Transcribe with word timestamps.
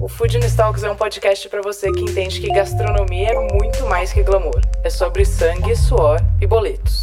O 0.00 0.08
Food 0.08 0.38
Talks 0.56 0.82
é 0.82 0.90
um 0.90 0.96
podcast 0.96 1.46
para 1.50 1.60
você 1.60 1.92
que 1.92 2.00
entende 2.00 2.40
que 2.40 2.48
gastronomia 2.48 3.32
é 3.32 3.48
muito 3.52 3.84
mais 3.86 4.10
que 4.10 4.22
glamour. 4.22 4.62
É 4.82 4.88
sobre 4.88 5.26
sangue, 5.26 5.76
suor 5.76 6.18
e 6.40 6.46
boletos. 6.46 7.02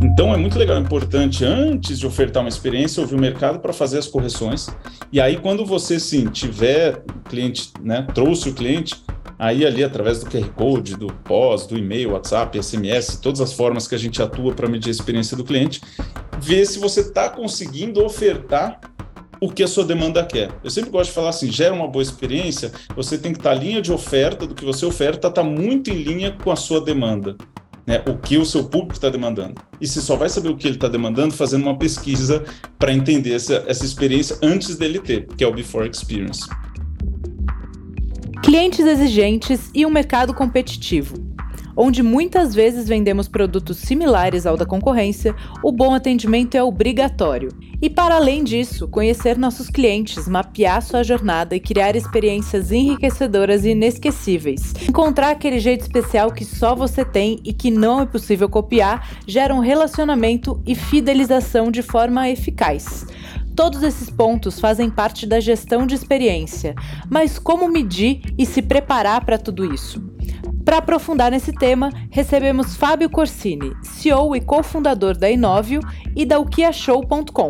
Então 0.00 0.32
é 0.32 0.36
muito 0.36 0.56
legal, 0.56 0.76
é 0.76 0.80
importante 0.80 1.44
antes 1.44 1.98
de 1.98 2.06
ofertar 2.06 2.40
uma 2.40 2.48
experiência 2.48 3.00
ouvir 3.00 3.16
o 3.16 3.20
mercado 3.20 3.58
para 3.58 3.72
fazer 3.72 3.98
as 3.98 4.06
correções. 4.06 4.68
E 5.10 5.20
aí 5.20 5.36
quando 5.36 5.66
você 5.66 5.98
sim 5.98 6.26
tiver 6.26 7.02
cliente, 7.28 7.72
né, 7.82 8.06
trouxe 8.14 8.50
o 8.50 8.54
cliente, 8.54 9.02
aí 9.36 9.66
ali 9.66 9.82
através 9.82 10.22
do 10.22 10.30
QR 10.30 10.48
Code, 10.50 10.94
do 10.94 11.08
pós, 11.08 11.66
do 11.66 11.76
e-mail, 11.76 12.12
WhatsApp, 12.12 12.62
SMS, 12.62 13.16
todas 13.20 13.40
as 13.40 13.52
formas 13.52 13.88
que 13.88 13.94
a 13.96 13.98
gente 13.98 14.22
atua 14.22 14.54
para 14.54 14.68
medir 14.68 14.90
a 14.90 14.92
experiência 14.92 15.36
do 15.36 15.42
cliente, 15.42 15.80
ver 16.40 16.64
se 16.64 16.78
você 16.78 17.00
está 17.00 17.28
conseguindo 17.28 18.04
ofertar 18.04 18.78
o 19.40 19.50
que 19.50 19.62
a 19.62 19.68
sua 19.68 19.84
demanda 19.84 20.24
quer. 20.24 20.50
Eu 20.62 20.70
sempre 20.70 20.90
gosto 20.90 21.10
de 21.10 21.14
falar 21.14 21.30
assim, 21.30 21.50
gera 21.50 21.74
uma 21.74 21.88
boa 21.88 22.02
experiência, 22.02 22.72
você 22.94 23.16
tem 23.16 23.32
que 23.32 23.38
estar 23.38 23.50
tá, 23.50 23.56
a 23.56 23.58
linha 23.58 23.80
de 23.80 23.92
oferta 23.92 24.46
do 24.46 24.54
que 24.54 24.64
você 24.64 24.84
oferta 24.84 25.28
está 25.28 25.42
muito 25.42 25.90
em 25.90 26.02
linha 26.02 26.32
com 26.32 26.50
a 26.50 26.56
sua 26.56 26.80
demanda. 26.80 27.36
Né, 27.86 28.02
o 28.06 28.18
que 28.18 28.36
o 28.36 28.44
seu 28.44 28.64
público 28.64 28.92
está 28.92 29.08
demandando. 29.08 29.54
E 29.80 29.86
você 29.86 30.02
só 30.02 30.14
vai 30.14 30.28
saber 30.28 30.50
o 30.50 30.56
que 30.58 30.66
ele 30.66 30.74
está 30.74 30.88
demandando 30.88 31.32
fazendo 31.32 31.62
uma 31.62 31.78
pesquisa 31.78 32.44
para 32.78 32.92
entender 32.92 33.32
essa, 33.32 33.64
essa 33.66 33.82
experiência 33.82 34.36
antes 34.42 34.76
dele 34.76 34.98
ter, 34.98 35.26
que 35.26 35.42
é 35.42 35.46
o 35.46 35.54
Before 35.54 35.88
Experience. 35.88 36.46
Clientes 38.42 38.84
exigentes 38.84 39.70
e 39.74 39.86
um 39.86 39.90
mercado 39.90 40.34
competitivo 40.34 41.27
onde 41.78 42.02
muitas 42.02 42.52
vezes 42.52 42.88
vendemos 42.88 43.28
produtos 43.28 43.78
similares 43.78 44.44
ao 44.44 44.56
da 44.56 44.66
concorrência, 44.66 45.32
o 45.62 45.70
bom 45.70 45.94
atendimento 45.94 46.56
é 46.56 46.62
obrigatório. 46.62 47.50
E 47.80 47.88
para 47.88 48.16
além 48.16 48.42
disso, 48.42 48.88
conhecer 48.88 49.38
nossos 49.38 49.70
clientes, 49.70 50.26
mapear 50.26 50.82
sua 50.82 51.04
jornada 51.04 51.54
e 51.54 51.60
criar 51.60 51.94
experiências 51.94 52.72
enriquecedoras 52.72 53.64
e 53.64 53.70
inesquecíveis. 53.70 54.74
Encontrar 54.88 55.30
aquele 55.30 55.60
jeito 55.60 55.82
especial 55.82 56.32
que 56.32 56.44
só 56.44 56.74
você 56.74 57.04
tem 57.04 57.38
e 57.44 57.52
que 57.52 57.70
não 57.70 58.00
é 58.00 58.06
possível 58.06 58.48
copiar 58.48 59.08
gera 59.24 59.54
um 59.54 59.60
relacionamento 59.60 60.60
e 60.66 60.74
fidelização 60.74 61.70
de 61.70 61.82
forma 61.82 62.28
eficaz. 62.28 63.06
Todos 63.54 63.84
esses 63.84 64.10
pontos 64.10 64.58
fazem 64.58 64.90
parte 64.90 65.26
da 65.26 65.38
gestão 65.38 65.86
de 65.86 65.94
experiência, 65.94 66.74
mas 67.08 67.38
como 67.38 67.68
medir 67.68 68.22
e 68.36 68.44
se 68.44 68.62
preparar 68.62 69.24
para 69.24 69.38
tudo 69.38 69.72
isso? 69.72 70.17
Para 70.68 70.76
aprofundar 70.76 71.30
nesse 71.30 71.50
tema, 71.50 71.88
recebemos 72.10 72.76
Fábio 72.76 73.08
Corsini, 73.08 73.72
CEO 73.82 74.36
e 74.36 74.40
cofundador 74.42 75.16
da 75.16 75.30
Inovio 75.30 75.80
e 76.14 76.26
da 76.26 76.38
oquiashow.com. 76.38 77.48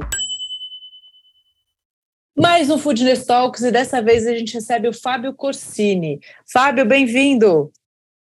Mais 2.39 2.71
um 2.71 2.79
Foodness 2.79 3.27
Talks 3.27 3.63
e 3.63 3.73
dessa 3.73 4.01
vez 4.01 4.25
a 4.25 4.39
gente 4.39 4.55
recebe 4.55 4.87
o 4.87 4.93
Fábio 4.93 5.35
Corsini. 5.35 6.21
Fábio, 6.53 6.87
bem-vindo. 6.87 7.73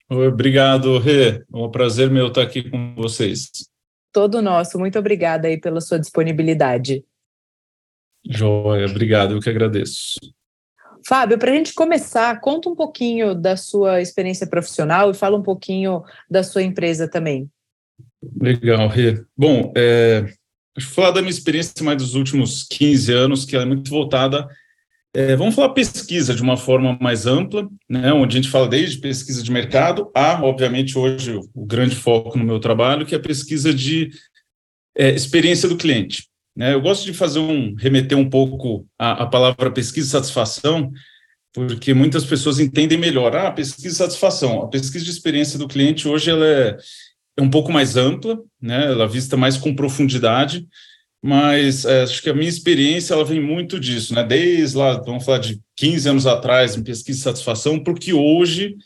Obrigado, 0.08 0.96
Rê. 0.98 1.38
É 1.38 1.44
um 1.52 1.72
prazer 1.72 2.08
meu 2.08 2.28
estar 2.28 2.42
aqui 2.42 2.70
com 2.70 2.94
vocês. 2.94 3.50
Todo 4.12 4.40
nosso. 4.40 4.78
Muito 4.78 4.96
obrigada 4.96 5.48
aí 5.48 5.58
pela 5.58 5.80
sua 5.80 5.98
disponibilidade. 5.98 7.04
Joia, 8.24 8.86
obrigado, 8.86 9.34
eu 9.34 9.40
que 9.40 9.50
agradeço. 9.50 10.20
Fábio, 11.06 11.38
para 11.38 11.50
a 11.50 11.54
gente 11.54 11.74
começar, 11.74 12.40
conta 12.40 12.68
um 12.68 12.74
pouquinho 12.74 13.34
da 13.34 13.56
sua 13.56 14.00
experiência 14.00 14.46
profissional 14.46 15.10
e 15.10 15.14
fala 15.14 15.36
um 15.36 15.42
pouquinho 15.42 16.02
da 16.30 16.42
sua 16.42 16.62
empresa 16.62 17.06
também. 17.06 17.48
Legal, 18.40 18.88
Rê. 18.88 19.22
Bom, 19.36 19.72
é, 19.76 20.24
acho 20.76 20.88
que 20.88 20.94
falar 20.94 21.10
da 21.10 21.20
minha 21.20 21.30
experiência 21.30 21.84
mais 21.84 21.98
dos 21.98 22.14
últimos 22.14 22.62
15 22.64 23.12
anos, 23.12 23.44
que 23.44 23.56
é 23.56 23.64
muito 23.64 23.90
voltada. 23.90 24.48
É, 25.12 25.36
vamos 25.36 25.54
falar 25.54 25.68
pesquisa 25.68 26.34
de 26.34 26.42
uma 26.42 26.56
forma 26.56 26.98
mais 27.00 27.26
ampla, 27.26 27.68
né, 27.88 28.12
onde 28.12 28.36
a 28.36 28.40
gente 28.40 28.50
fala 28.50 28.66
desde 28.66 28.98
pesquisa 28.98 29.42
de 29.42 29.52
mercado 29.52 30.10
a, 30.14 30.42
obviamente, 30.42 30.98
hoje 30.98 31.38
o 31.54 31.66
grande 31.66 31.94
foco 31.94 32.36
no 32.36 32.44
meu 32.44 32.58
trabalho, 32.58 33.06
que 33.06 33.14
é 33.14 33.18
a 33.18 33.22
pesquisa 33.22 33.72
de 33.72 34.10
é, 34.96 35.10
experiência 35.10 35.68
do 35.68 35.76
cliente. 35.76 36.28
Né? 36.56 36.74
Eu 36.74 36.80
gosto 36.80 37.04
de 37.04 37.12
fazer 37.12 37.40
um 37.40 37.74
remeter 37.74 38.16
um 38.16 38.28
pouco 38.28 38.86
a, 38.98 39.24
a 39.24 39.26
palavra 39.26 39.70
pesquisa 39.70 40.06
de 40.06 40.12
satisfação, 40.12 40.92
porque 41.52 41.94
muitas 41.94 42.24
pessoas 42.24 42.58
entendem 42.58 42.98
melhor. 42.98 43.34
Ah, 43.36 43.50
pesquisa 43.50 43.88
de 43.88 43.94
satisfação. 43.94 44.62
A 44.62 44.68
pesquisa 44.68 45.04
de 45.04 45.10
experiência 45.10 45.58
do 45.58 45.68
cliente 45.68 46.08
hoje 46.08 46.30
ela 46.30 46.46
é, 46.46 46.76
é 47.36 47.42
um 47.42 47.50
pouco 47.50 47.72
mais 47.72 47.96
ampla, 47.96 48.38
né? 48.60 48.86
Ela 48.86 49.06
vista 49.06 49.36
mais 49.36 49.56
com 49.56 49.74
profundidade, 49.74 50.66
mas 51.22 51.84
é, 51.84 52.02
acho 52.02 52.22
que 52.22 52.30
a 52.30 52.34
minha 52.34 52.48
experiência 52.48 53.14
ela 53.14 53.24
vem 53.24 53.40
muito 53.40 53.78
disso, 53.78 54.14
né? 54.14 54.22
Desde 54.22 54.76
lá, 54.76 55.00
vamos 55.00 55.24
falar 55.24 55.38
de 55.38 55.60
15 55.76 56.08
anos 56.08 56.26
atrás 56.26 56.76
em 56.76 56.82
pesquisa 56.82 57.18
de 57.18 57.24
satisfação, 57.24 57.82
porque 57.82 58.12
hoje 58.12 58.76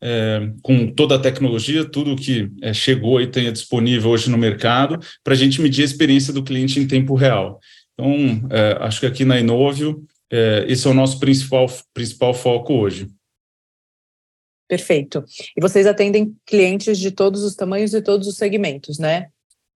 é, 0.00 0.50
com 0.62 0.86
toda 0.92 1.16
a 1.16 1.18
tecnologia, 1.18 1.84
tudo 1.84 2.16
que 2.16 2.50
é, 2.62 2.72
chegou 2.72 3.20
e 3.20 3.26
tenha 3.26 3.52
disponível 3.52 4.10
hoje 4.10 4.30
no 4.30 4.38
mercado, 4.38 4.98
para 5.24 5.34
a 5.34 5.36
gente 5.36 5.60
medir 5.60 5.82
a 5.82 5.86
experiência 5.86 6.32
do 6.32 6.42
cliente 6.42 6.78
em 6.78 6.86
tempo 6.86 7.14
real. 7.14 7.58
Então, 7.94 8.48
é, 8.50 8.78
acho 8.80 9.00
que 9.00 9.06
aqui 9.06 9.24
na 9.24 9.40
Inovio, 9.40 10.04
é, 10.30 10.64
esse 10.68 10.86
é 10.86 10.90
o 10.90 10.94
nosso 10.94 11.18
principal, 11.18 11.66
principal 11.92 12.32
foco 12.32 12.74
hoje. 12.74 13.08
Perfeito. 14.68 15.24
E 15.56 15.60
vocês 15.60 15.86
atendem 15.86 16.36
clientes 16.44 16.98
de 16.98 17.10
todos 17.10 17.42
os 17.42 17.54
tamanhos 17.54 17.94
e 17.94 18.02
todos 18.02 18.28
os 18.28 18.36
segmentos, 18.36 18.98
né? 18.98 19.28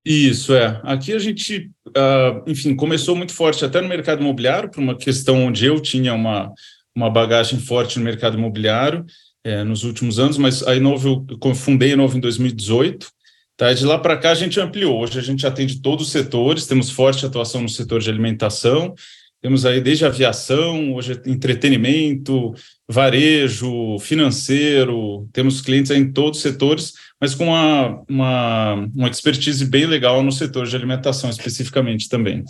Isso, 0.05 0.53
é. 0.55 0.81
Aqui 0.83 1.13
a 1.13 1.19
gente, 1.19 1.71
uh, 1.89 2.43
enfim, 2.47 2.75
começou 2.75 3.17
muito 3.17 3.33
forte 3.33 3.65
até 3.65 3.81
no 3.81 3.89
mercado 3.89 4.21
imobiliário, 4.21 4.71
por 4.71 4.81
uma 4.81 4.99
questão 4.99 5.47
onde 5.47 5.65
eu 5.65 5.81
tinha 5.81 6.13
uma, 6.13 6.53
uma 6.95 7.09
bagagem 7.09 7.59
forte 7.59 7.99
no 7.99 8.05
mercado 8.05 8.37
imobiliário, 8.37 9.07
é, 9.45 9.65
nos 9.65 9.85
últimos 9.85 10.19
anos, 10.19 10.39
mas 10.39 10.63
a 10.63 10.75
Inovo, 10.75 11.27
eu 11.29 11.55
fundei 11.55 11.91
a 11.91 11.93
Inovo 11.95 12.17
em 12.17 12.21
2018, 12.21 13.11
tá? 13.57 13.73
de 13.73 13.85
lá 13.85 13.99
para 13.99 14.17
cá 14.17 14.31
a 14.31 14.35
gente 14.35 14.61
ampliou, 14.61 15.01
hoje 15.01 15.19
a 15.19 15.23
gente 15.23 15.47
atende 15.47 15.81
todos 15.81 16.07
os 16.07 16.13
setores, 16.13 16.67
temos 16.67 16.91
forte 16.91 17.27
atuação 17.27 17.63
no 17.63 17.69
setor 17.69 18.01
de 18.01 18.11
alimentação, 18.11 18.95
temos 19.43 19.67
aí 19.67 19.81
desde 19.81 20.07
aviação, 20.07 20.95
hoje 20.95 21.21
entretenimento, 21.27 22.55
varejo, 22.89 23.99
financeiro, 23.99 25.29
temos 25.33 25.61
clientes 25.61 25.91
em 25.91 26.13
todos 26.13 26.39
os 26.39 26.43
setores, 26.43 26.93
mas 27.21 27.35
com 27.35 27.47
uma, 27.47 28.05
uma, 28.09 28.75
uma 28.95 29.09
expertise 29.09 29.65
bem 29.65 29.85
legal 29.85 30.23
no 30.23 30.31
setor 30.31 30.67
de 30.67 30.77
alimentação 30.77 31.29
especificamente 31.29 32.09
também. 32.09 32.45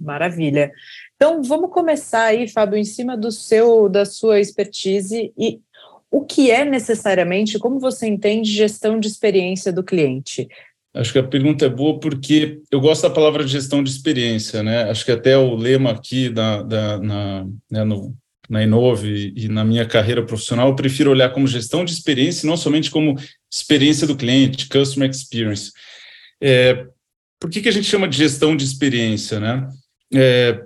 Maravilha. 0.00 0.72
Então, 1.14 1.42
vamos 1.42 1.70
começar 1.70 2.24
aí, 2.24 2.48
Fábio, 2.48 2.78
em 2.78 2.84
cima 2.84 3.16
do 3.16 3.32
seu, 3.32 3.88
da 3.88 4.04
sua 4.04 4.38
expertise 4.38 5.32
e 5.36 5.60
o 6.10 6.24
que 6.24 6.50
é 6.50 6.64
necessariamente, 6.64 7.58
como 7.58 7.78
você 7.78 8.06
entende 8.06 8.50
gestão 8.50 8.98
de 8.98 9.08
experiência 9.08 9.72
do 9.72 9.82
cliente? 9.82 10.48
Acho 10.94 11.12
que 11.12 11.18
a 11.18 11.22
pergunta 11.22 11.66
é 11.66 11.68
boa 11.68 12.00
porque 12.00 12.60
eu 12.70 12.80
gosto 12.80 13.02
da 13.02 13.10
palavra 13.10 13.46
gestão 13.46 13.82
de 13.82 13.90
experiência, 13.90 14.62
né? 14.62 14.84
Acho 14.84 15.04
que 15.04 15.12
até 15.12 15.36
o 15.36 15.54
lema 15.54 15.90
aqui 15.90 16.30
da, 16.30 16.62
da 16.62 16.98
na, 16.98 17.46
né, 17.70 17.84
no, 17.84 18.16
na 18.48 18.62
Inove 18.62 19.32
e 19.36 19.48
na 19.48 19.64
minha 19.64 19.86
carreira 19.86 20.24
profissional, 20.24 20.68
eu 20.68 20.76
prefiro 20.76 21.10
olhar 21.10 21.30
como 21.30 21.46
gestão 21.46 21.84
de 21.84 21.92
experiência 21.92 22.46
e 22.46 22.48
não 22.48 22.56
somente 22.56 22.90
como 22.90 23.14
experiência 23.52 24.06
do 24.06 24.16
cliente, 24.16 24.68
customer 24.68 25.10
experience. 25.10 25.72
É, 26.40 26.86
por 27.38 27.50
que, 27.50 27.60
que 27.60 27.68
a 27.68 27.72
gente 27.72 27.86
chama 27.86 28.08
de 28.08 28.16
gestão 28.16 28.56
de 28.56 28.64
experiência, 28.64 29.38
né? 29.38 29.68
É, 30.14 30.64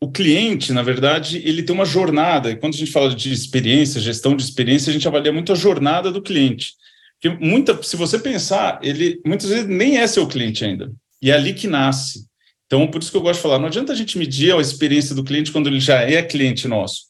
o 0.00 0.10
cliente, 0.10 0.72
na 0.72 0.82
verdade, 0.82 1.40
ele 1.44 1.62
tem 1.62 1.74
uma 1.74 1.84
jornada, 1.84 2.50
e 2.50 2.56
quando 2.56 2.74
a 2.74 2.76
gente 2.76 2.92
fala 2.92 3.14
de 3.14 3.32
experiência, 3.32 4.00
gestão 4.00 4.36
de 4.36 4.42
experiência, 4.42 4.90
a 4.90 4.92
gente 4.92 5.08
avalia 5.08 5.32
muito 5.32 5.52
a 5.52 5.56
jornada 5.56 6.12
do 6.12 6.20
cliente. 6.20 6.74
Porque 7.20 7.36
muita, 7.42 7.82
se 7.82 7.96
você 7.96 8.18
pensar, 8.18 8.78
ele 8.82 9.20
muitas 9.24 9.48
vezes 9.48 9.66
nem 9.66 9.98
é 9.98 10.06
seu 10.06 10.26
cliente 10.26 10.64
ainda. 10.64 10.92
E 11.22 11.30
é 11.30 11.34
ali 11.34 11.54
que 11.54 11.66
nasce. 11.66 12.26
Então, 12.66 12.86
por 12.86 13.00
isso 13.00 13.10
que 13.10 13.16
eu 13.16 13.22
gosto 13.22 13.38
de 13.38 13.42
falar, 13.42 13.58
não 13.58 13.68
adianta 13.68 13.92
a 13.92 13.96
gente 13.96 14.18
medir 14.18 14.54
a 14.54 14.60
experiência 14.60 15.14
do 15.14 15.24
cliente 15.24 15.50
quando 15.50 15.68
ele 15.68 15.80
já 15.80 16.02
é 16.02 16.22
cliente 16.22 16.68
nosso. 16.68 17.04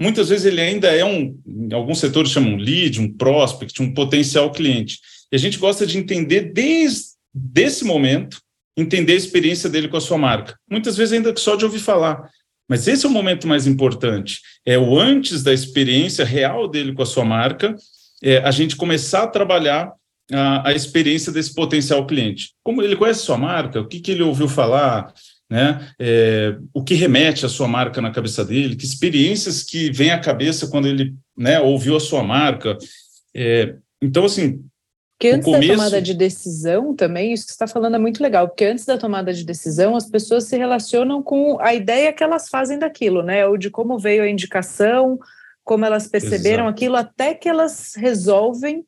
Muitas 0.00 0.28
vezes 0.28 0.44
ele 0.44 0.60
ainda 0.60 0.88
é 0.88 1.04
um, 1.04 1.40
em 1.46 1.72
alguns 1.72 1.98
setores 1.98 2.30
chamam 2.30 2.52
um 2.52 2.56
lead, 2.56 3.00
um 3.00 3.12
prospect, 3.12 3.82
um 3.82 3.94
potencial 3.94 4.52
cliente. 4.52 4.98
E 5.32 5.36
a 5.36 5.38
gente 5.38 5.58
gosta 5.58 5.86
de 5.86 5.98
entender 5.98 6.52
desde 6.52 7.08
esse 7.56 7.84
momento 7.84 8.40
entender 8.78 9.14
a 9.14 9.16
experiência 9.16 9.68
dele 9.68 9.88
com 9.88 9.96
a 9.96 10.00
sua 10.00 10.16
marca. 10.16 10.56
Muitas 10.70 10.96
vezes 10.96 11.12
ainda 11.12 11.34
só 11.36 11.56
de 11.56 11.64
ouvir 11.64 11.80
falar. 11.80 12.30
Mas 12.68 12.86
esse 12.86 13.04
é 13.04 13.08
o 13.08 13.12
momento 13.12 13.48
mais 13.48 13.66
importante. 13.66 14.40
É 14.64 14.78
o 14.78 14.98
antes 14.98 15.42
da 15.42 15.52
experiência 15.52 16.24
real 16.24 16.68
dele 16.68 16.92
com 16.92 17.02
a 17.02 17.06
sua 17.06 17.24
marca, 17.24 17.74
é 18.22 18.38
a 18.38 18.50
gente 18.50 18.76
começar 18.76 19.24
a 19.24 19.28
trabalhar 19.28 19.92
a, 20.32 20.68
a 20.68 20.72
experiência 20.74 21.32
desse 21.32 21.54
potencial 21.54 22.06
cliente. 22.06 22.52
Como 22.62 22.82
ele 22.82 22.94
conhece 22.94 23.20
sua 23.20 23.36
marca, 23.38 23.80
o 23.80 23.88
que, 23.88 24.00
que 24.00 24.12
ele 24.12 24.22
ouviu 24.22 24.46
falar, 24.46 25.12
né? 25.50 25.88
É, 25.98 26.56
o 26.74 26.84
que 26.84 26.94
remete 26.94 27.46
à 27.46 27.48
sua 27.48 27.66
marca 27.66 28.00
na 28.00 28.10
cabeça 28.10 28.44
dele, 28.44 28.76
que 28.76 28.84
experiências 28.84 29.62
que 29.62 29.90
vêm 29.90 30.10
à 30.10 30.18
cabeça 30.18 30.68
quando 30.68 30.86
ele 30.86 31.14
né, 31.36 31.58
ouviu 31.58 31.96
a 31.96 32.00
sua 32.00 32.22
marca. 32.22 32.76
É, 33.34 33.74
então, 34.00 34.24
assim. 34.24 34.62
Porque 35.18 35.34
antes 35.34 35.46
começo... 35.46 35.66
da 35.66 35.74
tomada 35.74 36.00
de 36.00 36.14
decisão 36.14 36.94
também, 36.94 37.32
isso 37.32 37.44
que 37.44 37.50
você 37.50 37.54
está 37.54 37.66
falando 37.66 37.96
é 37.96 37.98
muito 37.98 38.22
legal, 38.22 38.46
porque 38.46 38.64
antes 38.64 38.84
da 38.84 38.96
tomada 38.96 39.34
de 39.34 39.44
decisão, 39.44 39.96
as 39.96 40.08
pessoas 40.08 40.44
se 40.44 40.56
relacionam 40.56 41.20
com 41.20 41.58
a 41.60 41.74
ideia 41.74 42.12
que 42.12 42.22
elas 42.22 42.48
fazem 42.48 42.78
daquilo, 42.78 43.20
né? 43.20 43.44
Ou 43.44 43.58
de 43.58 43.68
como 43.68 43.98
veio 43.98 44.22
a 44.22 44.28
indicação, 44.28 45.18
como 45.64 45.84
elas 45.84 46.06
perceberam 46.06 46.64
Exato. 46.64 46.70
aquilo, 46.70 46.96
até 46.96 47.34
que 47.34 47.48
elas 47.48 47.94
resolvem 47.96 48.86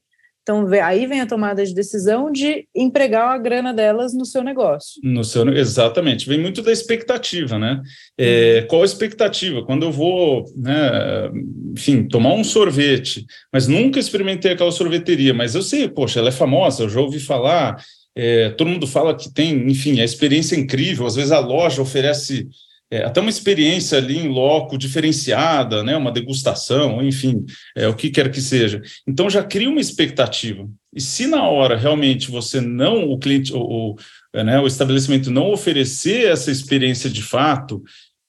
então, 0.51 0.67
aí 0.83 1.07
vem 1.07 1.21
a 1.21 1.27
tomada 1.27 1.65
de 1.65 1.73
decisão 1.73 2.31
de 2.31 2.67
empregar 2.75 3.29
a 3.29 3.39
grana 3.39 3.73
delas 3.73 4.13
no 4.13 4.25
seu 4.25 4.43
negócio. 4.43 5.01
No 5.03 5.23
seu, 5.23 5.49
exatamente. 5.51 6.29
Vem 6.29 6.41
muito 6.41 6.61
da 6.61 6.73
expectativa, 6.73 7.57
né? 7.57 7.81
É, 8.19 8.61
uhum. 8.61 8.67
qual 8.67 8.83
a 8.83 8.85
expectativa? 8.85 9.65
Quando 9.65 9.85
eu 9.85 9.93
vou, 9.93 10.45
né, 10.57 11.31
enfim, 11.73 12.09
tomar 12.09 12.35
um 12.35 12.43
sorvete, 12.43 13.25
mas 13.53 13.69
nunca 13.69 14.01
experimentei 14.01 14.53
aquela 14.53 14.73
sorveteria, 14.73 15.33
mas 15.33 15.55
eu 15.55 15.63
sei, 15.63 15.89
poxa, 15.89 16.19
ela 16.19 16.31
é 16.31 16.33
famosa, 16.33 16.83
eu 16.83 16.89
já 16.89 17.01
ouvi 17.01 17.21
falar, 17.21 17.81
é, 18.17 18.51
todo 18.51 18.69
mundo 18.69 18.87
fala 18.89 19.15
que 19.15 19.33
tem, 19.33 19.71
enfim, 19.71 20.01
a 20.01 20.05
experiência 20.05 20.57
é 20.57 20.59
incrível, 20.59 21.07
às 21.07 21.15
vezes 21.15 21.31
a 21.31 21.39
loja 21.39 21.81
oferece 21.81 22.49
é, 22.91 23.05
até 23.05 23.21
uma 23.21 23.31
experiência 23.31 23.99
ali 23.99 24.19
em 24.19 24.29
loco 24.29 24.77
diferenciada, 24.77 25.83
né, 25.83 25.97
uma 25.97 26.11
degustação, 26.11 27.03
enfim, 27.03 27.45
é, 27.77 27.87
o 27.87 27.95
que 27.95 28.11
quer 28.11 28.31
que 28.31 28.41
seja. 28.41 28.83
Então 29.07 29.31
já 29.31 29.43
cria 29.43 29.71
uma 29.71 29.81
expectativa. 29.81 30.69
E 30.93 31.01
se 31.01 31.27
na 31.27 31.49
hora 31.49 31.77
realmente 31.77 32.31
você 32.31 32.61
não, 32.61 33.09
o 33.09 33.19
cliente, 33.19 33.53
o, 33.55 33.61
o, 33.61 33.97
é, 34.35 34.43
né, 34.43 34.59
o 34.59 34.67
estabelecimento 34.67 35.31
não 35.31 35.53
oferecer 35.53 36.27
essa 36.27 36.51
experiência 36.51 37.09
de 37.09 37.23
fato, 37.23 37.83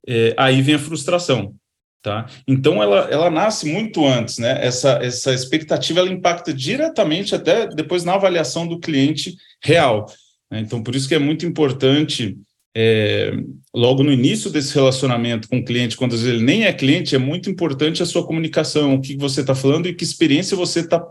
é, 0.08 0.36
aí 0.38 0.62
vem 0.62 0.76
a 0.76 0.80
frustração. 0.80 1.56
Tá? 2.04 2.26
Então 2.48 2.82
ela, 2.82 3.08
ela 3.12 3.30
nasce 3.30 3.68
muito 3.68 4.04
antes, 4.04 4.40
né? 4.40 4.58
Essa, 4.66 4.94
essa 5.04 5.32
expectativa 5.36 6.00
ela 6.00 6.10
impacta 6.10 6.52
diretamente 6.52 7.36
até 7.36 7.68
depois 7.68 8.04
na 8.04 8.16
avaliação 8.16 8.66
do 8.66 8.80
cliente 8.80 9.36
real. 9.64 10.08
Né? 10.50 10.62
Então, 10.62 10.82
por 10.82 10.96
isso 10.96 11.08
que 11.08 11.14
é 11.14 11.20
muito 11.20 11.46
importante 11.46 12.36
é, 12.76 13.34
logo 13.74 14.04
no 14.04 14.12
início 14.12 14.50
desse 14.50 14.74
relacionamento 14.74 15.50
com 15.50 15.60
o 15.60 15.66
cliente, 15.66 15.98
quando 15.98 16.16
ele 16.16 16.44
nem 16.44 16.66
é 16.66 16.74
cliente, 16.74 17.16
é 17.16 17.20
muito 17.20 17.50
importante 17.50 18.02
a 18.02 18.06
sua 18.06 18.26
comunicação, 18.26 18.96
o 18.96 19.02
que 19.02 19.18
você 19.18 19.42
está 19.42 19.54
falando 19.54 19.88
e 19.88 19.94
que 19.94 20.04
experiência 20.04 20.56
você 20.56 20.80
está 20.80 21.06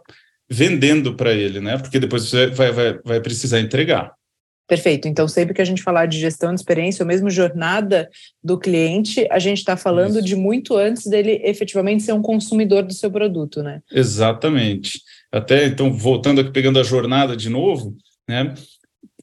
vendendo 0.48 1.14
para 1.14 1.32
ele, 1.32 1.60
né? 1.60 1.78
Porque 1.78 2.00
depois 2.00 2.24
você 2.24 2.48
vai, 2.48 2.72
vai, 2.72 2.98
vai 3.04 3.20
precisar 3.20 3.60
entregar. 3.60 4.12
Perfeito. 4.66 5.08
Então, 5.08 5.26
sempre 5.26 5.52
que 5.52 5.60
a 5.60 5.64
gente 5.64 5.82
falar 5.82 6.06
de 6.06 6.18
gestão 6.18 6.54
de 6.54 6.60
experiência, 6.60 7.02
ou 7.02 7.06
mesmo 7.06 7.28
jornada 7.28 8.08
do 8.42 8.56
cliente, 8.56 9.26
a 9.28 9.40
gente 9.40 9.58
está 9.58 9.76
falando 9.76 10.18
Isso. 10.18 10.22
de 10.22 10.36
muito 10.36 10.76
antes 10.76 11.08
dele 11.08 11.40
efetivamente 11.42 12.04
ser 12.04 12.12
um 12.12 12.22
consumidor 12.22 12.84
do 12.84 12.94
seu 12.94 13.10
produto, 13.10 13.64
né? 13.64 13.80
Exatamente. 13.90 15.00
Até 15.32 15.66
então, 15.66 15.92
voltando 15.92 16.40
aqui, 16.40 16.52
pegando 16.52 16.78
a 16.78 16.84
jornada 16.84 17.36
de 17.36 17.48
novo, 17.48 17.96
né? 18.28 18.54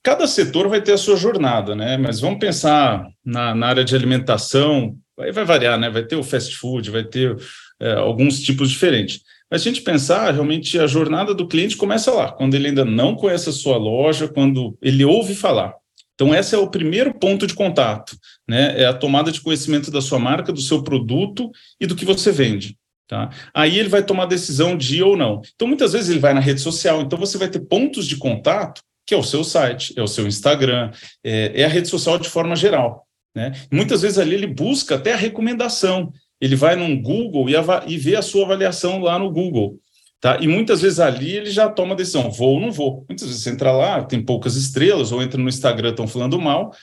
Cada 0.08 0.26
setor 0.26 0.70
vai 0.70 0.82
ter 0.82 0.94
a 0.94 0.98
sua 0.98 1.18
jornada, 1.18 1.76
né? 1.76 1.98
Mas 1.98 2.22
vamos 2.22 2.40
pensar 2.40 3.06
na, 3.26 3.54
na 3.54 3.68
área 3.68 3.84
de 3.84 3.94
alimentação, 3.94 4.96
aí 5.20 5.34
vai 5.34 5.44
variar, 5.44 5.78
né? 5.78 5.90
Vai 5.90 6.06
ter 6.06 6.16
o 6.16 6.24
fast 6.24 6.56
food, 6.56 6.90
vai 6.90 7.04
ter 7.04 7.36
é, 7.78 7.92
alguns 7.96 8.40
tipos 8.40 8.70
diferentes. 8.70 9.20
Mas 9.52 9.62
se 9.62 9.68
a 9.68 9.74
gente 9.74 9.84
pensar, 9.84 10.34
realmente 10.34 10.80
a 10.80 10.88
jornada 10.88 11.34
do 11.34 11.46
cliente 11.46 11.76
começa 11.76 12.10
lá, 12.10 12.32
quando 12.32 12.54
ele 12.54 12.70
ainda 12.70 12.86
não 12.86 13.16
conhece 13.16 13.50
a 13.50 13.52
sua 13.52 13.76
loja, 13.76 14.30
quando 14.30 14.78
ele 14.82 15.04
ouve 15.04 15.36
falar. 15.36 15.74
Então, 16.16 16.34
esse 16.34 16.56
é 16.56 16.58
o 16.58 16.70
primeiro 16.70 17.14
ponto 17.14 17.46
de 17.46 17.54
contato, 17.54 18.16
né? 18.48 18.82
É 18.82 18.86
a 18.86 18.94
tomada 18.94 19.30
de 19.30 19.42
conhecimento 19.42 19.92
da 19.92 20.00
sua 20.00 20.18
marca, 20.18 20.54
do 20.54 20.62
seu 20.62 20.82
produto 20.84 21.52
e 21.82 21.86
do 21.86 21.98
que 21.98 22.06
você 22.06 22.32
vende. 22.32 22.78
Tá? 23.10 23.30
Aí 23.54 23.78
ele 23.78 23.90
vai 23.90 24.02
tomar 24.02 24.24
a 24.24 24.28
decisão 24.28 24.78
de 24.78 25.00
ir 25.00 25.04
ou 25.04 25.18
não. 25.18 25.42
Então, 25.54 25.68
muitas 25.68 25.92
vezes 25.92 26.10
ele 26.10 26.20
vai 26.20 26.34
na 26.34 26.40
rede 26.40 26.62
social, 26.62 27.02
então 27.02 27.20
você 27.20 27.38
vai 27.38 27.50
ter 27.50 27.60
pontos 27.60 28.08
de 28.08 28.16
contato 28.16 28.82
que 29.08 29.14
é 29.14 29.18
o 29.18 29.24
seu 29.24 29.44
site, 29.44 29.94
é 29.96 30.04
o 30.04 30.08
seu 30.08 30.28
Instagram, 30.28 30.92
é, 31.24 31.62
é 31.62 31.64
a 31.64 31.70
rede 31.70 31.88
social 31.88 32.20
de 32.20 32.28
forma 32.30 32.58
geral. 32.58 33.08
Né? 33.34 33.54
Muitas 33.72 34.02
vezes 34.02 34.20
ali 34.20 34.36
ele 34.36 34.48
busca 34.48 34.96
até 34.96 35.14
a 35.14 35.18
recomendação. 35.18 36.12
Ele 36.42 36.56
vai 36.56 36.76
num 36.76 37.02
Google 37.02 37.50
e, 37.50 37.54
e 37.88 37.98
vê 37.98 38.18
a 38.18 38.22
sua 38.22 38.44
avaliação 38.44 39.00
lá 39.00 39.18
no 39.18 39.32
Google. 39.32 39.80
Tá? 40.20 40.38
E 40.42 40.48
muitas 40.48 40.82
vezes 40.82 41.00
ali 41.00 41.38
ele 41.38 41.50
já 41.50 41.70
toma 41.70 41.94
a 41.94 41.98
decisão, 41.98 42.30
vou 42.30 42.56
ou 42.56 42.60
não 42.60 42.72
vou. 42.72 43.06
Muitas 43.08 43.28
vezes 43.28 43.44
você 43.44 43.52
entra 43.52 43.72
lá, 43.72 44.04
tem 44.04 44.22
poucas 44.22 44.56
estrelas, 44.56 45.12
ou 45.12 45.24
entra 45.24 45.40
no 45.40 45.48
Instagram, 45.48 45.92
estão 45.92 46.08
falando 46.08 46.40
mal 46.40 46.74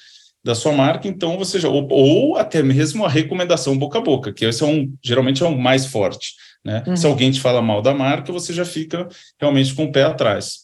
da 0.43 0.55
sua 0.55 0.73
marca, 0.73 1.09
então 1.09 1.37
você 1.37 1.59
já. 1.59 1.69
Ou, 1.69 1.89
ou, 1.91 2.37
até 2.37 2.63
mesmo 2.63 3.05
a 3.05 3.09
recomendação 3.09 3.77
boca 3.77 3.99
a 3.99 4.03
boca, 4.03 4.33
que 4.33 4.45
esse 4.45 4.63
é 4.63 4.67
um, 4.67 4.95
geralmente 5.03 5.43
é 5.43 5.47
um 5.47 5.57
mais 5.57 5.87
forte. 5.87 6.35
Né? 6.65 6.83
Uhum. 6.87 6.97
Se 6.97 7.07
alguém 7.07 7.31
te 7.31 7.41
fala 7.41 7.61
mal 7.61 7.83
da 7.83 7.93
marca, 7.93 8.33
você 8.33 8.53
já 8.53 8.65
fica 8.65 9.09
realmente 9.41 9.75
com 9.75 9.85
o 9.85 9.93
pé 9.93 10.05
atrás. 10.05 10.64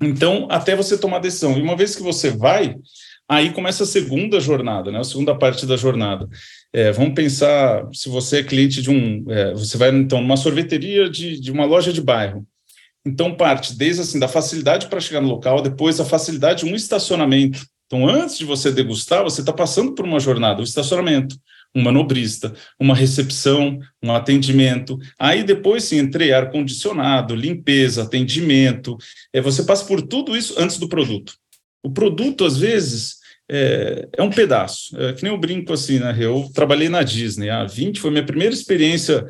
Então, 0.00 0.46
até 0.50 0.74
você 0.74 0.96
tomar 0.96 1.18
a 1.18 1.20
decisão. 1.20 1.58
E 1.58 1.62
uma 1.62 1.76
vez 1.76 1.94
que 1.94 2.02
você 2.02 2.30
vai, 2.30 2.76
aí 3.28 3.52
começa 3.52 3.84
a 3.84 3.86
segunda 3.86 4.40
jornada, 4.40 4.90
né? 4.90 4.98
A 4.98 5.04
segunda 5.04 5.34
parte 5.36 5.66
da 5.66 5.76
jornada. 5.76 6.28
É, 6.72 6.90
vamos 6.90 7.14
pensar, 7.14 7.86
se 7.92 8.08
você 8.08 8.38
é 8.38 8.42
cliente 8.42 8.80
de 8.80 8.90
um, 8.90 9.24
é, 9.28 9.52
você 9.52 9.76
vai 9.76 9.90
então 9.90 10.20
numa 10.20 10.36
sorveteria 10.36 11.08
de, 11.10 11.38
de 11.40 11.52
uma 11.52 11.64
loja 11.64 11.92
de 11.92 12.00
bairro. 12.00 12.46
Então 13.04 13.34
parte 13.34 13.74
desde 13.76 14.02
assim 14.02 14.18
da 14.18 14.28
facilidade 14.28 14.86
para 14.86 15.00
chegar 15.00 15.20
no 15.20 15.28
local, 15.28 15.62
depois 15.62 15.98
a 16.00 16.04
facilidade 16.04 16.64
de 16.64 16.70
um 16.70 16.74
estacionamento. 16.74 17.64
Então 17.86 18.08
antes 18.08 18.38
de 18.38 18.44
você 18.44 18.70
degustar, 18.70 19.22
você 19.22 19.40
está 19.40 19.52
passando 19.52 19.94
por 19.94 20.04
uma 20.04 20.20
jornada, 20.20 20.60
o 20.60 20.64
estacionamento 20.64 21.36
um 21.74 21.82
manobrista, 21.82 22.52
uma 22.78 22.94
recepção, 22.94 23.78
um 24.02 24.12
atendimento. 24.12 24.98
Aí 25.18 25.42
depois 25.42 25.84
sim, 25.84 25.98
entre 25.98 26.32
ar 26.32 26.50
condicionado, 26.50 27.34
limpeza, 27.34 28.02
atendimento, 28.02 28.96
é, 29.32 29.40
você 29.40 29.62
passa 29.62 29.84
por 29.84 30.02
tudo 30.02 30.36
isso 30.36 30.54
antes 30.58 30.78
do 30.78 30.88
produto. 30.88 31.34
O 31.82 31.90
produto 31.90 32.44
às 32.44 32.56
vezes 32.56 33.20
é, 33.52 34.08
é 34.16 34.22
um 34.22 34.30
pedaço, 34.30 34.96
é, 34.96 35.12
que 35.12 35.24
nem 35.24 35.32
eu 35.32 35.38
brinco 35.38 35.72
assim, 35.72 35.98
né? 35.98 36.16
Eu 36.20 36.48
trabalhei 36.54 36.88
na 36.88 37.02
Disney 37.02 37.50
há 37.50 37.64
20, 37.64 37.98
foi 37.98 38.10
minha 38.12 38.24
primeira 38.24 38.54
experiência 38.54 39.26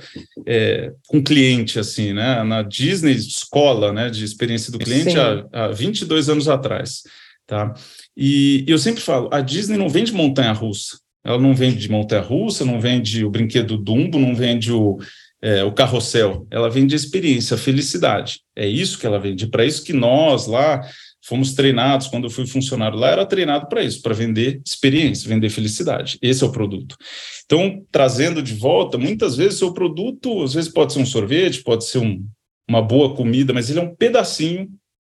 é, 0.47 0.93
com 1.09 1.23
cliente, 1.23 1.79
assim, 1.79 2.13
né? 2.13 2.43
Na 2.45 2.61
Disney, 2.61 3.13
escola, 3.13 3.95
né? 3.95 4.11
De 4.11 4.23
experiência 4.23 4.71
do 4.71 4.79
cliente 4.79 5.17
há, 5.19 5.47
há 5.51 5.69
22 5.69 6.29
anos 6.29 6.49
atrás, 6.49 7.03
tá? 7.47 7.73
E 8.15 8.63
eu 8.69 8.79
sempre 8.79 9.01
falo, 9.01 9.31
a 9.33 9.41
Disney 9.41 9.79
não 9.79 9.89
vende 9.89 10.13
montanha-russa, 10.13 10.99
ela 11.25 11.39
não 11.39 11.55
vende 11.55 11.91
montanha-russa, 11.91 12.65
não 12.65 12.81
vende 12.81 13.25
o 13.25 13.31
brinquedo 13.31 13.77
Dumbo, 13.77 14.19
não 14.19 14.35
vende 14.35 14.73
o, 14.73 14.99
é, 15.43 15.63
o 15.63 15.73
carrossel. 15.73 16.47
Ela 16.51 16.71
vende 16.71 16.95
experiência, 16.95 17.57
felicidade. 17.57 18.41
É 18.57 18.67
isso 18.67 18.99
que 18.99 19.07
ela 19.07 19.19
vende. 19.19 19.47
Para 19.47 19.65
isso 19.65 19.85
que 19.85 19.93
nós 19.93 20.47
lá 20.47 20.83
fomos 21.23 21.53
treinados, 21.53 22.07
quando 22.07 22.25
eu 22.25 22.31
fui 22.31 22.47
funcionário 22.47 22.99
lá, 22.99 23.11
era 23.11 23.27
treinado 23.27 23.69
para 23.69 23.83
isso, 23.83 24.01
para 24.01 24.15
vender 24.15 24.61
experiência, 24.67 25.29
vender 25.29 25.51
felicidade. 25.51 26.19
Esse 26.23 26.43
é 26.43 26.47
o 26.47 26.53
produto. 26.53 26.97
Então, 27.45 27.85
trazendo 27.91 28.43
de 28.43 28.55
volta, 28.55 28.97
muitas 28.97 29.37
vezes 29.37 29.59
seu 29.59 29.73
produto, 29.75 30.43
às 30.43 30.55
vezes 30.55 30.73
pode 30.73 30.93
ser 30.93 31.01
um 31.01 31.07
sorvete, 31.07 31.63
pode 31.63 31.85
ser 31.85 31.99
um, 31.99 32.25
uma 32.69 32.81
boa 32.81 33.15
comida, 33.15 33.53
mas 33.53 33.69
ele 33.69 33.81
é 33.81 33.83
um 33.83 33.95
pedacinho 33.95 34.69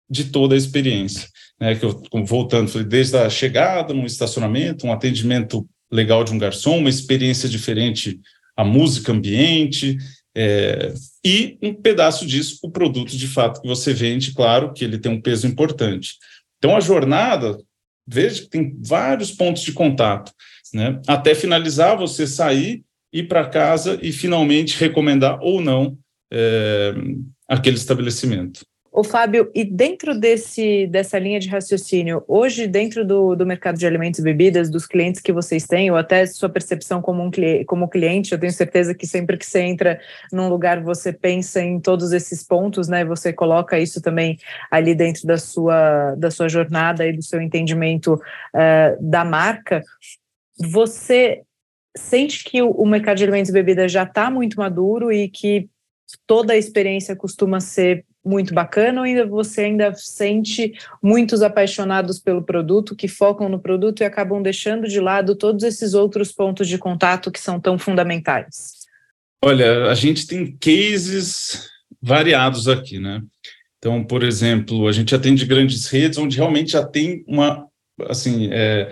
de 0.09 0.25
toda 0.25 0.55
a 0.55 0.57
experiência. 0.57 1.27
Né, 1.59 1.75
que 1.75 1.83
eu, 1.83 2.01
voltando, 2.23 2.83
desde 2.83 3.17
a 3.17 3.29
chegada, 3.29 3.93
um 3.93 4.05
estacionamento, 4.05 4.85
um 4.85 4.93
atendimento 4.93 5.67
legal 5.91 6.23
de 6.23 6.33
um 6.33 6.37
garçom, 6.37 6.77
uma 6.77 6.89
experiência 6.89 7.47
diferente, 7.47 8.19
a 8.55 8.63
música 8.63 9.11
ambiente, 9.11 9.97
é, 10.35 10.93
e 11.25 11.57
um 11.63 11.73
pedaço 11.73 12.25
disso, 12.25 12.59
o 12.61 12.69
produto 12.69 13.17
de 13.17 13.27
fato 13.27 13.61
que 13.61 13.67
você 13.67 13.93
vende, 13.93 14.33
claro 14.33 14.71
que 14.73 14.83
ele 14.83 14.99
tem 14.99 15.11
um 15.11 15.21
peso 15.21 15.47
importante. 15.47 16.15
Então, 16.57 16.75
a 16.75 16.79
jornada, 16.79 17.57
veja 18.05 18.43
que 18.43 18.49
tem 18.49 18.75
vários 18.79 19.31
pontos 19.31 19.63
de 19.63 19.71
contato, 19.71 20.31
né? 20.73 21.01
até 21.07 21.33
finalizar, 21.33 21.97
você 21.97 22.27
sair, 22.27 22.83
ir 23.11 23.27
para 23.27 23.49
casa 23.49 23.97
e 24.01 24.11
finalmente 24.11 24.77
recomendar 24.77 25.39
ou 25.41 25.61
não 25.61 25.97
é, 26.31 26.93
aquele 27.47 27.77
estabelecimento. 27.77 28.65
O 28.97 29.03
Fábio, 29.03 29.51
e 29.53 29.63
dentro 29.63 30.19
desse, 30.19 30.87
dessa 30.87 31.19
linha 31.19 31.39
de 31.39 31.47
raciocínio, 31.47 32.23
hoje, 32.27 32.65
dentro 32.65 33.05
do, 33.05 33.35
do 33.35 33.45
mercado 33.45 33.77
de 33.77 33.85
alimentos 33.85 34.19
e 34.19 34.23
bebidas, 34.23 34.71
dos 34.71 34.87
clientes 34.87 35.21
que 35.21 35.31
vocês 35.31 35.67
têm, 35.67 35.91
ou 35.91 35.97
até 35.97 36.25
sua 36.25 36.49
percepção 36.49 36.99
como, 36.99 37.21
um, 37.21 37.29
como 37.67 37.87
cliente, 37.87 38.31
eu 38.31 38.39
tenho 38.39 38.51
certeza 38.51 38.95
que 38.95 39.05
sempre 39.05 39.37
que 39.37 39.45
você 39.45 39.59
entra 39.59 40.01
num 40.33 40.49
lugar, 40.49 40.81
você 40.81 41.13
pensa 41.13 41.61
em 41.61 41.79
todos 41.79 42.11
esses 42.11 42.41
pontos, 42.41 42.87
né? 42.87 43.05
Você 43.05 43.31
coloca 43.31 43.79
isso 43.79 44.01
também 44.01 44.39
ali 44.71 44.95
dentro 44.95 45.27
da 45.27 45.37
sua, 45.37 46.15
da 46.15 46.31
sua 46.31 46.49
jornada 46.49 47.05
e 47.05 47.13
do 47.13 47.21
seu 47.21 47.39
entendimento 47.39 48.15
uh, 48.15 48.97
da 48.99 49.23
marca. 49.23 49.83
Você 50.59 51.43
sente 51.95 52.43
que 52.43 52.63
o, 52.63 52.71
o 52.71 52.87
mercado 52.87 53.17
de 53.17 53.25
alimentos 53.25 53.51
e 53.51 53.53
bebidas 53.53 53.91
já 53.91 54.01
está 54.01 54.31
muito 54.31 54.57
maduro 54.57 55.11
e 55.11 55.29
que 55.29 55.69
toda 56.25 56.53
a 56.53 56.57
experiência 56.57 57.15
costuma 57.15 57.59
ser 57.59 58.06
muito 58.27 58.53
bacana 58.53 59.01
ou 59.01 59.05
ainda 59.05 59.25
você 59.25 59.61
ainda 59.61 59.93
sente 59.93 60.73
muitos 61.01 61.41
apaixonados 61.41 62.19
pelo 62.19 62.43
produto 62.43 62.95
que 62.95 63.07
focam 63.07 63.47
no 63.49 63.59
produto 63.59 64.01
e 64.01 64.05
acabam 64.05 64.41
deixando 64.41 64.87
de 64.87 64.99
lado 64.99 65.35
todos 65.35 65.63
esses 65.63 65.93
outros 65.93 66.31
pontos 66.31 66.67
de 66.67 66.77
contato 66.77 67.31
que 67.31 67.39
são 67.39 67.59
tão 67.59 67.77
fundamentais? 67.79 68.77
Olha, 69.43 69.85
a 69.85 69.95
gente 69.95 70.25
tem 70.25 70.55
cases 70.57 71.69
variados 72.01 72.67
aqui, 72.67 72.99
né? 72.99 73.21
Então, 73.77 74.03
por 74.03 74.23
exemplo, 74.23 74.87
a 74.87 74.91
gente 74.91 75.13
atende 75.13 75.45
grandes 75.45 75.87
redes 75.87 76.17
onde 76.17 76.37
realmente 76.37 76.71
já 76.71 76.85
tem 76.85 77.23
uma, 77.27 77.67
assim, 78.09 78.49
é, 78.51 78.89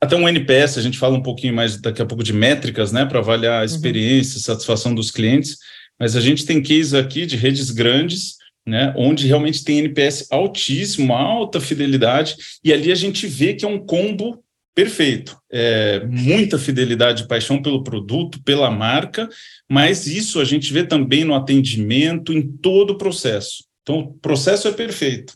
até 0.00 0.16
um 0.16 0.28
NPS, 0.28 0.78
a 0.78 0.82
gente 0.82 0.98
fala 0.98 1.16
um 1.16 1.22
pouquinho 1.22 1.54
mais 1.54 1.80
daqui 1.80 2.02
a 2.02 2.06
pouco 2.06 2.24
de 2.24 2.32
métricas, 2.32 2.92
né, 2.92 3.04
para 3.04 3.18
avaliar 3.18 3.54
a 3.54 3.58
uhum. 3.58 3.64
experiência, 3.64 4.36
uhum. 4.36 4.42
satisfação 4.42 4.94
dos 4.94 5.10
clientes, 5.10 5.58
mas 5.98 6.16
a 6.16 6.20
gente 6.20 6.44
tem 6.44 6.62
cases 6.62 6.94
aqui 6.94 7.26
de 7.26 7.36
redes 7.36 7.70
grandes, 7.70 8.36
né, 8.66 8.94
onde 8.96 9.26
realmente 9.26 9.64
tem 9.64 9.78
NPS 9.78 10.28
altíssimo, 10.30 11.12
alta 11.14 11.60
fidelidade, 11.60 12.36
e 12.64 12.72
ali 12.72 12.92
a 12.92 12.94
gente 12.94 13.26
vê 13.26 13.54
que 13.54 13.64
é 13.64 13.68
um 13.68 13.78
combo 13.78 14.42
perfeito. 14.74 15.36
É, 15.50 16.04
muita 16.06 16.58
fidelidade 16.58 17.22
e 17.22 17.28
paixão 17.28 17.60
pelo 17.60 17.82
produto, 17.82 18.42
pela 18.42 18.70
marca, 18.70 19.28
mas 19.70 20.06
isso 20.06 20.40
a 20.40 20.44
gente 20.44 20.72
vê 20.72 20.84
também 20.84 21.24
no 21.24 21.34
atendimento, 21.34 22.32
em 22.32 22.42
todo 22.42 22.92
o 22.92 22.98
processo. 22.98 23.64
Então, 23.82 23.98
o 23.98 24.14
processo 24.14 24.68
é 24.68 24.72
perfeito. 24.72 25.34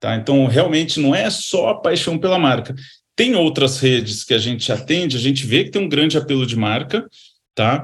Tá? 0.00 0.16
Então, 0.16 0.46
realmente 0.46 1.00
não 1.00 1.14
é 1.14 1.28
só 1.28 1.70
a 1.70 1.80
paixão 1.80 2.18
pela 2.18 2.38
marca. 2.38 2.74
Tem 3.16 3.34
outras 3.34 3.80
redes 3.80 4.22
que 4.22 4.32
a 4.32 4.38
gente 4.38 4.70
atende, 4.70 5.16
a 5.16 5.20
gente 5.20 5.44
vê 5.44 5.64
que 5.64 5.70
tem 5.70 5.82
um 5.82 5.88
grande 5.88 6.16
apelo 6.16 6.46
de 6.46 6.54
marca, 6.54 7.04
tá? 7.52 7.82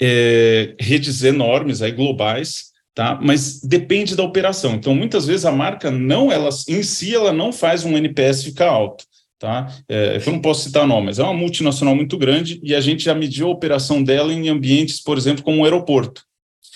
É, 0.00 0.74
redes 0.80 1.22
enormes, 1.22 1.80
aí 1.80 1.92
globais, 1.92 2.71
tá? 2.94 3.18
Mas 3.22 3.60
depende 3.60 4.14
da 4.14 4.22
operação. 4.22 4.74
Então, 4.74 4.94
muitas 4.94 5.26
vezes 5.26 5.44
a 5.44 5.52
marca 5.52 5.90
não, 5.90 6.30
ela 6.30 6.50
em 6.68 6.82
si, 6.82 7.14
ela 7.14 7.32
não 7.32 7.52
faz 7.52 7.84
um 7.84 7.96
NPS 7.96 8.44
ficar 8.44 8.68
alto. 8.68 9.04
Tá? 9.38 9.66
É, 9.88 10.22
eu 10.24 10.32
não 10.32 10.40
posso 10.40 10.62
citar 10.62 10.86
nome, 10.86 11.06
mas 11.06 11.18
é 11.18 11.22
uma 11.24 11.34
multinacional 11.34 11.96
muito 11.96 12.16
grande 12.16 12.60
e 12.62 12.76
a 12.76 12.80
gente 12.80 13.02
já 13.02 13.12
mediu 13.12 13.48
a 13.48 13.50
operação 13.50 14.00
dela 14.00 14.32
em 14.32 14.48
ambientes, 14.48 15.00
por 15.00 15.18
exemplo, 15.18 15.42
como 15.42 15.58
um 15.58 15.64
aeroporto. 15.64 16.22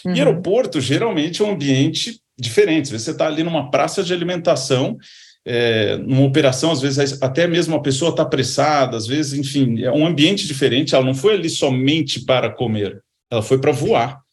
Uhum. 0.05 0.15
E 0.15 0.19
aeroporto 0.19 0.81
geralmente 0.81 1.41
é 1.41 1.45
um 1.45 1.53
ambiente 1.53 2.21
diferente. 2.37 2.91
Você 2.91 3.13
está 3.13 3.29
ali 3.29 3.45
numa 3.45 3.71
praça 3.71 4.03
de 4.03 4.13
alimentação, 4.13 4.99
é, 5.47 5.97
numa 5.99 6.25
operação, 6.25 6.73
às 6.73 6.81
vezes 6.81 7.23
até 7.23 7.47
mesmo 7.47 7.77
a 7.77 7.81
pessoa 7.81 8.11
está 8.11 8.25
apressada, 8.25 8.97
às 8.97 9.07
vezes, 9.07 9.39
enfim, 9.39 9.83
é 9.85 9.93
um 9.93 10.05
ambiente 10.05 10.45
diferente. 10.45 10.93
Ela 10.93 11.05
não 11.05 11.15
foi 11.15 11.35
ali 11.35 11.49
somente 11.49 12.25
para 12.25 12.51
comer, 12.51 13.01
ela 13.31 13.43
foi 13.43 13.61
para 13.61 13.71
voar. 13.71 14.26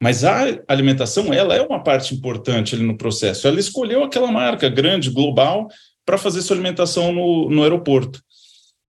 Mas 0.00 0.24
a 0.24 0.44
alimentação, 0.68 1.32
ela 1.32 1.54
é 1.56 1.60
uma 1.60 1.82
parte 1.82 2.14
importante 2.14 2.74
ali 2.74 2.84
no 2.84 2.96
processo. 2.96 3.48
Ela 3.48 3.58
escolheu 3.58 4.04
aquela 4.04 4.30
marca 4.30 4.68
grande, 4.68 5.10
global, 5.10 5.68
para 6.06 6.16
fazer 6.16 6.40
sua 6.42 6.54
alimentação 6.54 7.12
no, 7.12 7.50
no 7.50 7.62
aeroporto. 7.62 8.22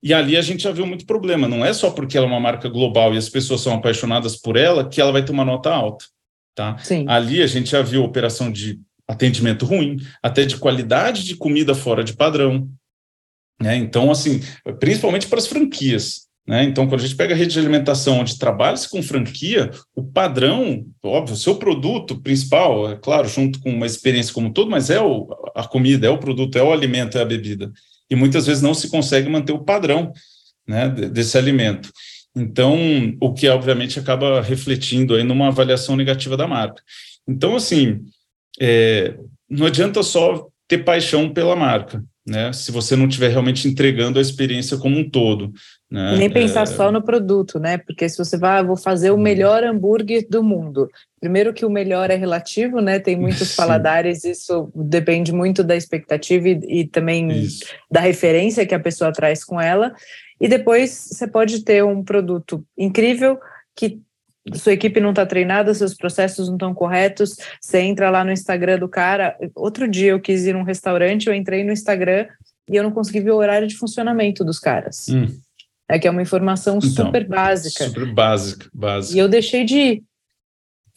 E 0.02 0.14
ali 0.14 0.38
a 0.38 0.42
gente 0.42 0.64
já 0.64 0.72
viu 0.72 0.86
muito 0.86 1.06
problema. 1.06 1.48
Não 1.48 1.66
é 1.66 1.74
só 1.74 1.92
porque 1.92 2.18
ela 2.18 2.28
é 2.28 2.30
uma 2.30 2.40
marca 2.40 2.70
global 2.70 3.14
e 3.14 3.18
as 3.18 3.28
pessoas 3.28 3.62
são 3.62 3.74
apaixonadas 3.74 4.38
por 4.38 4.56
ela 4.56 4.88
que 4.88 5.02
ela 5.02 5.12
vai 5.12 5.26
ter 5.26 5.32
uma 5.32 5.44
nota 5.44 5.70
alta. 5.74 6.06
Tá? 6.56 6.78
Sim. 6.78 7.06
Ali 7.08 7.42
a 7.42 7.48
gente 7.48 7.72
já 7.72 7.82
viu 7.82 8.04
operação 8.04 8.52
de 8.52 8.80
atendimento 9.08 9.66
ruim, 9.66 9.98
até 10.22 10.46
de 10.46 10.58
qualidade 10.58 11.26
de 11.26 11.36
comida 11.36 11.74
fora 11.74 12.04
de 12.04 12.14
padrão. 12.14 12.70
Né? 13.62 13.76
Então, 13.76 14.12
assim, 14.12 14.40
principalmente 14.80 15.28
para 15.28 15.40
as 15.40 15.48
franquias. 15.48 16.29
Né? 16.50 16.64
Então, 16.64 16.88
quando 16.88 17.02
a 17.02 17.04
gente 17.04 17.16
pega 17.16 17.36
a 17.36 17.38
rede 17.38 17.54
de 17.54 17.60
alimentação 17.60 18.22
onde 18.22 18.40
trabalha-se 18.40 18.90
com 18.90 19.04
franquia, 19.04 19.70
o 19.96 20.04
padrão, 20.04 20.84
óbvio, 21.04 21.36
o 21.36 21.38
seu 21.38 21.58
produto 21.58 22.20
principal, 22.20 22.90
é 22.90 22.96
claro, 22.96 23.28
junto 23.28 23.60
com 23.60 23.70
uma 23.70 23.86
experiência 23.86 24.34
como 24.34 24.52
todo, 24.52 24.68
mas 24.68 24.90
é 24.90 25.00
o, 25.00 25.30
a 25.54 25.68
comida, 25.68 26.08
é 26.08 26.10
o 26.10 26.18
produto, 26.18 26.58
é 26.58 26.64
o 26.64 26.74
alimento, 26.74 27.20
é 27.20 27.22
a 27.22 27.26
bebida. 27.26 27.72
E 28.10 28.16
muitas 28.16 28.48
vezes 28.48 28.64
não 28.64 28.74
se 28.74 28.90
consegue 28.90 29.30
manter 29.30 29.52
o 29.52 29.64
padrão 29.64 30.12
né, 30.68 30.90
desse 30.90 31.38
alimento. 31.38 31.92
Então, 32.36 32.80
o 33.22 33.32
que 33.32 33.48
obviamente 33.48 34.00
acaba 34.00 34.42
refletindo 34.42 35.14
aí 35.14 35.24
numa 35.24 35.50
avaliação 35.50 35.96
negativa 35.96 36.36
da 36.36 36.48
marca. 36.48 36.82
Então, 37.28 37.56
assim, 37.56 38.00
é, 38.60 39.16
não 39.48 39.68
adianta 39.68 40.02
só 40.02 40.48
ter 40.68 40.80
paixão 40.80 41.32
pela 41.32 41.56
marca, 41.56 42.04
né? 42.26 42.52
Se 42.54 42.72
você 42.72 42.96
não 42.96 43.08
estiver 43.08 43.30
realmente 43.30 43.68
entregando 43.68 44.18
a 44.18 44.22
experiência 44.22 44.78
como 44.78 44.98
um 44.98 45.08
todo. 45.08 45.54
Né? 45.92 46.18
Nem 46.18 46.30
pensar 46.30 46.64
é... 46.64 46.66
só 46.68 46.92
no 46.92 47.02
produto, 47.02 47.60
né? 47.60 47.78
Porque 47.80 48.08
se 48.08 48.18
você 48.18 48.38
vai, 48.38 48.60
ah, 48.60 48.64
vou 48.64 48.78
fazer 48.78 49.10
o 49.10 49.16
uhum. 49.16 49.22
melhor 49.22 49.64
hambúrguer 49.64 50.28
do 50.30 50.44
mundo. 50.44 50.88
Primeiro 51.20 51.54
que 51.54 51.66
o 51.66 51.70
melhor 51.70 52.12
é 52.12 52.16
relativo, 52.16 52.80
né? 52.80 53.00
Tem 53.00 53.16
muitos 53.16 53.56
paladares, 53.56 54.24
isso 54.24 54.72
depende 54.76 55.34
muito 55.34 55.64
da 55.64 55.76
expectativa 55.76 56.48
e, 56.48 56.82
e 56.82 56.88
também 56.88 57.30
isso. 57.30 57.66
da 57.90 58.02
referência 58.02 58.66
que 58.66 58.76
a 58.76 58.80
pessoa 58.80 59.12
traz 59.12 59.44
com 59.44 59.60
ela. 59.60 59.94
E 60.40 60.48
depois 60.48 61.10
você 61.12 61.28
pode 61.28 61.64
ter 61.64 61.84
um 61.84 62.04
produto 62.04 62.64
incrível 62.78 63.40
que 63.76 64.00
sua 64.54 64.74
equipe 64.74 65.00
não 65.00 65.10
está 65.10 65.26
treinada, 65.26 65.74
seus 65.74 65.94
processos 65.94 66.48
não 66.48 66.56
estão 66.56 66.74
corretos, 66.74 67.36
você 67.60 67.80
entra 67.80 68.10
lá 68.10 68.24
no 68.24 68.32
Instagram 68.32 68.80
do 68.80 68.88
cara. 68.88 69.36
Outro 69.56 69.88
dia 69.88 70.12
eu 70.12 70.20
quis 70.20 70.46
ir 70.46 70.54
num 70.54 70.64
restaurante, 70.64 71.28
eu 71.28 71.34
entrei 71.34 71.64
no 71.64 71.72
Instagram 71.72 72.28
e 72.70 72.76
eu 72.76 72.84
não 72.84 72.92
consegui 72.92 73.20
ver 73.20 73.32
o 73.32 73.38
horário 73.38 73.68
de 73.68 73.76
funcionamento 73.76 74.44
dos 74.44 74.60
caras. 74.60 75.08
Hum. 75.10 75.28
É 75.90 75.98
que 75.98 76.08
é 76.08 76.12
uma 76.12 76.22
informação 76.22 76.78
então, 76.78 77.08
super 77.08 77.28
básica. 77.28 77.86
Super 77.86 78.14
básica, 78.14 78.70
básica. 78.72 79.16
E 79.16 79.20
eu 79.20 79.28
deixei 79.28 79.66
de 79.66 79.76
ir. 79.76 80.04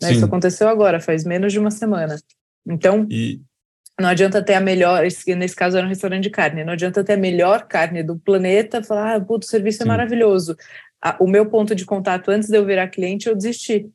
Né? 0.00 0.12
Isso 0.12 0.24
aconteceu 0.24 0.68
agora, 0.68 1.00
faz 1.00 1.24
menos 1.24 1.52
de 1.52 1.58
uma 1.58 1.70
semana. 1.70 2.16
Então, 2.66 3.06
e... 3.10 3.40
não 3.98 4.10
adianta 4.10 4.44
ter 4.44 4.54
a 4.54 4.60
melhor, 4.60 5.02
nesse 5.02 5.56
caso 5.56 5.78
era 5.78 5.86
um 5.86 5.88
restaurante 5.88 6.24
de 6.24 6.30
carne, 6.30 6.64
não 6.64 6.74
adianta 6.74 7.02
ter 7.02 7.14
a 7.14 7.16
melhor 7.16 7.66
carne 7.66 8.02
do 8.02 8.18
planeta, 8.18 8.82
falar, 8.82 9.16
ah, 9.16 9.20
puto, 9.20 9.46
o 9.46 9.50
serviço 9.50 9.82
é 9.82 9.84
Sim. 9.84 9.88
é 9.88 9.92
maravilhoso. 9.92 10.56
O 11.18 11.26
meu 11.26 11.46
ponto 11.46 11.74
de 11.74 11.84
contato 11.84 12.30
antes 12.30 12.48
de 12.48 12.56
eu 12.56 12.64
virar 12.64 12.88
cliente, 12.88 13.28
eu 13.28 13.34
desisti. 13.34 13.90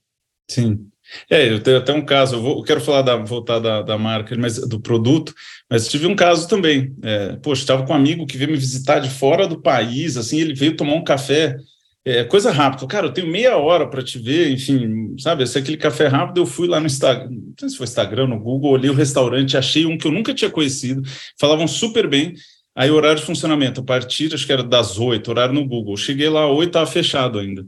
Sim. 0.49 0.89
É, 1.29 1.49
eu 1.49 1.61
tenho 1.61 1.77
até 1.77 1.93
um 1.93 2.03
caso, 2.03 2.35
eu, 2.35 2.41
vou, 2.41 2.57
eu 2.57 2.63
quero 2.63 2.81
falar 2.81 3.01
da, 3.01 3.15
voltar 3.15 3.59
da, 3.59 3.81
da 3.81 3.97
marca, 3.97 4.35
mas 4.37 4.57
do 4.67 4.79
produto, 4.79 5.33
mas 5.69 5.87
tive 5.87 6.05
um 6.05 6.15
caso 6.15 6.47
também. 6.47 6.95
É, 7.03 7.35
poxa, 7.37 7.61
estava 7.61 7.85
com 7.85 7.93
um 7.93 7.95
amigo 7.95 8.25
que 8.25 8.37
veio 8.37 8.51
me 8.51 8.57
visitar 8.57 8.99
de 8.99 9.09
fora 9.09 9.47
do 9.47 9.61
país, 9.61 10.17
assim, 10.17 10.39
ele 10.39 10.53
veio 10.53 10.75
tomar 10.75 10.95
um 10.95 11.03
café, 11.03 11.57
é, 12.05 12.23
coisa 12.23 12.51
rápida. 12.51 12.87
Cara, 12.87 13.07
eu 13.07 13.13
tenho 13.13 13.27
meia 13.27 13.57
hora 13.57 13.87
para 13.87 14.01
te 14.01 14.17
ver, 14.19 14.49
enfim, 14.49 15.15
sabe? 15.19 15.43
Esse 15.43 15.57
aquele 15.57 15.77
café 15.77 16.07
rápido, 16.07 16.41
eu 16.41 16.45
fui 16.45 16.67
lá 16.67 16.79
no 16.79 16.85
Instagram, 16.85 17.29
não 17.29 17.53
sei 17.59 17.69
se 17.69 17.77
foi 17.77 17.85
Instagram, 17.85 18.27
no 18.27 18.39
Google, 18.39 18.71
olhei 18.71 18.89
o 18.89 18.93
restaurante, 18.93 19.57
achei 19.57 19.85
um 19.85 19.97
que 19.97 20.07
eu 20.07 20.11
nunca 20.11 20.33
tinha 20.33 20.49
conhecido, 20.49 21.01
falavam 21.39 21.67
super 21.67 22.07
bem. 22.07 22.33
Aí, 22.75 22.91
horário 22.91 23.19
de 23.19 23.25
funcionamento, 23.25 23.81
a 23.81 23.83
partir, 23.83 24.31
acho 24.33 24.45
que 24.45 24.53
era 24.53 24.63
das 24.63 24.99
oito, 24.99 25.31
horário 25.31 25.53
no 25.53 25.65
Google. 25.67 25.97
Cheguei 25.97 26.29
lá, 26.29 26.47
oito, 26.47 26.69
estava 26.69 26.85
fechado 26.85 27.39
ainda. 27.39 27.65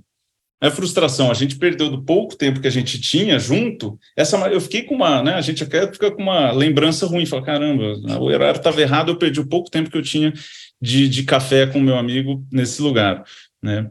É 0.62 0.70
frustração, 0.70 1.32
a 1.32 1.34
gente 1.34 1.58
perdeu 1.58 1.90
do 1.90 2.04
pouco 2.04 2.36
tempo 2.36 2.60
que 2.60 2.68
a 2.68 2.72
gente 2.72 3.00
tinha 3.00 3.40
junto, 3.40 3.98
essa 4.16 4.36
eu 4.50 4.60
fiquei 4.60 4.84
com 4.84 4.94
uma, 4.94 5.24
né, 5.24 5.36
a 5.36 5.42
gente 5.42 5.64
até 5.64 5.90
fica 5.90 6.12
com 6.12 6.22
uma 6.22 6.52
lembrança 6.52 7.06
ruim, 7.06 7.26
fala, 7.26 7.46
caramba, 7.46 7.94
o 8.20 8.26
horário 8.26 8.58
estava 8.58 8.82
errado, 8.82 9.10
eu 9.10 9.18
perdi 9.18 9.40
o 9.40 9.48
pouco 9.48 9.72
tempo 9.72 9.90
que 9.90 9.98
eu 9.98 10.02
tinha 10.02 10.34
de, 10.82 11.08
de 11.08 11.24
café 11.24 11.66
com 11.66 11.80
meu 11.80 11.98
amigo 11.98 12.46
nesse 12.52 12.82
lugar, 12.82 13.24
né, 13.64 13.90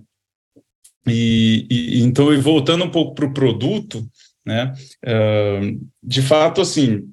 e, 1.06 1.66
e 1.70 2.02
então, 2.02 2.34
e 2.34 2.36
voltando 2.36 2.84
um 2.84 2.90
pouco 2.90 3.14
para 3.14 3.24
o 3.24 3.32
produto, 3.32 4.06
né, 4.44 4.74
uh, 5.06 5.88
de 6.02 6.20
fato, 6.20 6.60
assim, 6.60 7.10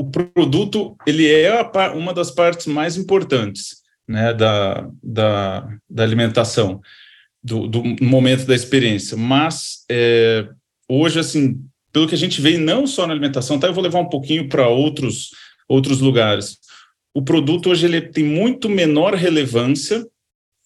o 0.00 0.10
produto, 0.10 0.96
ele 1.06 1.30
é 1.30 1.60
a, 1.60 1.92
uma 1.92 2.14
das 2.14 2.30
partes 2.30 2.66
mais 2.66 2.96
importantes, 2.96 3.82
né, 4.08 4.32
da, 4.32 4.88
da, 5.02 5.68
da 5.88 6.02
alimentação, 6.02 6.80
do, 7.46 7.68
do 7.68 7.82
momento 8.04 8.44
da 8.44 8.54
experiência. 8.54 9.16
Mas 9.16 9.84
é, 9.88 10.48
hoje, 10.88 11.20
assim, 11.20 11.60
pelo 11.92 12.08
que 12.08 12.14
a 12.14 12.18
gente 12.18 12.40
vê, 12.40 12.58
não 12.58 12.86
só 12.86 13.06
na 13.06 13.12
alimentação, 13.12 13.58
tá? 13.58 13.68
Eu 13.68 13.74
vou 13.74 13.84
levar 13.84 14.00
um 14.00 14.08
pouquinho 14.08 14.48
para 14.48 14.68
outros 14.68 15.30
outros 15.68 16.00
lugares. 16.00 16.58
O 17.14 17.22
produto 17.22 17.70
hoje 17.70 17.86
ele 17.86 18.00
tem 18.00 18.22
muito 18.22 18.68
menor 18.68 19.14
relevância, 19.14 20.06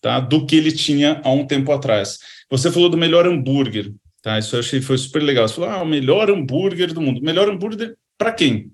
tá, 0.02 0.20
do 0.20 0.44
que 0.44 0.56
ele 0.56 0.72
tinha 0.72 1.20
há 1.24 1.30
um 1.30 1.46
tempo 1.46 1.72
atrás. 1.72 2.18
Você 2.50 2.70
falou 2.70 2.88
do 2.88 2.98
melhor 2.98 3.26
hambúrguer, 3.26 3.92
tá? 4.22 4.38
Isso 4.38 4.56
eu 4.56 4.60
achei 4.60 4.80
foi 4.80 4.98
super 4.98 5.22
legal. 5.22 5.46
Você 5.46 5.54
falou, 5.54 5.70
ah, 5.70 5.82
o 5.82 5.86
melhor 5.86 6.30
hambúrguer 6.30 6.92
do 6.92 7.00
mundo. 7.00 7.22
Melhor 7.22 7.48
hambúrguer 7.48 7.94
para 8.18 8.32
quem? 8.32 8.70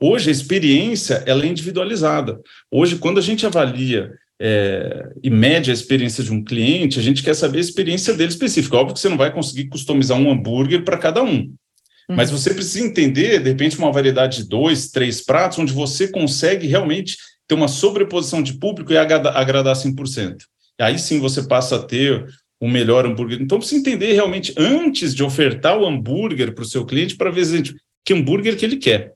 Hoje 0.00 0.28
a 0.28 0.32
experiência 0.32 1.22
ela 1.26 1.44
é 1.44 1.48
individualizada. 1.48 2.40
Hoje, 2.70 2.96
quando 2.96 3.18
a 3.18 3.22
gente 3.22 3.46
avalia 3.46 4.12
é, 4.40 5.10
e 5.22 5.28
mede 5.28 5.70
a 5.70 5.74
experiência 5.74 6.24
de 6.24 6.32
um 6.32 6.42
cliente, 6.42 6.98
a 6.98 7.02
gente 7.02 7.22
quer 7.22 7.34
saber 7.34 7.58
a 7.58 7.60
experiência 7.60 8.14
dele 8.14 8.30
específica. 8.30 8.76
Óbvio 8.76 8.94
que 8.94 9.00
você 9.00 9.08
não 9.10 9.18
vai 9.18 9.30
conseguir 9.30 9.68
customizar 9.68 10.18
um 10.18 10.30
hambúrguer 10.30 10.82
para 10.82 10.96
cada 10.96 11.22
um. 11.22 11.40
Uhum. 11.40 12.16
Mas 12.16 12.30
você 12.30 12.54
precisa 12.54 12.84
entender, 12.84 13.42
de 13.42 13.50
repente, 13.50 13.78
uma 13.78 13.92
variedade 13.92 14.38
de 14.38 14.48
dois, 14.48 14.90
três 14.90 15.20
pratos, 15.20 15.58
onde 15.58 15.74
você 15.74 16.08
consegue 16.08 16.66
realmente 16.66 17.18
ter 17.46 17.54
uma 17.54 17.68
sobreposição 17.68 18.42
de 18.42 18.54
público 18.54 18.92
e 18.92 18.96
agradar, 18.96 19.36
agradar 19.36 19.76
100%. 19.76 20.36
E 20.78 20.82
aí 20.82 20.98
sim 20.98 21.20
você 21.20 21.42
passa 21.42 21.76
a 21.76 21.82
ter 21.82 22.26
o 22.58 22.66
melhor 22.66 23.04
hambúrguer. 23.04 23.42
Então, 23.42 23.58
precisa 23.58 23.80
entender 23.80 24.12
realmente, 24.14 24.54
antes 24.56 25.14
de 25.14 25.22
ofertar 25.22 25.78
o 25.78 25.86
hambúrguer 25.86 26.54
para 26.54 26.62
o 26.62 26.66
seu 26.66 26.86
cliente, 26.86 27.16
para 27.16 27.30
ver 27.30 27.44
gente, 27.44 27.74
que 28.04 28.14
hambúrguer 28.14 28.56
que 28.56 28.64
ele 28.64 28.76
quer. 28.76 29.12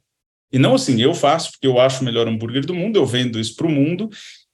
E 0.53 0.59
não 0.59 0.75
assim, 0.75 1.01
eu 1.01 1.15
faço 1.15 1.53
porque 1.53 1.67
eu 1.67 1.81
acho 1.81 2.03
o 2.03 2.05
melhor 2.05 2.29
hambúrguer 2.29 2.65
do 2.65 2.75
mundo, 2.75 2.97
eu 2.97 3.05
vendo 3.05 3.41
isso 3.41 3.57
para 3.57 3.67
o 3.67 3.71
mundo, 3.71 4.09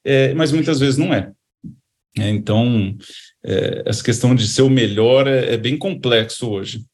é, 0.05 0.35
mas 0.35 0.53
muitas 0.53 0.79
vezes 0.81 0.97
não 0.97 1.13
é. 1.13 1.31
é 2.19 2.29
então, 2.29 2.97
é, 3.45 3.83
essa 3.87 4.03
questão 4.03 4.35
de 4.35 4.47
ser 4.49 4.63
o 4.63 4.71
melhor 4.71 5.27
é, 5.27 5.55
é 5.55 5.57
bem 5.57 5.77
complexo 5.77 6.51
hoje 6.51 6.85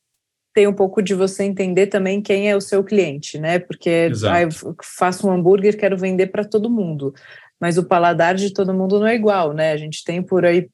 tem 0.57 0.67
um 0.67 0.73
pouco 0.73 1.03
de 1.03 1.13
você 1.13 1.45
entender 1.45 1.89
também 1.89 2.23
quem 2.23 2.49
é 2.49 2.57
o 2.57 2.63
seu 2.63 2.83
cliente, 2.83 3.39
né? 3.39 3.59
Porque 3.59 4.11
ah, 4.27 4.41
eu 4.41 4.49
faço 4.83 5.29
um 5.29 5.31
hambúrguer, 5.31 5.77
quero 5.77 5.99
vender 5.99 6.29
para 6.29 6.47
todo 6.47 6.71
mundo. 6.71 7.13
Mas 7.61 7.77
o 7.77 7.85
paladar 7.85 8.35
de 8.35 8.51
todo 8.55 8.73
mundo 8.73 8.99
não 8.99 9.07
é 9.07 9.15
igual, 9.15 9.53
né? 9.53 9.73
A 9.73 9.77
gente 9.77 10.03
tem 10.03 10.23
por 10.23 10.47
aí 10.47 10.67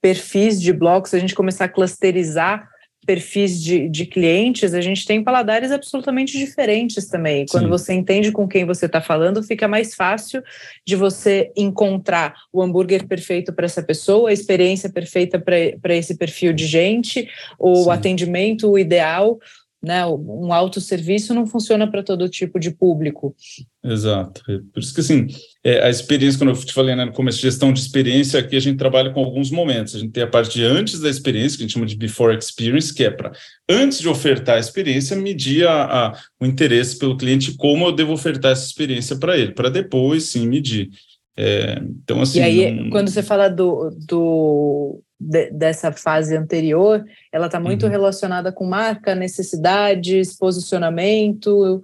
perfis 0.00 0.58
de 0.58 0.72
blocos, 0.72 1.10
se 1.10 1.16
a 1.16 1.18
gente 1.18 1.34
começar 1.34 1.66
a 1.66 1.68
clusterizar 1.68 2.66
perfis 3.06 3.62
de, 3.62 3.88
de 3.88 4.06
clientes, 4.06 4.74
a 4.74 4.80
gente 4.80 5.06
tem 5.06 5.22
paladares 5.22 5.70
absolutamente 5.70 6.36
diferentes 6.36 7.06
também. 7.06 7.46
Quando 7.50 7.64
Sim. 7.64 7.70
você 7.70 7.92
entende 7.94 8.30
com 8.30 8.46
quem 8.46 8.64
você 8.64 8.86
está 8.86 9.00
falando, 9.00 9.42
fica 9.42 9.66
mais 9.66 9.94
fácil 9.94 10.42
de 10.86 10.96
você 10.96 11.50
encontrar 11.56 12.34
o 12.52 12.62
hambúrguer 12.62 13.06
perfeito 13.06 13.52
para 13.52 13.66
essa 13.66 13.82
pessoa, 13.82 14.30
a 14.30 14.32
experiência 14.32 14.90
perfeita 14.90 15.38
para 15.38 15.94
esse 15.94 16.16
perfil 16.16 16.52
de 16.52 16.66
gente, 16.66 17.28
o 17.58 17.84
Sim. 17.84 17.90
atendimento 17.90 18.78
ideal 18.78 19.38
né? 19.82 20.04
Um 20.06 20.52
autosserviço 20.52 21.32
não 21.32 21.46
funciona 21.46 21.90
para 21.90 22.02
todo 22.02 22.28
tipo 22.28 22.58
de 22.60 22.70
público. 22.70 23.34
Exato. 23.82 24.42
É 24.48 24.58
por 24.72 24.80
isso 24.80 24.94
que, 24.94 25.00
assim, 25.00 25.26
é, 25.64 25.82
a 25.82 25.88
experiência, 25.88 26.38
quando 26.38 26.50
eu 26.50 26.64
te 26.64 26.72
falei 26.72 26.94
né, 26.94 27.04
no 27.06 27.12
começo, 27.12 27.40
gestão 27.40 27.72
de 27.72 27.80
experiência, 27.80 28.38
aqui 28.38 28.54
a 28.54 28.60
gente 28.60 28.76
trabalha 28.76 29.10
com 29.10 29.20
alguns 29.20 29.50
momentos. 29.50 29.94
A 29.94 29.98
gente 29.98 30.12
tem 30.12 30.22
a 30.22 30.26
parte 30.26 30.52
de 30.52 30.64
antes 30.64 31.00
da 31.00 31.08
experiência, 31.08 31.56
que 31.56 31.64
a 31.64 31.66
gente 31.66 31.72
chama 31.72 31.86
de 31.86 31.96
before 31.96 32.36
experience, 32.36 32.92
que 32.92 33.04
é 33.04 33.10
para, 33.10 33.32
antes 33.68 33.98
de 33.98 34.08
ofertar 34.08 34.56
a 34.56 34.60
experiência, 34.60 35.16
medir 35.16 35.66
a, 35.66 35.84
a, 35.84 36.18
o 36.38 36.44
interesse 36.44 36.98
pelo 36.98 37.16
cliente, 37.16 37.56
como 37.56 37.86
eu 37.86 37.92
devo 37.92 38.12
ofertar 38.12 38.52
essa 38.52 38.66
experiência 38.66 39.16
para 39.16 39.38
ele, 39.38 39.52
para 39.52 39.70
depois, 39.70 40.24
sim, 40.24 40.46
medir. 40.46 40.90
É, 41.34 41.80
então, 41.80 42.20
assim. 42.20 42.38
E 42.38 42.42
aí, 42.42 42.70
não... 42.70 42.90
quando 42.90 43.08
você 43.08 43.22
fala 43.22 43.48
do, 43.48 43.90
do 44.06 45.00
de, 45.18 45.50
dessa 45.52 45.90
fase 45.90 46.36
anterior, 46.36 47.02
ela 47.32 47.46
está 47.46 47.58
muito 47.58 47.84
uhum. 47.84 47.90
relacionada 47.90 48.52
com 48.52 48.66
marca, 48.66 49.14
necessidades, 49.14 50.36
posicionamento. 50.36 51.82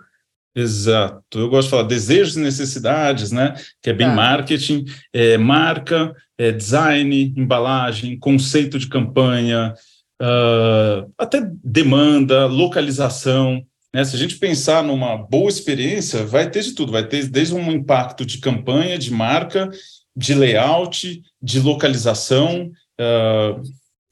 Exato. 0.56 1.38
Eu 1.38 1.50
gosto 1.50 1.66
de 1.66 1.70
falar 1.70 1.82
desejos 1.82 2.36
e 2.36 2.40
necessidades, 2.40 3.30
né? 3.30 3.54
Que 3.82 3.90
é 3.90 3.92
bem 3.92 4.06
tá. 4.06 4.14
marketing, 4.14 4.86
é, 5.12 5.36
marca, 5.36 6.14
é, 6.38 6.50
design, 6.50 7.34
embalagem, 7.36 8.18
conceito 8.18 8.78
de 8.78 8.88
campanha, 8.88 9.74
uh, 10.22 11.12
até 11.18 11.46
demanda, 11.62 12.46
localização. 12.46 13.62
Né? 13.94 14.02
Se 14.02 14.16
a 14.16 14.18
gente 14.18 14.36
pensar 14.36 14.82
numa 14.82 15.16
boa 15.18 15.50
experiência, 15.50 16.24
vai 16.24 16.50
ter 16.50 16.62
de 16.62 16.72
tudo, 16.72 16.90
vai 16.90 17.06
ter 17.06 17.26
desde 17.28 17.54
um 17.54 17.70
impacto 17.70 18.24
de 18.24 18.38
campanha, 18.38 18.98
de 18.98 19.12
marca, 19.12 19.70
de 20.16 20.34
layout, 20.34 21.22
de 21.42 21.60
localização, 21.60 22.72
Uh, 22.98 23.62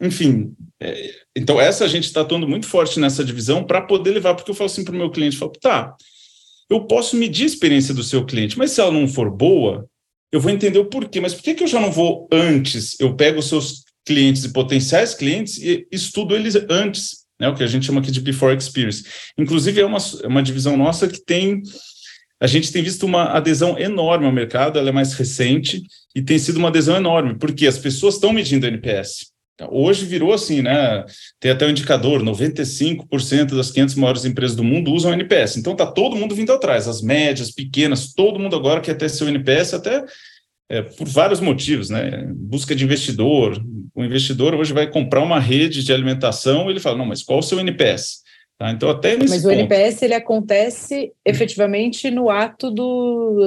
enfim, 0.00 0.54
é, 0.80 1.10
então 1.36 1.60
essa 1.60 1.84
a 1.84 1.88
gente 1.88 2.04
está 2.04 2.20
atuando 2.20 2.46
muito 2.46 2.66
forte 2.66 3.00
nessa 3.00 3.24
divisão 3.24 3.64
para 3.64 3.80
poder 3.80 4.10
levar, 4.10 4.34
porque 4.34 4.50
eu 4.50 4.54
falo 4.54 4.66
assim 4.66 4.84
para 4.84 4.94
o 4.94 4.98
meu 4.98 5.10
cliente, 5.10 5.36
falo, 5.36 5.52
tá, 5.52 5.94
eu 6.76 6.86
posso 6.86 7.16
medir 7.16 7.44
a 7.44 7.46
experiência 7.46 7.94
do 7.94 8.02
seu 8.02 8.24
cliente, 8.24 8.58
mas 8.58 8.70
se 8.70 8.80
ela 8.80 8.90
não 8.90 9.08
for 9.08 9.30
boa, 9.30 9.86
eu 10.32 10.40
vou 10.40 10.50
entender 10.50 10.78
o 10.78 10.86
porquê, 10.86 11.20
mas 11.20 11.34
por 11.34 11.42
que, 11.42 11.54
que 11.54 11.62
eu 11.62 11.68
já 11.68 11.80
não 11.80 11.92
vou 11.92 12.28
antes? 12.32 12.98
Eu 12.98 13.14
pego 13.14 13.38
os 13.38 13.48
seus 13.48 13.84
clientes 14.04 14.44
e 14.44 14.52
potenciais 14.52 15.14
clientes 15.14 15.58
e 15.58 15.86
estudo 15.90 16.34
eles 16.34 16.56
antes, 16.68 17.24
né, 17.40 17.48
o 17.48 17.54
que 17.54 17.62
a 17.62 17.66
gente 17.66 17.86
chama 17.86 18.00
aqui 18.00 18.10
de 18.10 18.20
before 18.20 18.56
experience. 18.56 19.04
Inclusive, 19.38 19.80
é 19.80 19.86
uma, 19.86 19.98
é 20.22 20.26
uma 20.26 20.42
divisão 20.42 20.76
nossa 20.76 21.08
que 21.08 21.24
tem 21.24 21.62
a 22.40 22.46
gente 22.46 22.72
tem 22.72 22.82
visto 22.82 23.06
uma 23.06 23.24
adesão 23.24 23.78
enorme 23.78 24.26
ao 24.26 24.32
mercado, 24.32 24.78
ela 24.78 24.90
é 24.90 24.92
mais 24.92 25.14
recente 25.14 25.82
e 26.14 26.20
tem 26.20 26.38
sido 26.38 26.58
uma 26.58 26.68
adesão 26.68 26.96
enorme, 26.96 27.38
porque 27.38 27.66
as 27.66 27.78
pessoas 27.78 28.14
estão 28.14 28.32
medindo 28.32 28.66
NPS. 28.66 29.32
Hoje 29.70 30.04
virou 30.04 30.32
assim, 30.32 30.62
né? 30.62 31.04
Tem 31.38 31.52
até 31.52 31.64
o 31.64 31.68
um 31.68 31.70
indicador: 31.70 32.22
95% 32.22 33.54
das 33.54 33.70
500 33.70 33.94
maiores 33.94 34.24
empresas 34.24 34.56
do 34.56 34.64
mundo 34.64 34.92
usam 34.92 35.12
NPS. 35.12 35.56
Então 35.56 35.72
está 35.72 35.86
todo 35.86 36.16
mundo 36.16 36.34
vindo 36.34 36.52
atrás, 36.52 36.88
as 36.88 37.00
médias, 37.00 37.52
pequenas, 37.52 38.12
todo 38.12 38.40
mundo 38.40 38.56
agora 38.56 38.80
quer 38.80 38.94
ter 38.94 39.08
seu 39.08 39.28
NPS, 39.28 39.74
até 39.74 40.04
é, 40.68 40.82
por 40.82 41.06
vários 41.06 41.40
motivos, 41.40 41.88
né? 41.88 42.26
Busca 42.34 42.74
de 42.74 42.84
investidor. 42.84 43.62
O 43.94 44.02
investidor 44.02 44.54
hoje 44.54 44.72
vai 44.72 44.90
comprar 44.90 45.22
uma 45.22 45.38
rede 45.38 45.84
de 45.84 45.92
alimentação, 45.92 46.68
ele 46.68 46.80
fala: 46.80 46.98
não, 46.98 47.06
mas 47.06 47.22
qual 47.22 47.38
o 47.38 47.42
seu 47.42 47.60
NPS? 47.60 48.24
Tá? 48.58 48.70
Então, 48.70 48.88
até 48.88 49.16
Mas 49.16 49.42
ponto... 49.42 49.48
o 49.48 49.50
NPS 49.50 50.02
ele 50.02 50.14
acontece 50.14 51.12
efetivamente 51.24 52.10
no 52.10 52.30
ato 52.30 52.70
do 52.70 53.46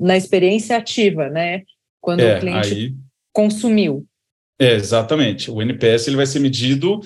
na 0.00 0.16
experiência 0.16 0.76
ativa, 0.76 1.28
né? 1.28 1.62
Quando 2.00 2.20
é, 2.20 2.36
o 2.36 2.40
cliente 2.40 2.74
aí... 2.74 2.94
consumiu. 3.32 4.06
É, 4.58 4.74
exatamente. 4.74 5.50
O 5.50 5.60
NPS 5.60 6.08
ele 6.08 6.16
vai 6.16 6.26
ser 6.26 6.40
medido. 6.40 7.00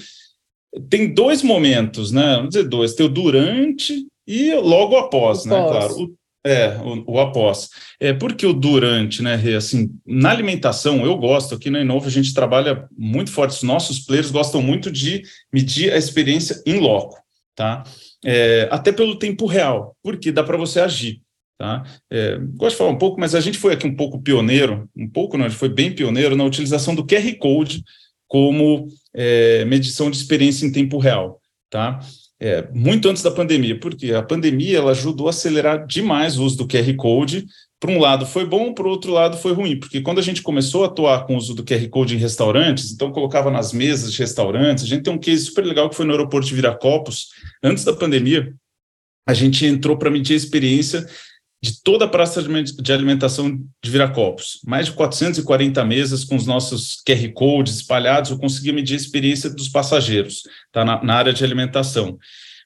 Tem 0.88 1.12
dois 1.12 1.42
momentos, 1.42 2.12
né? 2.12 2.36
Vamos 2.36 2.50
dizer 2.50 2.68
dois. 2.68 2.94
Tem 2.94 3.06
o 3.06 3.08
durante 3.08 4.06
e 4.26 4.54
logo 4.54 4.96
após, 4.96 5.44
o 5.44 5.48
né? 5.48 5.56
Pós. 5.56 5.70
Claro. 5.70 6.02
O 6.04 6.20
é, 6.44 6.78
o, 6.78 7.14
o 7.14 7.20
após. 7.20 7.68
É, 7.98 8.12
porque 8.12 8.46
o 8.46 8.52
durante, 8.52 9.22
né, 9.22 9.34
assim, 9.56 9.90
na 10.06 10.30
alimentação, 10.30 11.04
eu 11.04 11.16
gosto, 11.16 11.54
aqui 11.54 11.68
na 11.68 11.80
Inova 11.80 12.06
a 12.06 12.10
gente 12.10 12.32
trabalha 12.32 12.88
muito 12.96 13.30
forte, 13.30 13.56
os 13.56 13.62
nossos 13.62 13.98
players 14.00 14.30
gostam 14.30 14.62
muito 14.62 14.90
de 14.90 15.22
medir 15.52 15.92
a 15.92 15.98
experiência 15.98 16.62
em 16.64 16.78
loco, 16.78 17.18
tá? 17.54 17.84
É, 18.24 18.68
até 18.70 18.90
pelo 18.90 19.18
tempo 19.18 19.46
real, 19.46 19.94
porque 20.02 20.32
dá 20.32 20.42
para 20.42 20.56
você 20.56 20.80
agir, 20.80 21.20
tá? 21.60 21.84
É, 22.10 22.38
gosto 22.56 22.70
de 22.72 22.78
falar 22.78 22.90
um 22.90 22.98
pouco, 22.98 23.20
mas 23.20 23.34
a 23.34 23.40
gente 23.40 23.58
foi 23.58 23.74
aqui 23.74 23.86
um 23.86 23.94
pouco 23.94 24.22
pioneiro, 24.22 24.88
um 24.96 25.06
pouco 25.06 25.36
não, 25.36 25.44
a 25.44 25.48
gente 25.48 25.58
foi 25.58 25.68
bem 25.68 25.94
pioneiro 25.94 26.34
na 26.34 26.44
utilização 26.44 26.94
do 26.94 27.04
QR 27.04 27.36
Code 27.38 27.84
como 28.26 28.88
é, 29.12 29.64
medição 29.66 30.10
de 30.10 30.16
experiência 30.16 30.64
em 30.64 30.72
tempo 30.72 30.96
real, 30.96 31.38
tá? 31.68 32.00
é, 32.40 32.66
muito 32.72 33.08
antes 33.08 33.22
da 33.22 33.30
pandemia, 33.30 33.78
porque 33.78 34.14
a 34.14 34.22
pandemia 34.22 34.78
ela 34.78 34.92
ajudou 34.92 35.26
a 35.26 35.30
acelerar 35.30 35.86
demais 35.86 36.38
o 36.38 36.44
uso 36.44 36.56
do 36.56 36.66
QR 36.66 36.96
Code. 36.96 37.44
Por 37.78 37.90
um 37.90 38.00
lado 38.00 38.24
foi 38.24 38.46
bom, 38.46 38.72
por 38.72 38.86
outro 38.86 39.12
lado 39.12 39.36
foi 39.36 39.52
ruim, 39.52 39.78
porque 39.78 40.00
quando 40.00 40.18
a 40.18 40.22
gente 40.22 40.42
começou 40.42 40.82
a 40.82 40.86
atuar 40.86 41.26
com 41.26 41.34
o 41.34 41.36
uso 41.36 41.54
do 41.54 41.64
QR 41.64 41.86
Code 41.90 42.14
em 42.14 42.18
restaurantes, 42.18 42.90
então 42.92 43.12
colocava 43.12 43.50
nas 43.50 43.72
mesas 43.72 44.12
de 44.12 44.18
restaurantes, 44.18 44.84
a 44.84 44.86
gente 44.86 45.02
tem 45.02 45.12
um 45.12 45.18
case 45.18 45.44
super 45.44 45.64
legal 45.64 45.88
que 45.90 45.96
foi 45.96 46.06
no 46.06 46.12
aeroporto 46.12 46.48
de 46.48 46.54
Viracopos, 46.54 47.28
antes 47.62 47.84
da 47.84 47.92
pandemia, 47.92 48.54
a 49.26 49.34
gente 49.34 49.66
entrou 49.66 49.96
para 49.96 50.10
medir 50.10 50.32
a 50.32 50.36
experiência 50.36 51.06
de 51.62 51.82
toda 51.82 52.06
a 52.06 52.08
praça 52.08 52.42
de 52.42 52.92
alimentação 52.92 53.60
de 53.82 53.90
Viracopos. 53.90 54.60
Mais 54.66 54.86
de 54.86 54.92
440 54.92 55.84
mesas 55.84 56.24
com 56.24 56.34
os 56.34 56.46
nossos 56.46 57.02
QR 57.06 57.30
Codes 57.34 57.76
espalhados, 57.76 58.30
eu 58.30 58.38
consegui 58.38 58.72
medir 58.72 58.94
a 58.94 58.96
experiência 58.96 59.50
dos 59.50 59.68
passageiros 59.68 60.42
tá, 60.72 60.84
na, 60.84 61.02
na 61.04 61.14
área 61.14 61.32
de 61.32 61.44
alimentação. 61.44 62.18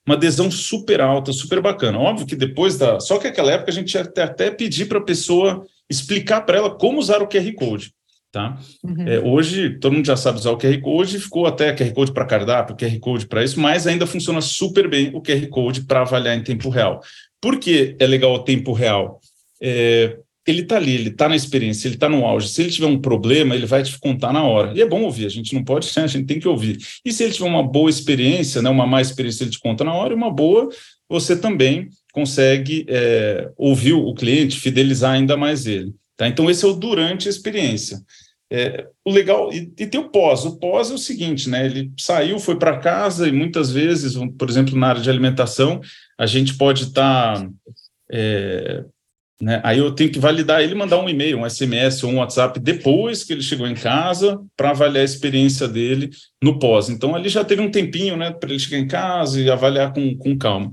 Uma 0.07 0.15
adesão 0.15 0.51
super 0.51 1.01
alta, 1.01 1.33
super 1.33 1.61
bacana. 1.61 1.99
Óbvio 1.99 2.27
que 2.27 2.37
depois 2.37 2.77
da. 2.77 3.01
Só 3.01 3.19
que 3.19 3.27
naquela 3.27 3.53
época 3.53 3.71
a 3.71 3.75
gente 3.75 3.95
ia 3.95 4.03
até, 4.03 4.23
até 4.23 4.51
pedir 4.51 4.87
para 4.87 4.99
a 4.99 5.05
pessoa 5.05 5.65
explicar 5.91 6.43
para 6.43 6.59
ela 6.59 6.71
como 6.71 6.99
usar 6.99 7.23
o 7.23 7.29
QR 7.29 7.53
Code. 7.55 7.93
Tá? 8.31 8.59
Uhum. 8.83 9.09
É, 9.09 9.21
hoje, 9.21 9.79
todo 9.79 9.93
mundo 9.93 10.07
já 10.07 10.17
sabe 10.17 10.39
usar 10.39 10.51
o 10.51 10.59
QR 10.59 10.81
Code, 10.81 11.21
ficou 11.21 11.47
até 11.47 11.73
QR 11.73 11.93
Code 11.93 12.13
para 12.13 12.27
cardápio, 12.27 12.77
QR 12.77 12.99
Code 12.99 13.27
para 13.29 13.45
isso, 13.45 13.61
mas 13.61 13.87
ainda 13.87 14.09
funciona 14.09 14.41
super 14.41 14.89
bem 14.89 15.13
o 15.15 15.23
QR 15.23 15.47
Code 15.49 15.83
para 15.83 16.01
avaliar 16.01 16.37
em 16.37 16.43
tempo 16.43 16.69
real. 16.69 17.01
Por 17.45 17.59
que 17.59 17.95
é 17.99 18.07
legal 18.07 18.33
o 18.33 18.39
tempo 18.39 18.73
real? 18.73 19.21
É, 19.61 20.17
ele 20.47 20.63
está 20.63 20.77
ali, 20.77 20.95
ele 20.95 21.11
está 21.11 21.29
na 21.29 21.37
experiência, 21.37 21.87
ele 21.87 21.97
está 21.97 22.09
no 22.09 22.25
auge. 22.25 22.49
Se 22.49 22.63
ele 22.63 22.71
tiver 22.71 22.87
um 22.87 22.99
problema, 22.99 23.55
ele 23.55 23.67
vai 23.67 23.83
te 23.83 23.99
contar 23.99 24.33
na 24.33 24.43
hora. 24.43 24.73
E 24.75 24.81
é 24.81 24.87
bom 24.87 25.03
ouvir, 25.03 25.27
a 25.27 25.29
gente 25.29 25.53
não 25.53 25.63
pode, 25.63 25.87
a 25.95 26.07
gente 26.07 26.25
tem 26.25 26.41
que 26.41 26.49
ouvir. 26.49 26.79
E 27.05 27.13
se 27.13 27.23
ele 27.23 27.35
tiver 27.35 27.47
uma 27.47 27.63
boa 27.63 27.91
experiência, 27.91 28.63
né, 28.63 28.71
uma 28.71 28.87
má 28.87 29.03
experiência, 29.03 29.45
ele 29.45 29.51
te 29.51 29.61
conta 29.61 29.85
na 29.85 29.93
hora, 29.93 30.15
e 30.15 30.17
uma 30.17 30.31
boa, 30.31 30.71
você 31.07 31.37
também 31.37 31.91
consegue 32.15 32.87
é, 32.89 33.51
ouvir 33.59 33.93
o 33.93 34.15
cliente, 34.15 34.59
fidelizar 34.59 35.13
ainda 35.13 35.37
mais 35.37 35.67
ele. 35.67 35.93
Tá? 36.17 36.27
Então, 36.27 36.49
esse 36.49 36.65
é 36.65 36.69
o 36.69 36.73
durante 36.73 37.29
a 37.29 37.31
experiência. 37.31 38.01
É, 38.51 38.87
o 39.05 39.11
legal, 39.11 39.53
e, 39.53 39.71
e, 39.79 39.87
tem 39.87 40.01
o 40.01 40.09
pós. 40.09 40.47
O 40.47 40.59
pós 40.59 40.91
é 40.91 40.95
o 40.95 40.99
seguinte, 40.99 41.51
né? 41.51 41.67
Ele 41.67 41.93
saiu, 41.99 42.39
foi 42.39 42.57
para 42.57 42.79
casa, 42.79 43.29
e 43.29 43.33
muitas 43.33 43.71
vezes, 43.71 44.15
por 44.39 44.49
exemplo, 44.49 44.79
na 44.79 44.89
área 44.89 45.03
de 45.03 45.11
alimentação, 45.11 45.83
a 46.19 46.27
gente 46.27 46.55
pode 46.55 46.85
estar. 46.85 47.41
Tá, 47.41 47.51
é, 48.11 48.85
né, 49.41 49.61
aí 49.65 49.79
eu 49.79 49.91
tenho 49.93 50.11
que 50.11 50.19
validar 50.19 50.63
ele, 50.63 50.75
mandar 50.75 51.01
um 51.01 51.09
e-mail, 51.09 51.39
um 51.39 51.49
SMS 51.49 52.05
ou 52.05 52.13
um 52.13 52.19
WhatsApp 52.19 52.59
depois 52.61 53.25
que 53.25 53.33
ele 53.33 53.43
chegou 53.43 53.67
em 53.67 53.75
casa 53.75 54.41
para 54.57 54.71
avaliar 54.71 55.03
a 55.03 55.05
experiência 55.05 55.67
dele 55.67 56.11
no 56.43 56.59
pós. 56.59 56.89
Então, 56.89 57.15
ali 57.15 57.29
já 57.29 57.45
teve 57.45 57.61
um 57.61 57.71
tempinho 57.71 58.17
né, 58.17 58.31
para 58.31 58.51
ele 58.51 58.61
chegar 58.61 58.79
em 58.79 58.87
casa 58.87 59.41
e 59.41 59.51
avaliar 59.51 59.93
com, 59.93 60.17
com 60.17 60.39
calma. 60.39 60.71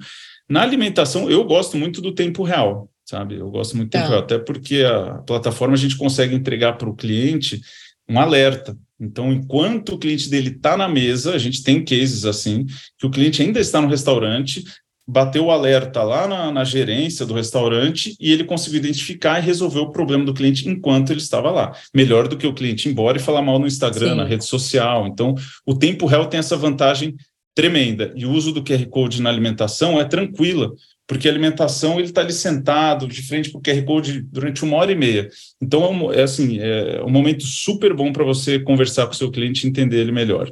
Na 0.47 0.61
alimentação, 0.61 1.29
eu 1.29 1.43
gosto 1.43 1.75
muito 1.75 2.01
do 2.01 2.13
tempo 2.13 2.43
real, 2.43 2.89
sabe? 3.03 3.35
Eu 3.35 3.49
gosto 3.49 3.75
muito 3.75 3.89
do 3.89 3.91
tempo 3.93 4.05
tá. 4.05 4.09
real, 4.09 4.21
até 4.21 4.37
porque 4.37 4.83
a 4.83 5.15
plataforma 5.19 5.73
a 5.73 5.77
gente 5.77 5.97
consegue 5.97 6.35
entregar 6.35 6.73
para 6.73 6.89
o 6.89 6.95
cliente 6.95 7.59
um 8.07 8.19
alerta. 8.19 8.77
Então, 8.99 9.31
enquanto 9.31 9.93
o 9.93 9.97
cliente 9.97 10.29
dele 10.29 10.49
está 10.49 10.77
na 10.77 10.87
mesa, 10.87 11.33
a 11.33 11.37
gente 11.37 11.63
tem 11.63 11.83
cases 11.83 12.25
assim, 12.25 12.65
que 12.99 13.07
o 13.07 13.09
cliente 13.09 13.41
ainda 13.41 13.59
está 13.59 13.81
no 13.81 13.87
restaurante, 13.87 14.63
bateu 15.07 15.45
o 15.45 15.51
alerta 15.51 16.03
lá 16.03 16.27
na, 16.27 16.51
na, 16.51 16.63
gerência 16.63 17.25
do 17.25 17.33
restaurante 17.33 18.15
e 18.19 18.31
ele 18.31 18.43
conseguiu 18.43 18.79
identificar 18.79 19.39
e 19.39 19.45
resolver 19.45 19.79
o 19.79 19.91
problema 19.91 20.23
do 20.23 20.33
cliente 20.33 20.69
enquanto 20.69 21.11
ele 21.11 21.19
estava 21.19 21.51
lá. 21.51 21.75
Melhor 21.93 22.27
do 22.27 22.37
que 22.37 22.47
o 22.47 22.53
cliente 22.53 22.87
ir 22.87 22.91
embora 22.91 23.17
e 23.17 23.21
falar 23.21 23.41
mal 23.41 23.59
no 23.59 23.67
Instagram, 23.67 24.11
Sim. 24.11 24.15
na 24.15 24.23
rede 24.23 24.45
social. 24.45 25.07
Então, 25.07 25.35
o 25.65 25.73
tempo 25.73 26.05
real 26.05 26.27
tem 26.27 26.39
essa 26.39 26.55
vantagem 26.55 27.15
tremenda. 27.53 28.13
E 28.15 28.25
o 28.25 28.31
uso 28.31 28.51
do 28.51 28.63
QR 28.63 28.85
Code 28.87 29.21
na 29.21 29.29
alimentação 29.29 29.99
é 29.99 30.05
tranquila, 30.05 30.71
porque 31.05 31.27
a 31.27 31.31
alimentação 31.31 31.99
ele 31.99 32.07
está 32.07 32.21
ali 32.21 32.31
sentado 32.31 33.07
de 33.07 33.21
frente 33.21 33.51
para 33.51 33.59
o 33.59 33.61
QR 33.61 33.83
Code 33.83 34.21
durante 34.21 34.63
uma 34.63 34.77
hora 34.77 34.91
e 34.91 34.95
meia. 34.95 35.29
Então, 35.61 35.83
é, 35.83 35.89
um, 35.89 36.13
é 36.13 36.23
assim, 36.23 36.59
é 36.59 37.03
um 37.03 37.09
momento 37.09 37.43
super 37.43 37.93
bom 37.93 38.13
para 38.13 38.23
você 38.23 38.59
conversar 38.59 39.07
com 39.07 39.13
o 39.13 39.15
seu 39.15 39.29
cliente 39.29 39.65
e 39.65 39.69
entender 39.69 39.97
ele 39.97 40.11
melhor. 40.11 40.51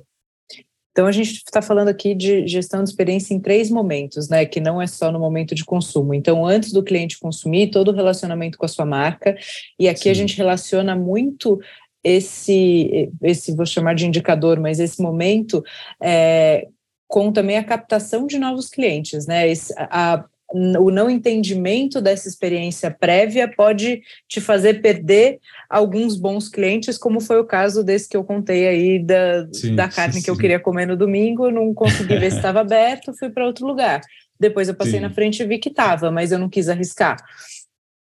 Então 0.92 1.06
a 1.06 1.12
gente 1.12 1.32
está 1.32 1.62
falando 1.62 1.88
aqui 1.88 2.14
de 2.14 2.48
gestão 2.48 2.84
de 2.84 2.90
experiência 2.90 3.34
em 3.34 3.40
três 3.40 3.70
momentos, 3.70 4.28
né? 4.28 4.46
Que 4.46 4.60
não 4.60 4.82
é 4.82 4.88
só 4.88 5.12
no 5.12 5.20
momento 5.20 5.56
de 5.56 5.64
consumo. 5.64 6.14
Então, 6.14 6.46
antes 6.46 6.74
do 6.74 6.84
cliente 6.84 7.20
consumir, 7.20 7.72
todo 7.72 7.90
o 7.90 7.96
relacionamento 7.96 8.58
com 8.58 8.66
a 8.66 8.70
sua 8.70 8.86
marca. 8.86 9.38
E 9.80 9.88
aqui 9.88 10.04
Sim. 10.04 10.10
a 10.10 10.14
gente 10.14 10.36
relaciona 10.38 10.96
muito 10.96 11.60
esse, 12.04 13.12
esse 13.22 13.56
vou 13.56 13.66
chamar 13.66 13.94
de 13.94 14.08
indicador, 14.08 14.60
mas 14.60 14.80
esse 14.80 15.02
momento 15.02 15.64
é, 16.02 16.68
com 17.08 17.32
também 17.32 17.58
a 17.58 17.64
captação 17.64 18.26
de 18.26 18.38
novos 18.38 18.70
clientes, 18.70 19.26
né? 19.26 19.50
Esse, 19.50 19.74
a, 19.78 20.26
o 20.52 20.90
não 20.90 21.10
entendimento 21.10 22.02
dessa 22.02 22.28
experiência 22.28 22.90
prévia 22.90 23.48
pode 23.48 24.02
te 24.28 24.42
fazer 24.42 24.82
perder 24.82 25.40
alguns 25.70 26.18
bons 26.18 26.50
clientes, 26.50 26.98
como 26.98 27.22
foi 27.22 27.40
o 27.40 27.46
caso 27.46 27.84
desse 27.84 28.10
que 28.10 28.18
eu 28.18 28.24
contei 28.24 28.68
aí 28.68 29.00
da, 29.00 29.48
sim, 29.54 29.76
da 29.76 29.88
carne 29.88 30.16
sim, 30.16 30.22
que 30.24 30.30
eu 30.30 30.38
queria 30.38 30.60
comer 30.60 30.88
no 30.88 30.98
domingo, 30.98 31.52
não 31.52 31.74
consegui 31.74 32.18
ver 32.18 32.32
se 32.32 32.38
estava 32.42 32.62
aberto, 32.62 33.14
fui 33.14 33.30
para 33.30 33.46
outro 33.46 33.68
lugar. 33.68 34.02
Depois 34.40 34.68
eu 34.68 34.76
passei 34.76 35.00
na 35.00 35.10
frente 35.10 35.44
e 35.44 35.46
vi 35.46 35.60
que 35.60 35.70
estava, 35.70 36.10
mas 36.10 36.32
eu 36.32 36.40
não 36.40 36.50
quis 36.50 36.70
arriscar. 36.70 37.18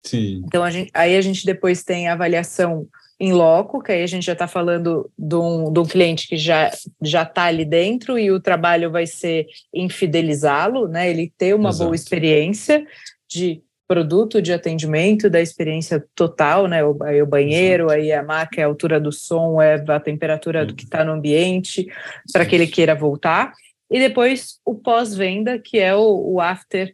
Sim. 0.05 0.43
Então 0.45 0.63
a 0.63 0.71
gente, 0.71 0.91
aí 0.93 1.17
a 1.17 1.21
gente 1.23 1.47
depois 1.47 1.83
tem 1.83 2.09
a 2.09 2.13
avaliação 2.13 2.87
em 3.25 3.33
loco, 3.33 3.83
que 3.83 3.93
aí 3.93 4.03
a 4.03 4.07
gente 4.07 4.25
já 4.25 4.35
está 4.35 4.47
falando 4.47 5.11
de 5.19 5.35
um, 5.35 5.73
de 5.73 5.81
um 5.81 5.85
cliente 5.85 6.29
que 6.29 6.37
já 6.37 6.71
já 7.01 7.23
está 7.23 7.45
ali 7.45 7.65
dentro 7.65 8.19
e 8.19 8.31
o 8.31 8.41
trabalho 8.41 8.91
vai 8.91 9.07
ser 9.07 9.47
infidelizá-lo, 9.73 10.87
né? 10.87 11.11
Ele 11.11 11.33
ter 11.37 11.55
uma 11.55 11.71
Exato. 11.71 11.85
boa 11.85 11.95
experiência 11.95 12.87
de 13.29 13.63
produto 13.87 14.41
de 14.41 14.53
atendimento, 14.53 15.29
da 15.29 15.41
experiência 15.41 16.05
total, 16.15 16.67
né? 16.67 16.85
O, 16.85 16.97
aí 17.03 17.23
o 17.23 17.27
banheiro, 17.27 17.85
Exato. 17.85 18.01
aí 18.01 18.13
a 18.13 18.23
marca, 18.23 18.61
é 18.61 18.65
a 18.65 18.67
altura 18.67 19.01
do 19.01 19.13
som, 19.13 19.61
é 19.61 19.83
a 19.89 20.01
temperatura 20.01 20.65
do 20.65 20.75
que 20.75 20.85
está 20.85 21.05
no 21.05 21.13
ambiente, 21.13 21.87
para 22.33 22.45
que 22.45 22.55
ele 22.55 22.67
queira 22.67 22.95
voltar. 22.95 23.53
E 23.91 23.99
depois 23.99 24.59
o 24.65 24.75
pós-venda, 24.75 25.59
que 25.59 25.79
é 25.79 25.95
o, 25.95 26.35
o 26.35 26.41
after 26.41 26.93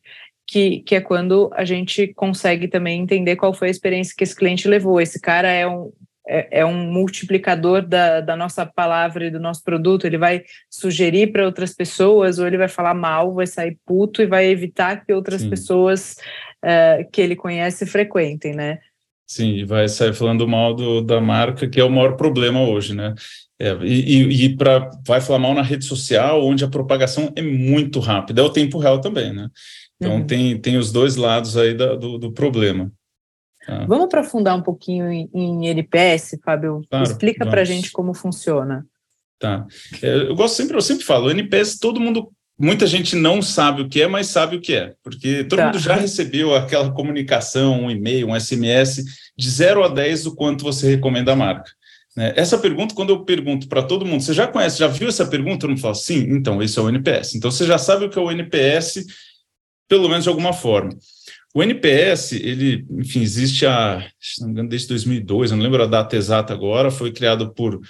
que, 0.51 0.81
que, 0.81 0.97
é 0.97 1.01
quando 1.01 1.49
a 1.55 1.65
gente 1.65 2.09
consegue 2.09 2.67
também 2.67 3.01
entender 3.01 3.37
qual 3.37 3.55
foi 3.55 3.69
a 3.69 3.71
experiência 3.71 4.13
que 4.17 4.25
esse 4.25 4.35
cliente 4.35 4.67
levou. 4.67 5.01
Esse 5.01 5.21
cara 5.21 5.49
é 5.49 5.65
um, 5.65 5.93
é, 6.29 6.61
é, 6.61 6.67
um 6.67 6.91
multiplicador 6.93 7.83
da, 7.83 8.21
da 8.21 8.37
nossa 8.37 8.65
palavra 8.65 9.27
e 9.27 9.31
do 9.31 9.41
nosso 9.41 9.63
produto. 9.63 10.07
Ele 10.07 10.19
vai 10.19 10.43
sugerir 10.69 11.33
para 11.33 11.45
outras 11.45 11.75
pessoas, 11.75 12.39
ou 12.39 12.47
ele 12.47 12.59
vai 12.59 12.69
falar 12.69 12.95
mal, 12.95 13.35
vai 13.35 13.47
sair 13.47 13.79
puto 13.87 14.23
e 14.23 14.27
vai 14.27 14.47
evitar 14.47 15.05
que 15.05 15.13
outras 15.13 15.43
Sim. 15.43 15.51
pessoas 15.51 16.17
uh, 16.65 17.11
que 17.11 17.21
ele 17.21 17.37
conhece 17.37 17.87
frequentem, 17.87 18.55
né? 18.55 18.79
Sim, 19.27 19.65
vai 19.65 19.89
sair 19.89 20.13
falando 20.13 20.47
mal 20.47 20.75
do, 20.75 21.01
da 21.01 21.21
marca, 21.21 21.69
que 21.69 21.81
é 21.81 21.85
o 21.85 21.91
maior 21.91 22.17
problema 22.17 22.63
hoje, 22.63 22.95
né? 22.95 23.15
É, 23.61 23.77
e 23.83 24.47
e 24.47 24.57
para 24.57 24.91
vai 25.07 25.21
falar 25.21 25.39
mal 25.39 25.55
na 25.55 25.63
rede 25.63 25.85
social, 25.85 26.45
onde 26.45 26.65
a 26.65 26.69
propagação 26.69 27.31
é 27.37 27.43
muito 27.43 28.01
rápida, 28.01 28.41
é 28.41 28.45
o 28.45 28.51
tempo 28.51 28.79
real 28.79 29.01
também, 29.01 29.33
né? 29.33 29.49
Então 30.01 30.17
uhum. 30.17 30.27
tem, 30.27 30.59
tem 30.59 30.79
os 30.79 30.91
dois 30.91 31.17
lados 31.17 31.59
aí 31.59 31.75
da, 31.75 31.95
do, 31.95 32.17
do 32.17 32.33
problema. 32.33 32.91
Ah. 33.71 33.85
Vamos 33.87 34.07
aprofundar 34.07 34.57
um 34.57 34.63
pouquinho 34.63 35.11
em, 35.11 35.31
em 35.33 35.69
NPS, 35.69 36.39
Fábio? 36.45 36.83
Claro, 36.91 37.05
Explica 37.05 37.47
para 37.47 37.61
a 37.61 37.65
gente 37.65 37.93
como 37.93 38.13
funciona. 38.13 38.85
Tá. 39.39 39.67
É, 40.03 40.29
eu 40.29 40.35
gosto 40.35 40.57
sempre, 40.57 40.77
eu 40.77 40.83
sempre 40.83 41.05
falo, 41.05 41.31
NPS 41.31 41.79
todo 41.79 42.01
mundo, 42.01 42.31
muita 42.59 42.87
gente 42.87 43.15
não 43.17 43.41
sabe 43.41 43.83
o 43.83 43.89
que 43.89 44.03
é, 44.03 44.09
mas 44.09 44.27
sabe 44.27 44.57
o 44.57 44.61
que 44.61 44.75
é, 44.75 44.95
porque 45.03 45.45
todo 45.45 45.59
tá. 45.59 45.67
mundo 45.67 45.79
já 45.79 45.95
recebeu 45.95 46.55
aquela 46.55 46.91
comunicação, 46.93 47.85
um 47.85 47.91
e-mail, 47.91 48.29
um 48.29 48.39
SMS, 48.39 49.03
de 49.37 49.49
0 49.49 49.85
a 49.85 49.89
10 49.89 50.27
o 50.27 50.35
quanto 50.35 50.65
você 50.65 50.91
recomenda 50.91 51.33
a 51.33 51.37
marca. 51.37 51.71
Né? 52.17 52.35
Essa 52.37 52.59
pergunta, 52.59 52.95
quando 52.95 53.11
eu 53.11 53.25
pergunto 53.25 53.69
para 53.69 53.83
todo 53.83 54.05
mundo, 54.05 54.23
você 54.23 54.35
já 54.35 54.47
conhece, 54.47 54.79
já 54.79 54.89
viu 54.89 55.09
essa 55.09 55.25
pergunta? 55.25 55.65
Eu 55.65 55.71
não 55.71 55.77
falo, 55.77 55.95
sim, 55.95 56.27
então 56.31 56.63
esse 56.63 56.79
é 56.79 56.83
o 56.83 56.89
NPS. 56.89 57.37
Então 57.37 57.51
você 57.51 57.65
já 57.65 57.79
sabe 57.79 58.05
o 58.05 58.11
que 58.11 58.19
é 58.19 58.23
o 58.23 58.31
NPS, 58.31 59.07
pelo 59.89 60.09
menos 60.09 60.25
de 60.25 60.29
alguma 60.29 60.53
forma. 60.53 60.91
O 61.53 61.63
NPS, 61.63 62.33
ele, 62.33 62.87
enfim, 62.91 63.23
existe 63.23 63.67
há, 63.67 64.09
se 64.21 64.41
não 64.41 64.49
me 64.49 64.53
engano, 64.53 64.69
desde 64.69 64.89
2002, 64.89 65.51
eu 65.51 65.57
não 65.57 65.65
lembro 65.65 65.83
a 65.83 65.87
data 65.87 66.17
exata 66.17 66.53
agora, 66.53 66.91
foi 66.91 67.11
criado 67.13 67.53
por 67.53 67.81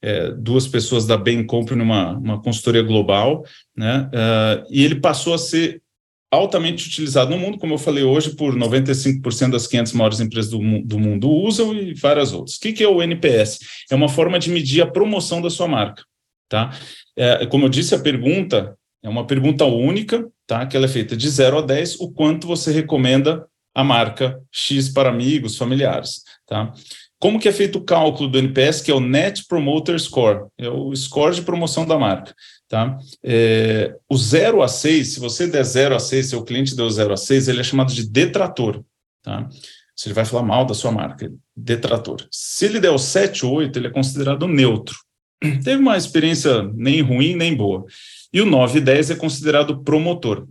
é, 0.00 0.30
duas 0.32 0.68
pessoas 0.68 1.04
da 1.04 1.16
Bain 1.16 1.44
Company, 1.44 1.82
uma, 1.82 2.16
uma 2.16 2.40
consultoria 2.40 2.82
global, 2.82 3.44
né, 3.76 4.08
uh, 4.14 4.66
e 4.70 4.84
ele 4.84 5.00
passou 5.00 5.34
a 5.34 5.38
ser 5.38 5.82
altamente 6.30 6.86
utilizado 6.86 7.30
no 7.30 7.38
mundo, 7.38 7.58
como 7.58 7.74
eu 7.74 7.78
falei 7.78 8.04
hoje, 8.04 8.36
por 8.36 8.54
95% 8.54 9.50
das 9.50 9.66
500 9.66 9.92
maiores 9.94 10.20
empresas 10.20 10.50
do, 10.50 10.58
do 10.82 10.98
mundo 10.98 11.30
usam 11.30 11.74
e 11.74 11.94
várias 11.94 12.32
outras. 12.32 12.56
O 12.56 12.60
que, 12.60 12.72
que 12.72 12.84
é 12.84 12.88
o 12.88 13.02
NPS? 13.02 13.58
É 13.90 13.94
uma 13.94 14.08
forma 14.08 14.38
de 14.38 14.50
medir 14.50 14.82
a 14.82 14.86
promoção 14.86 15.40
da 15.40 15.48
sua 15.48 15.66
marca, 15.66 16.04
tá? 16.48 16.70
É, 17.16 17.46
como 17.46 17.64
eu 17.64 17.68
disse, 17.68 17.94
a 17.94 17.98
pergunta 17.98 18.77
é 19.02 19.08
uma 19.08 19.26
pergunta 19.26 19.64
única, 19.64 20.26
tá? 20.46 20.66
Que 20.66 20.76
ela 20.76 20.86
é 20.86 20.88
feita 20.88 21.16
de 21.16 21.28
0 21.28 21.58
a 21.58 21.62
10, 21.62 22.00
o 22.00 22.10
quanto 22.10 22.46
você 22.46 22.72
recomenda 22.72 23.46
a 23.74 23.84
marca 23.84 24.40
X 24.50 24.88
para 24.88 25.08
amigos, 25.08 25.56
familiares, 25.56 26.22
tá? 26.46 26.72
Como 27.20 27.40
que 27.40 27.48
é 27.48 27.52
feito 27.52 27.78
o 27.78 27.84
cálculo 27.84 28.28
do 28.28 28.38
NPS, 28.38 28.80
que 28.80 28.90
é 28.90 28.94
o 28.94 29.00
Net 29.00 29.44
Promoter 29.48 29.98
Score, 29.98 30.46
é 30.56 30.68
o 30.68 30.94
score 30.94 31.34
de 31.34 31.42
promoção 31.42 31.84
da 31.84 31.98
marca, 31.98 32.34
tá? 32.68 32.96
É, 33.24 33.94
o 34.08 34.16
0 34.16 34.62
a 34.62 34.68
6, 34.68 35.14
se 35.14 35.20
você 35.20 35.46
der 35.46 35.64
0 35.64 35.96
a 35.96 35.98
6, 35.98 36.30
seu 36.30 36.44
cliente 36.44 36.76
deu 36.76 36.88
0 36.88 37.12
a 37.12 37.16
6, 37.16 37.48
ele 37.48 37.60
é 37.60 37.64
chamado 37.64 37.92
de 37.92 38.08
detrator, 38.08 38.84
tá? 39.22 39.48
Se 39.96 40.06
ele 40.06 40.14
vai 40.14 40.24
falar 40.24 40.44
mal 40.44 40.64
da 40.64 40.74
sua 40.74 40.92
marca, 40.92 41.28
detrator. 41.56 42.24
Se 42.30 42.66
ele 42.66 42.78
der 42.78 42.90
o 42.90 42.98
7 42.98 43.44
ou 43.44 43.54
8, 43.54 43.76
ele 43.76 43.88
é 43.88 43.90
considerado 43.90 44.46
neutro. 44.46 44.96
Teve 45.40 45.76
uma 45.76 45.96
experiência 45.96 46.62
nem 46.74 47.00
ruim 47.00 47.34
nem 47.34 47.54
boa. 47.54 47.84
E 48.32 48.40
o 48.40 48.46
9 48.46 48.78
e 48.78 48.80
10 48.80 49.10
é 49.10 49.14
considerado 49.14 49.82
promotor. 49.82 50.46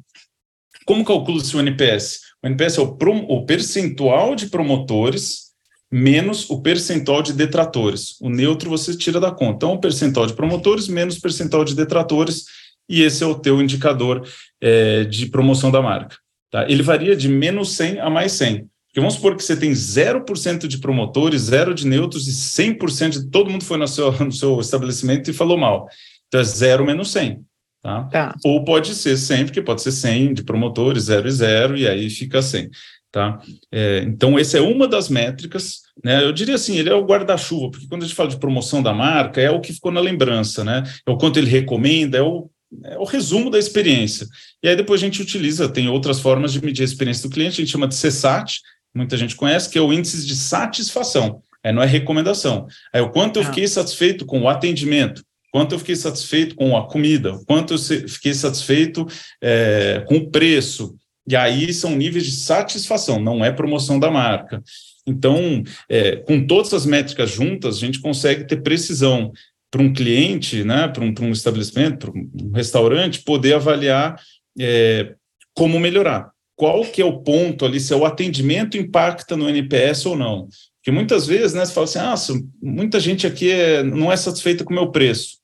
Como 0.86 1.06
calcula-se 1.06 1.56
o 1.56 1.60
NPS? 1.60 2.22
O 2.44 2.48
NPS 2.48 2.78
é 2.78 2.82
o, 2.82 2.98
o 3.30 3.46
percentual 3.46 4.36
de 4.36 4.48
promotores 4.48 5.48
menos 5.92 6.50
o 6.50 6.62
percentual 6.62 7.22
de 7.22 7.34
detratores. 7.34 8.20
O 8.22 8.30
neutro 8.30 8.70
você 8.70 8.96
tira 8.96 9.20
da 9.20 9.32
conta. 9.32 9.56
Então, 9.66 9.74
o 9.74 9.80
percentual 9.80 10.26
de 10.26 10.34
promotores 10.34 10.88
menos 10.88 11.18
o 11.18 11.22
percentual 11.22 11.64
de 11.64 11.76
detratores, 11.76 12.46
e 12.90 13.02
esse 13.02 13.24
é 13.24 13.28
o 13.28 13.36
teu 13.36 13.62
indicador 13.62 14.28
é, 14.62 15.04
de 15.06 15.28
promoção 15.28 15.72
da 15.72 15.82
marca. 15.82 16.18
Tá? 16.52 16.70
Ele 16.70 16.84
varia 16.84 17.16
de 17.16 17.28
menos 17.28 17.76
100 17.76 18.00
a 18.00 18.10
mais 18.10 18.34
100. 18.34 18.68
Porque 18.88 19.00
vamos 19.00 19.16
supor 19.16 19.36
que 19.36 19.44
você 19.44 19.56
tem 19.56 19.72
0% 19.72 20.68
de 20.68 20.78
promotores, 20.80 21.42
0 21.44 21.74
de 21.74 21.86
neutros 21.86 22.28
e 22.28 22.32
100% 22.32 23.10
de 23.10 23.30
todo 23.30 23.50
mundo 23.50 23.64
foi 23.64 23.78
no 23.78 23.88
seu, 23.88 24.12
no 24.24 24.32
seu 24.32 24.60
estabelecimento 24.60 25.30
e 25.30 25.34
falou 25.34 25.58
mal. 25.58 25.88
Então 26.28 26.42
é 26.42 26.44
0 26.44 26.86
menos 26.86 27.12
100. 27.12 27.42
Tá? 27.88 28.04
tá? 28.04 28.36
Ou 28.44 28.66
pode 28.66 28.94
ser 28.94 29.16
100, 29.16 29.46
porque 29.46 29.62
pode 29.62 29.82
ser 29.82 29.94
100 29.94 30.34
de 30.34 30.44
promotores, 30.44 31.04
0 31.04 31.26
e 31.26 31.32
0, 31.32 31.78
e 31.78 31.88
aí 31.88 32.10
fica 32.10 32.42
100. 32.42 32.70
Tá? 33.10 33.40
É, 33.72 34.04
então, 34.06 34.38
essa 34.38 34.58
é 34.58 34.62
uma 34.62 34.90
das 34.90 35.08
métricas, 35.08 35.84
né? 36.04 36.22
Eu 36.22 36.34
diria 36.34 36.56
assim, 36.56 36.76
ele 36.78 36.90
é 36.90 36.94
o 36.94 37.06
guarda-chuva, 37.06 37.72
porque 37.72 37.88
quando 37.88 38.04
a 38.04 38.06
gente 38.06 38.16
fala 38.16 38.28
de 38.28 38.38
promoção 38.38 38.84
da 38.84 38.94
marca, 38.94 39.40
é 39.40 39.50
o 39.50 39.62
que 39.62 39.72
ficou 39.72 39.90
na 39.90 40.02
lembrança, 40.02 40.66
né? 40.66 40.84
É 41.08 41.10
o 41.10 41.18
quanto 41.18 41.40
ele 41.40 41.50
recomenda, 41.50 42.18
é 42.18 42.22
o, 42.22 42.50
é 42.84 42.98
o 42.98 43.06
resumo 43.06 43.50
da 43.50 43.58
experiência. 43.58 44.28
E 44.62 44.68
aí 44.68 44.76
depois 44.76 45.02
a 45.02 45.06
gente 45.06 45.22
utiliza, 45.22 45.70
tem 45.70 45.88
outras 45.88 46.20
formas 46.20 46.52
de 46.52 46.62
medir 46.62 46.82
a 46.82 46.86
experiência 46.86 47.30
do 47.30 47.34
cliente, 47.34 47.62
a 47.62 47.64
gente 47.64 47.72
chama 47.72 47.88
de 47.88 47.96
CSAT, 47.96 48.60
muita 48.94 49.16
gente 49.16 49.34
conhece, 49.34 49.70
que 49.70 49.78
é 49.78 49.82
o 49.82 49.94
índice 49.94 50.28
de 50.28 50.36
satisfação. 50.36 51.42
É, 51.64 51.72
não 51.72 51.82
é 51.82 51.86
recomendação. 51.86 52.68
É 52.94 53.02
o 53.02 53.10
quanto 53.10 53.38
eu 53.38 53.44
ah. 53.44 53.46
fiquei 53.46 53.66
satisfeito 53.66 54.26
com 54.26 54.42
o 54.42 54.50
atendimento, 54.50 55.24
quanto 55.52 55.76
eu 55.76 55.80
fiquei 55.80 55.96
satisfeito 55.96 56.56
com 56.56 56.78
a 56.78 56.88
comida, 56.88 57.40
quanto 57.48 57.74
eu 57.74 57.78
fiquei 57.78 58.34
satisfeito 58.34 59.06
é, 59.42 60.04
com 60.08 60.16
o 60.18 60.30
preço. 60.30 60.96
E 61.28 61.36
aí 61.36 61.74
são 61.74 61.96
níveis 61.96 62.26
de 62.26 62.32
satisfação, 62.32 63.20
não 63.20 63.44
é 63.44 63.52
promoção 63.52 64.00
da 64.00 64.10
marca. 64.10 64.64
Então, 65.06 65.64
é, 65.90 66.18
com 66.18 66.46
todas 66.46 66.74
as 66.74 66.86
métricas 66.86 67.32
juntas, 67.32 67.78
a 67.78 67.80
gente 67.80 68.02
consegue 68.02 68.46
ter 68.46 68.62
precisão 68.62 69.32
para 69.72 69.82
um 69.82 69.94
cliente, 69.94 70.64
né, 70.64 70.88
para 70.88 71.04
um, 71.04 71.14
um, 71.22 71.32
estabelecimento, 71.32 72.12
para 72.12 72.12
um 72.12 72.52
restaurante, 72.54 73.24
poder 73.24 73.56
avaliar 73.56 74.22
é, 74.60 75.14
como 75.54 75.80
melhorar. 75.80 76.32
Qual 76.56 76.84
que 76.86 77.02
é 77.02 77.06
o 77.06 77.20
ponto 77.20 77.66
ali, 77.66 77.80
se 77.80 77.94
é 77.94 77.96
o 77.96 78.06
atendimento 78.06 78.78
impacta 78.78 79.38
no 79.38 79.50
NPS 79.50 80.06
ou 80.08 80.18
não. 80.18 80.48
Porque 80.88 80.96
muitas 80.96 81.28
vezes, 81.28 81.54
né, 81.54 81.66
você 81.66 81.74
fala 81.74 81.84
assim, 81.84 82.00
ah, 82.00 82.42
muita 82.62 82.98
gente 82.98 83.28
aqui 83.28 83.52
é, 83.52 83.84
não 83.84 84.10
é 84.10 84.16
satisfeita 84.16 84.64
com 84.64 84.72
o 84.72 84.74
meu 84.74 84.90
preço. 84.90 85.40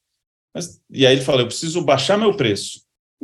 Mas, 0.55 0.79
e 0.89 1.05
aí 1.05 1.15
ele 1.15 1.21
fala, 1.21 1.41
eu 1.41 1.47
preciso 1.47 1.83
baixar 1.83 2.17
meu 2.17 2.33
preço. 2.37 2.79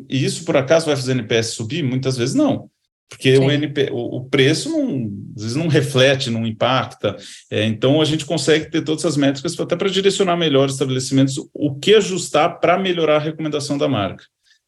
E 0.10 0.26
isso, 0.26 0.44
por 0.44 0.58
acaso, 0.58 0.88
vai 0.88 0.98
fazer 0.98 1.14
o 1.14 1.16
NPS 1.16 1.52
subir? 1.52 1.82
Muitas 1.82 2.18
vezes 2.18 2.36
não. 2.36 2.70
Porque 3.08 3.38
o, 3.38 3.50
NP, 3.50 3.92
o, 3.94 4.18
o, 4.18 4.26
preço 4.26 4.70
não, 4.70 5.10
às 5.34 5.44
vezes 5.44 5.56
não 5.56 5.70
reflete, 5.70 6.30
não 6.30 6.46
impacta. 6.46 7.16
É, 7.50 7.64
então 7.64 8.02
a 8.02 8.06
gente 8.06 8.26
consegue 8.26 8.70
ter 8.70 8.82
todas 8.82 9.06
essas 9.06 9.16
métricas 9.16 9.58
até 9.58 9.78
para 9.78 9.88
direcionar 9.88 10.36
melhor 10.36 10.68
os 10.68 10.74
estabelecimentos 10.74 11.38
o 11.54 11.80
que 11.80 11.96
ajustar 11.96 12.60
para 12.60 12.78
melhorar 12.78 13.16
a 13.16 13.24
recomendação 13.24 13.78
da 13.78 13.88
marca. 13.88 14.26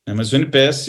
É, 0.08 0.14
mas 0.14 0.32
o 0.32 0.38
NPS, 0.38 0.88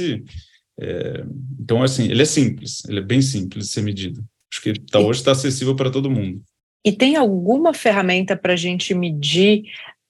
é, 0.79 1.25
então 1.61 1.83
assim, 1.83 2.05
ele 2.05 2.23
é 2.23 2.25
simples, 2.25 2.85
ele 2.89 3.01
é 3.01 3.03
bem 3.03 3.21
simples 3.21 3.67
de 3.67 3.73
ser 3.73 3.83
medido. 3.83 4.25
Acho 4.53 4.63
que 4.63 4.75
tá, 4.75 5.01
hoje 5.01 5.19
está 5.19 5.33
acessível 5.33 5.75
para 5.75 5.91
todo 5.91 6.09
mundo. 6.09 6.41
E 6.85 6.93
tem 6.93 7.17
alguma 7.17 7.73
ferramenta 7.73 8.37
para 8.37 8.55
a 8.55 8.57
gente 8.57 8.95
medir 8.95 9.65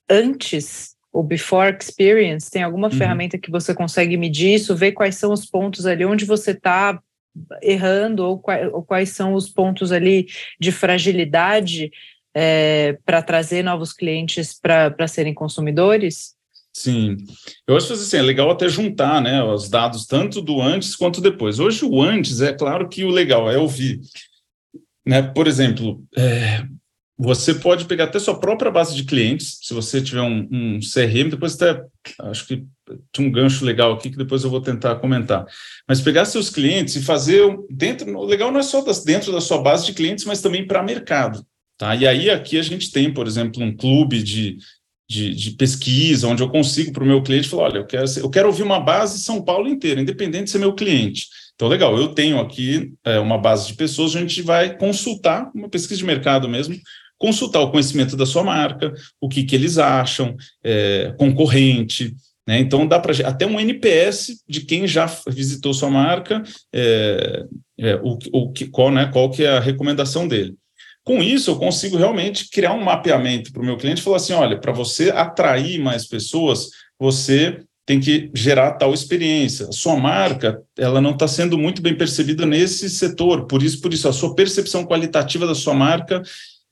antes 0.09 0.97
o 1.13 1.23
before 1.23 1.77
experience? 1.79 2.51
Tem 2.51 2.63
alguma 2.63 2.89
uhum. 2.89 2.95
ferramenta 2.95 3.39
que 3.39 3.51
você 3.51 3.75
consegue 3.75 4.17
medir 4.17 4.55
isso, 4.55 4.75
ver 4.75 4.93
quais 4.93 5.17
são 5.17 5.33
os 5.33 5.45
pontos 5.45 5.85
ali 5.85 6.05
onde 6.05 6.25
você 6.25 6.53
está 6.53 7.01
errando 7.63 8.25
ou, 8.25 8.43
ou, 8.73 8.83
quais 8.83 9.11
são 9.11 9.35
os 9.35 9.49
pontos 9.49 9.91
ali 9.91 10.27
de 10.61 10.71
fragilidade 10.71 11.91
é, 12.35 12.99
para 13.05 13.23
trazer 13.23 13.63
novos 13.63 13.93
clientes 13.93 14.59
para 14.59 15.09
serem 15.09 15.33
consumidores? 15.33 16.35
Sim, 16.75 17.19
eu 17.67 17.77
acho 17.77 17.89
que 17.89 17.93
assim, 17.93 18.17
é 18.17 18.23
legal 18.23 18.51
até 18.51 18.67
juntar 18.67 19.21
né, 19.21 19.43
os 19.45 19.69
dados 19.69 20.07
tanto 20.07 20.41
do 20.41 20.61
antes 20.61 20.97
quanto 20.97 21.21
depois. 21.21 21.59
Hoje 21.59 21.85
o 21.85 22.01
antes 22.01 22.41
é 22.41 22.53
claro 22.53 22.89
que 22.89 23.05
o 23.05 23.11
legal 23.11 23.51
é 23.51 23.59
ouvir. 23.59 24.01
Né? 25.07 25.23
Por 25.23 25.47
exemplo, 25.47 26.05
é, 26.17 26.65
você 27.19 27.55
pode 27.55 27.85
pegar 27.85 28.05
até 28.05 28.19
sua 28.19 28.39
própria 28.39 28.71
base 28.71 28.95
de 28.95 29.05
clientes, 29.05 29.59
se 29.63 29.75
você 29.75 30.01
tiver 30.01 30.23
um, 30.23 30.49
um 30.51 30.81
CRM, 30.81 31.31
depois 31.31 31.55
até 31.55 31.85
acho 32.21 32.47
que 32.47 32.65
tinha 33.13 33.29
um 33.29 33.31
gancho 33.31 33.65
legal 33.65 33.93
aqui 33.93 34.11
que 34.11 34.17
depois 34.17 34.43
eu 34.43 34.51
vou 34.51 34.61
tentar 34.61 34.97
comentar. 34.97 35.47
Mas 35.89 36.01
pegar 36.01 36.25
seus 36.25 36.51
clientes 36.51 36.97
e 36.97 37.03
fazer 37.03 37.43
dentro, 37.71 38.13
o 38.17 38.25
legal 38.25 38.51
não 38.51 38.61
é 38.61 38.63
só 38.63 38.83
das, 38.83 39.05
dentro 39.05 39.31
da 39.33 39.41
sua 39.41 39.63
base 39.63 39.87
de 39.87 39.93
clientes, 39.93 40.25
mas 40.25 40.41
também 40.41 40.67
para 40.67 40.83
mercado. 40.83 41.45
Tá? 41.79 41.95
E 41.95 42.07
aí 42.07 42.31
aqui 42.31 42.59
a 42.59 42.63
gente 42.63 42.91
tem, 42.91 43.13
por 43.13 43.27
exemplo, 43.27 43.63
um 43.63 43.77
clube 43.77 44.23
de, 44.23 44.57
de, 45.09 45.35
de 45.35 45.51
pesquisa, 45.53 46.29
onde 46.29 46.43
eu 46.43 46.49
consigo 46.49 46.93
para 46.93 47.05
o 47.05 47.07
meu 47.07 47.23
cliente 47.23 47.49
falar: 47.49 47.65
olha, 47.65 47.79
eu 47.79 47.87
quero, 47.87 48.05
eu 48.19 48.31
quero 48.31 48.49
ouvir 48.49 48.63
uma 48.63 48.81
base 48.81 49.21
São 49.21 49.43
Paulo 49.43 49.69
inteira, 49.69 50.01
independente 50.01 50.45
de 50.45 50.51
ser 50.51 50.59
meu 50.59 50.75
cliente. 50.75 51.27
Então, 51.63 51.71
legal, 51.71 51.97
eu 51.97 52.09
tenho 52.09 52.41
aqui 52.41 52.93
é, 53.05 53.21
uma 53.21 53.39
base 53.39 53.69
de 53.69 53.75
pessoas, 53.75 54.17
a 54.17 54.19
gente 54.19 54.43
vai 54.43 54.77
consultar, 54.77 55.49
uma 55.55 55.69
pesquisa 55.69 55.99
de 55.99 56.05
mercado 56.05 56.49
mesmo, 56.49 56.75
consultar 57.17 57.61
o 57.61 57.71
conhecimento 57.71 58.17
da 58.17 58.27
sua 58.27 58.43
marca, 58.43 58.93
o 59.21 59.29
que, 59.29 59.45
que 59.45 59.55
eles 59.55 59.79
acham, 59.79 60.35
é, 60.65 61.15
concorrente, 61.17 62.17
né? 62.49 62.59
Então, 62.59 62.85
dá 62.85 62.99
para 62.99 63.13
até 63.29 63.47
um 63.47 63.61
NPS 63.61 64.43
de 64.49 64.63
quem 64.63 64.89
já 64.89 65.07
visitou 65.29 65.73
sua 65.73 65.89
marca, 65.89 66.43
é, 66.75 67.45
é, 67.79 67.95
o, 68.03 68.19
o, 68.33 68.53
qual, 68.73 68.91
né, 68.91 69.07
qual 69.13 69.31
que 69.31 69.45
é 69.45 69.51
a 69.51 69.61
recomendação 69.61 70.27
dele. 70.27 70.57
Com 71.05 71.23
isso, 71.23 71.53
eu 71.53 71.61
consigo 71.61 71.97
realmente 71.97 72.51
criar 72.51 72.73
um 72.73 72.83
mapeamento 72.83 73.53
para 73.53 73.63
o 73.63 73.65
meu 73.65 73.77
cliente 73.77 74.01
e 74.01 74.05
falar 74.05 74.17
assim: 74.17 74.33
olha, 74.33 74.59
para 74.59 74.73
você 74.73 75.11
atrair 75.11 75.79
mais 75.79 76.09
pessoas, 76.09 76.71
você 76.99 77.63
tem 77.85 77.99
que 77.99 78.31
gerar 78.35 78.73
tal 78.73 78.95
experiência. 78.95 79.69
A 79.69 79.73
sua 79.73 79.97
marca, 79.97 80.63
ela 80.79 81.01
não 81.01 81.11
está 81.13 81.27
sendo 81.27 81.59
muito 81.59 81.83
bem 81.83 81.97
percebida 81.97 82.47
nesse 82.47 82.89
setor, 82.89 83.47
por 83.47 83.63
isso, 83.63 83.81
por 83.81 83.93
isso, 83.93 84.09
a 84.09 84.13
sua 84.13 84.35
percepção 84.35 84.85
qualitativa 84.85 85.47
da 85.47 85.55
sua 85.55 85.75
marca 85.75 86.23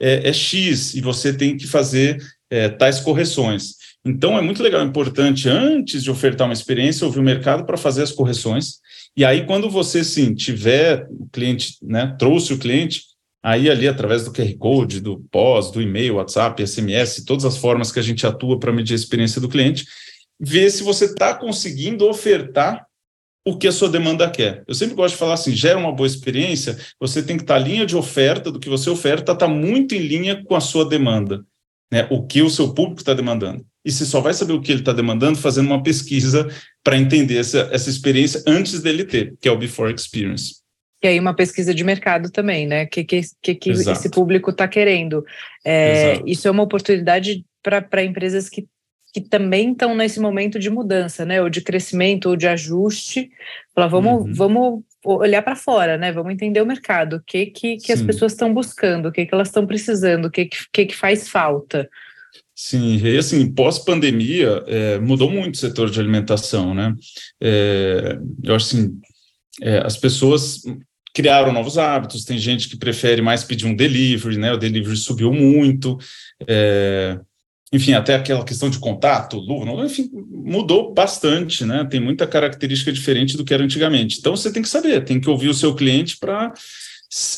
é, 0.01 0.29
é 0.29 0.33
X 0.33 0.95
e 0.95 1.01
você 1.01 1.33
tem 1.33 1.57
que 1.57 1.67
fazer 1.67 2.23
é, 2.49 2.69
tais 2.69 3.01
correções. 3.01 3.75
Então, 4.05 4.39
é 4.39 4.41
muito 4.41 4.63
legal, 4.63 4.81
é 4.81 4.85
importante, 4.85 5.49
antes 5.49 6.03
de 6.03 6.11
ofertar 6.11 6.47
uma 6.47 6.55
experiência, 6.55 7.07
ouvir 7.07 7.19
o 7.19 7.25
mercado 7.25 7.67
para 7.67 7.77
fazer 7.77 8.03
as 8.03 8.13
correções. 8.13 8.79
E 9.17 9.25
aí, 9.25 9.45
quando 9.45 9.69
você, 9.69 10.03
sim, 10.03 10.35
tiver 10.35 11.07
o 11.11 11.29
cliente, 11.31 11.77
né, 11.83 12.15
trouxe 12.19 12.55
o 12.55 12.59
cliente, 12.59 13.03
aí 13.43 13.69
ali, 13.69 13.87
através 13.87 14.25
do 14.25 14.33
QR 14.33 14.57
Code, 14.57 15.01
do 15.01 15.21
pós, 15.31 15.71
do 15.71 15.83
e-mail, 15.83 16.15
WhatsApp, 16.15 16.67
SMS, 16.67 17.25
todas 17.27 17.45
as 17.45 17.59
formas 17.59 17.93
que 17.93 17.99
a 17.99 18.03
gente 18.03 18.27
atua 18.27 18.59
para 18.59 18.73
medir 18.73 18.95
a 18.95 18.97
experiência 18.97 19.41
do 19.41 19.49
cliente, 19.49 19.85
ver 20.41 20.71
se 20.71 20.83
você 20.83 21.05
está 21.05 21.35
conseguindo 21.35 22.09
ofertar 22.09 22.87
o 23.47 23.57
que 23.57 23.69
a 23.69 23.73
sua 23.73 23.89
demanda 23.89 24.31
quer. 24.31 24.63
Eu 24.67 24.75
sempre 24.75 24.95
gosto 24.95 25.15
de 25.15 25.19
falar 25.19 25.35
assim, 25.35 25.53
gera 25.53 25.79
uma 25.79 25.93
boa 25.93 26.07
experiência, 26.07 26.79
você 26.99 27.23
tem 27.23 27.37
que 27.37 27.43
estar 27.43 27.55
tá, 27.55 27.61
a 27.61 27.63
linha 27.63 27.87
de 27.87 27.97
oferta 27.97 28.51
do 28.51 28.61
que 28.61 28.69
você 28.69 28.89
oferta 28.89 29.33
está 29.33 29.49
muito 29.49 29.95
em 29.95 29.99
linha 29.99 30.43
com 30.45 30.55
a 30.55 30.61
sua 30.61 30.89
demanda, 30.89 31.45
né? 31.93 32.07
O 32.11 32.27
que 32.27 32.43
o 32.43 32.51
seu 32.51 32.73
público 32.73 33.01
está 33.01 33.15
demandando. 33.15 33.65
E 33.85 33.91
você 33.91 34.05
só 34.05 34.21
vai 34.21 34.35
saber 34.35 34.53
o 34.53 34.61
que 34.61 34.71
ele 34.71 34.81
está 34.81 34.93
demandando 34.93 35.39
fazendo 35.39 35.67
uma 35.67 35.83
pesquisa 35.83 36.47
para 36.85 36.99
entender 36.99 37.39
essa, 37.39 37.69
essa 37.73 37.89
experiência 37.89 38.43
antes 38.47 38.81
dele 38.83 39.05
ter, 39.05 39.35
que 39.41 39.49
é 39.49 39.53
o 39.53 39.59
before 39.59 39.93
experience. 39.95 40.61
E 41.03 41.09
aí 41.09 41.19
uma 41.19 41.35
pesquisa 41.35 41.75
de 41.75 41.83
mercado 41.83 42.31
também, 42.31 42.67
né? 42.67 42.85
O 42.85 42.89
que, 42.89 43.05
que, 43.05 43.23
que, 43.43 43.55
que 43.55 43.71
esse 43.71 44.11
público 44.11 44.51
está 44.51 44.69
querendo. 44.69 45.25
É, 45.65 46.21
isso 46.27 46.47
é 46.47 46.51
uma 46.51 46.63
oportunidade 46.63 47.43
para 47.63 48.05
empresas 48.05 48.51
que 48.51 48.67
que 49.13 49.21
também 49.21 49.73
estão 49.73 49.95
nesse 49.95 50.21
momento 50.21 50.59
de 50.59 50.71
mudança, 50.71 51.25
né? 51.25 51.43
Ou 51.43 51.51
de 51.51 51.61
crescimento, 51.61 52.29
ou 52.29 52.37
de 52.37 52.47
ajuste. 52.47 53.31
Falar, 53.75 53.89
vamos, 53.89 54.25
uhum. 54.25 54.35
vamos 54.35 54.85
olhar 55.05 55.43
para 55.43 55.57
fora, 55.57 55.97
né? 55.97 56.13
Vamos 56.13 56.33
entender 56.33 56.61
o 56.61 56.67
mercado, 56.67 57.17
o 57.17 57.23
que, 57.27 57.47
que, 57.47 57.77
que 57.77 57.93
as 57.93 58.03
pessoas 58.03 58.33
estão 58.33 58.53
buscando, 58.53 59.09
o 59.09 59.13
que, 59.13 59.27
que 59.27 59.35
elas 59.35 59.49
estão 59.49 59.67
precisando, 59.67 60.27
o 60.27 60.31
que, 60.31 60.49
que, 60.73 60.87
que 60.87 60.97
faz 60.97 61.29
falta. 61.29 61.89
Sim, 62.55 62.99
e 63.03 63.17
assim, 63.17 63.51
pós-pandemia, 63.51 64.63
é, 64.67 64.99
mudou 64.99 65.31
muito 65.31 65.55
o 65.55 65.59
setor 65.59 65.91
de 65.91 65.99
alimentação, 65.99 66.75
né? 66.75 66.95
É, 67.41 68.19
eu 68.45 68.55
acho 68.55 68.77
assim, 68.77 69.01
é, 69.63 69.79
as 69.79 69.97
pessoas 69.97 70.61
criaram 71.15 71.53
novos 71.53 71.79
hábitos, 71.79 72.25
tem 72.25 72.39
gente 72.39 72.69
que 72.69 72.77
prefere 72.77 73.23
mais 73.23 73.43
pedir 73.43 73.67
um 73.67 73.75
delivery, 73.75 74.37
né? 74.37 74.53
O 74.53 74.59
delivery 74.59 74.97
subiu 74.97 75.33
muito, 75.33 75.97
é, 76.47 77.19
enfim, 77.73 77.93
até 77.93 78.17
aquela 78.17 78.45
questão 78.45 78.69
de 78.69 78.79
contato, 78.79 79.39
luva, 79.39 79.85
enfim, 79.85 80.11
mudou 80.29 80.93
bastante, 80.93 81.65
né? 81.65 81.87
Tem 81.89 82.01
muita 82.01 82.27
característica 82.27 82.93
diferente 82.93 83.37
do 83.37 83.45
que 83.45 83.55
era 83.55 83.63
antigamente. 83.63 84.19
Então 84.19 84.35
você 84.35 84.53
tem 84.53 84.63
que 84.63 84.69
saber, 84.69 85.05
tem 85.05 85.21
que 85.21 85.31
ouvir 85.31 85.49
o 85.49 85.55
seu 85.55 85.75
cliente 85.75 86.17
para 86.19 86.53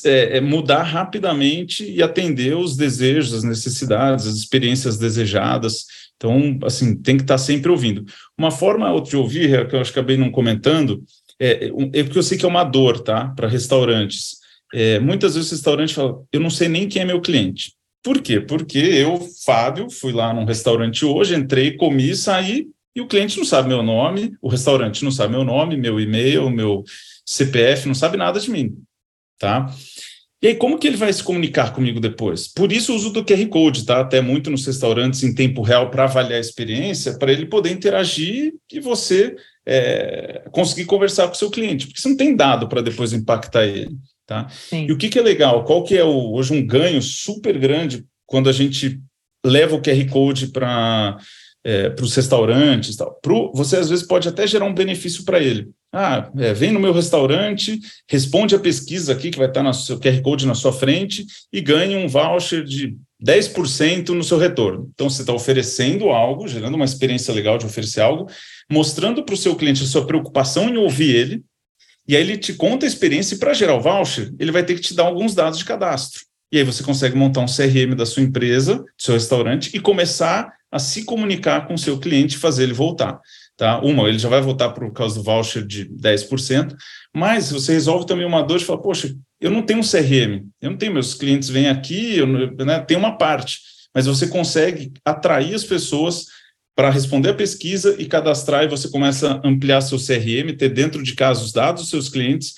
é, 0.04 0.38
é, 0.38 0.40
mudar 0.40 0.82
rapidamente 0.82 1.84
e 1.84 2.02
atender 2.02 2.56
os 2.56 2.76
desejos, 2.76 3.34
as 3.34 3.42
necessidades, 3.42 4.26
as 4.26 4.36
experiências 4.36 4.96
desejadas. 4.96 5.86
Então, 6.16 6.58
assim, 6.64 6.94
tem 6.94 7.16
que 7.16 7.24
estar 7.24 7.38
sempre 7.38 7.70
ouvindo. 7.70 8.04
Uma 8.38 8.50
forma 8.50 8.88
de 9.02 9.16
ouvir, 9.16 9.68
que 9.68 9.76
eu 9.76 9.80
acabei 9.80 10.16
não 10.16 10.30
comentando, 10.30 11.02
é, 11.38 11.70
é 11.92 12.02
porque 12.04 12.18
eu 12.18 12.22
sei 12.22 12.38
que 12.38 12.44
é 12.44 12.48
uma 12.48 12.64
dor, 12.64 13.00
tá? 13.00 13.28
Para 13.36 13.48
restaurantes. 13.48 14.36
É, 14.72 14.98
muitas 14.98 15.34
vezes 15.34 15.50
o 15.50 15.54
restaurante 15.54 15.94
fala, 15.94 16.22
eu 16.32 16.40
não 16.40 16.48
sei 16.48 16.68
nem 16.68 16.88
quem 16.88 17.02
é 17.02 17.04
meu 17.04 17.20
cliente. 17.20 17.74
Por 18.02 18.20
quê? 18.20 18.40
Porque 18.40 18.78
eu, 18.78 19.20
Fábio, 19.44 19.88
fui 19.88 20.12
lá 20.12 20.34
num 20.34 20.44
restaurante 20.44 21.04
hoje, 21.04 21.34
entrei, 21.34 21.76
comi, 21.76 22.14
saí, 22.16 22.66
e 22.94 23.00
o 23.00 23.06
cliente 23.06 23.38
não 23.38 23.44
sabe 23.44 23.68
meu 23.68 23.82
nome, 23.82 24.36
o 24.42 24.48
restaurante 24.48 25.04
não 25.04 25.10
sabe 25.10 25.32
meu 25.32 25.44
nome, 25.44 25.76
meu 25.76 25.98
e-mail, 26.00 26.50
meu 26.50 26.84
CPF, 27.24 27.86
não 27.86 27.94
sabe 27.94 28.16
nada 28.16 28.38
de 28.40 28.50
mim, 28.50 28.76
tá? 29.38 29.72
E 30.42 30.48
aí, 30.48 30.54
como 30.56 30.76
que 30.76 30.88
ele 30.88 30.96
vai 30.96 31.12
se 31.12 31.22
comunicar 31.22 31.72
comigo 31.72 32.00
depois? 32.00 32.48
Por 32.48 32.72
isso 32.72 32.92
o 32.92 32.96
uso 32.96 33.10
do 33.10 33.24
QR 33.24 33.46
Code, 33.46 33.86
tá? 33.86 34.00
Até 34.00 34.20
muito 34.20 34.50
nos 34.50 34.66
restaurantes 34.66 35.22
em 35.22 35.32
tempo 35.32 35.62
real 35.62 35.88
para 35.88 36.02
avaliar 36.02 36.38
a 36.38 36.40
experiência, 36.40 37.16
para 37.16 37.32
ele 37.32 37.46
poder 37.46 37.70
interagir 37.70 38.52
e 38.70 38.80
você 38.80 39.36
é, 39.64 40.42
conseguir 40.50 40.86
conversar 40.86 41.28
com 41.28 41.34
o 41.34 41.36
seu 41.36 41.48
cliente, 41.48 41.86
porque 41.86 42.00
você 42.00 42.08
não 42.08 42.16
tem 42.16 42.34
dado 42.34 42.68
para 42.68 42.82
depois 42.82 43.12
impactar 43.12 43.64
ele. 43.64 43.96
Tá? 44.32 44.48
E 44.72 44.90
o 44.90 44.96
que, 44.96 45.10
que 45.10 45.18
é 45.18 45.22
legal? 45.22 45.64
Qual 45.64 45.84
que 45.84 45.96
é 45.96 46.02
o, 46.02 46.32
hoje 46.32 46.54
um 46.54 46.66
ganho 46.66 47.02
super 47.02 47.58
grande 47.58 48.04
quando 48.26 48.48
a 48.48 48.52
gente 48.52 48.98
leva 49.44 49.76
o 49.76 49.82
QR 49.82 50.08
Code 50.08 50.46
para 50.48 51.18
é, 51.64 51.90
para 51.90 52.04
os 52.04 52.14
restaurantes, 52.14 52.96
tal. 52.96 53.16
Pro, 53.22 53.52
você 53.54 53.76
às 53.76 53.88
vezes 53.88 54.04
pode 54.04 54.28
até 54.28 54.46
gerar 54.46 54.64
um 54.64 54.74
benefício 54.74 55.24
para 55.24 55.38
ele. 55.38 55.70
Ah, 55.92 56.30
é, 56.38 56.52
vem 56.52 56.72
no 56.72 56.80
meu 56.80 56.92
restaurante, 56.92 57.78
responde 58.10 58.54
a 58.54 58.58
pesquisa 58.58 59.12
aqui 59.12 59.30
que 59.30 59.38
vai 59.38 59.46
estar 59.46 59.62
no 59.62 59.72
seu 59.74 60.00
QR 60.00 60.20
Code 60.22 60.46
na 60.46 60.54
sua 60.54 60.72
frente 60.72 61.24
e 61.52 61.60
ganhe 61.60 61.96
um 61.96 62.08
voucher 62.08 62.64
de 62.64 62.96
10% 63.24 64.08
no 64.08 64.24
seu 64.24 64.38
retorno. 64.38 64.90
Então 64.94 65.08
você 65.08 65.22
está 65.22 65.32
oferecendo 65.32 66.08
algo, 66.08 66.48
gerando 66.48 66.74
uma 66.74 66.84
experiência 66.84 67.32
legal 67.32 67.58
de 67.58 67.66
oferecer 67.66 68.00
algo, 68.00 68.28
mostrando 68.70 69.22
para 69.22 69.34
o 69.34 69.38
seu 69.38 69.54
cliente 69.54 69.82
a 69.82 69.86
sua 69.86 70.06
preocupação 70.06 70.68
em 70.68 70.78
ouvir 70.78 71.14
ele, 71.14 71.44
e 72.06 72.16
aí 72.16 72.22
ele 72.22 72.36
te 72.36 72.54
conta 72.54 72.84
a 72.84 72.88
experiência 72.88 73.34
e 73.34 73.38
para 73.38 73.54
gerar 73.54 73.74
o 73.74 73.80
voucher, 73.80 74.32
ele 74.38 74.50
vai 74.50 74.64
ter 74.64 74.74
que 74.74 74.80
te 74.80 74.94
dar 74.94 75.04
alguns 75.04 75.34
dados 75.34 75.58
de 75.58 75.64
cadastro. 75.64 76.20
E 76.50 76.58
aí 76.58 76.64
você 76.64 76.82
consegue 76.82 77.16
montar 77.16 77.40
um 77.40 77.46
CRM 77.46 77.94
da 77.96 78.04
sua 78.04 78.22
empresa, 78.22 78.76
do 78.76 78.86
seu 78.98 79.14
restaurante 79.14 79.70
e 79.74 79.80
começar 79.80 80.52
a 80.70 80.78
se 80.78 81.04
comunicar 81.04 81.66
com 81.66 81.74
o 81.74 81.78
seu 81.78 81.98
cliente 81.98 82.36
e 82.36 82.38
fazer 82.38 82.64
ele 82.64 82.72
voltar. 82.74 83.20
Tá? 83.56 83.80
Uma, 83.80 84.08
ele 84.08 84.18
já 84.18 84.28
vai 84.28 84.40
voltar 84.40 84.70
por 84.70 84.92
causa 84.92 85.14
do 85.14 85.22
voucher 85.22 85.64
de 85.64 85.88
10%, 85.88 86.74
mas 87.14 87.52
você 87.52 87.72
resolve 87.72 88.06
também 88.06 88.26
uma 88.26 88.42
dor 88.42 88.58
de 88.58 88.64
falar, 88.64 88.80
poxa, 88.80 89.14
eu 89.40 89.50
não 89.50 89.62
tenho 89.62 89.80
um 89.80 89.82
CRM, 89.82 90.46
eu 90.60 90.70
não 90.70 90.76
tenho, 90.76 90.92
meus 90.92 91.14
clientes 91.14 91.48
vêm 91.48 91.68
aqui, 91.68 92.18
eu 92.18 92.26
né, 92.26 92.80
tenho 92.80 93.00
uma 93.00 93.16
parte, 93.16 93.58
mas 93.94 94.06
você 94.06 94.26
consegue 94.26 94.92
atrair 95.04 95.54
as 95.54 95.64
pessoas 95.64 96.26
para 96.74 96.90
responder 96.90 97.30
a 97.30 97.34
pesquisa 97.34 97.96
e 97.98 98.06
cadastrar, 98.06 98.64
e 98.64 98.68
você 98.68 98.88
começa 98.88 99.40
a 99.42 99.48
ampliar 99.48 99.80
seu 99.82 99.98
CRM, 99.98 100.56
ter 100.56 100.70
dentro 100.70 101.02
de 101.02 101.14
casa 101.14 101.44
os 101.44 101.52
dados 101.52 101.82
dos 101.82 101.90
seus 101.90 102.08
clientes, 102.08 102.54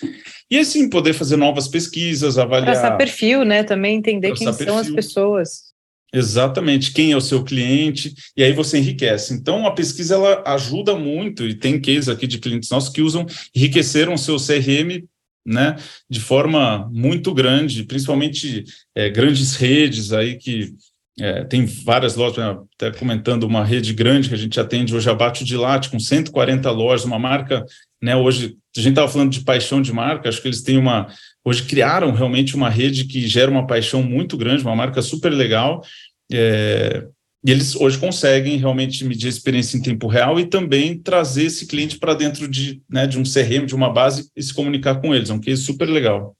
e 0.50 0.58
assim 0.58 0.88
poder 0.88 1.14
fazer 1.14 1.36
novas 1.36 1.66
pesquisas, 1.66 2.38
avaliar. 2.38 2.72
Traçar 2.72 2.96
perfil, 2.96 3.44
né? 3.44 3.64
Também 3.64 3.96
entender 3.96 4.32
quem 4.32 4.46
perfil. 4.46 4.66
são 4.66 4.78
as 4.78 4.90
pessoas. 4.90 5.74
Exatamente, 6.12 6.92
quem 6.92 7.10
é 7.10 7.16
o 7.16 7.20
seu 7.20 7.42
cliente, 7.42 8.14
e 8.36 8.44
aí 8.44 8.52
você 8.52 8.78
enriquece. 8.78 9.34
Então, 9.34 9.66
a 9.66 9.72
pesquisa 9.72 10.14
ela 10.14 10.44
ajuda 10.46 10.94
muito, 10.94 11.44
e 11.44 11.54
tem 11.54 11.80
cases 11.80 12.08
aqui 12.08 12.28
de 12.28 12.38
clientes 12.38 12.70
nossos 12.70 12.90
que 12.90 13.02
usam, 13.02 13.26
enriqueceram 13.52 14.14
o 14.14 14.18
seu 14.18 14.36
CRM 14.36 15.04
né, 15.46 15.76
de 16.08 16.20
forma 16.20 16.88
muito 16.92 17.34
grande, 17.34 17.84
principalmente 17.84 18.64
é, 18.94 19.10
grandes 19.10 19.56
redes 19.56 20.12
aí 20.12 20.36
que 20.36 20.72
é, 21.20 21.44
tem 21.44 21.64
várias 21.64 22.16
lojas, 22.16 22.38
né, 22.38 22.58
até 22.74 22.96
comentando 22.96 23.44
uma 23.44 23.64
rede 23.64 23.92
grande 23.92 24.28
que 24.28 24.34
a 24.34 24.38
gente 24.38 24.58
atende 24.58 24.94
hoje, 24.94 25.08
abate 25.08 25.44
de 25.44 25.56
Latte, 25.56 25.88
com 25.88 25.98
140 25.98 26.70
lojas, 26.70 27.04
uma 27.04 27.18
marca, 27.18 27.64
né, 28.02 28.16
hoje, 28.16 28.56
a 28.76 28.80
gente 28.80 28.90
estava 28.90 29.10
falando 29.10 29.30
de 29.30 29.44
paixão 29.44 29.80
de 29.80 29.92
marca, 29.92 30.28
acho 30.28 30.42
que 30.42 30.48
eles 30.48 30.62
têm 30.62 30.76
uma, 30.76 31.06
hoje 31.44 31.62
criaram 31.62 32.12
realmente 32.12 32.56
uma 32.56 32.68
rede 32.68 33.04
que 33.04 33.26
gera 33.28 33.50
uma 33.50 33.66
paixão 33.66 34.02
muito 34.02 34.36
grande, 34.36 34.64
uma 34.64 34.74
marca 34.74 35.00
super 35.02 35.30
legal, 35.30 35.82
é, 36.32 37.06
e 37.46 37.50
eles 37.50 37.76
hoje 37.76 37.98
conseguem 37.98 38.56
realmente 38.56 39.04
medir 39.04 39.26
a 39.26 39.30
experiência 39.30 39.76
em 39.76 39.82
tempo 39.82 40.08
real 40.08 40.40
e 40.40 40.46
também 40.46 40.98
trazer 40.98 41.44
esse 41.44 41.66
cliente 41.66 41.98
para 41.98 42.14
dentro 42.14 42.48
de, 42.48 42.82
né, 42.90 43.06
de 43.06 43.18
um 43.18 43.22
CRM, 43.22 43.66
de 43.66 43.74
uma 43.74 43.92
base 43.92 44.30
e 44.34 44.42
se 44.42 44.52
comunicar 44.52 44.96
com 45.00 45.14
eles, 45.14 45.30
é 45.30 45.34
um 45.34 45.40
case 45.40 45.62
super 45.62 45.88
legal. 45.88 46.34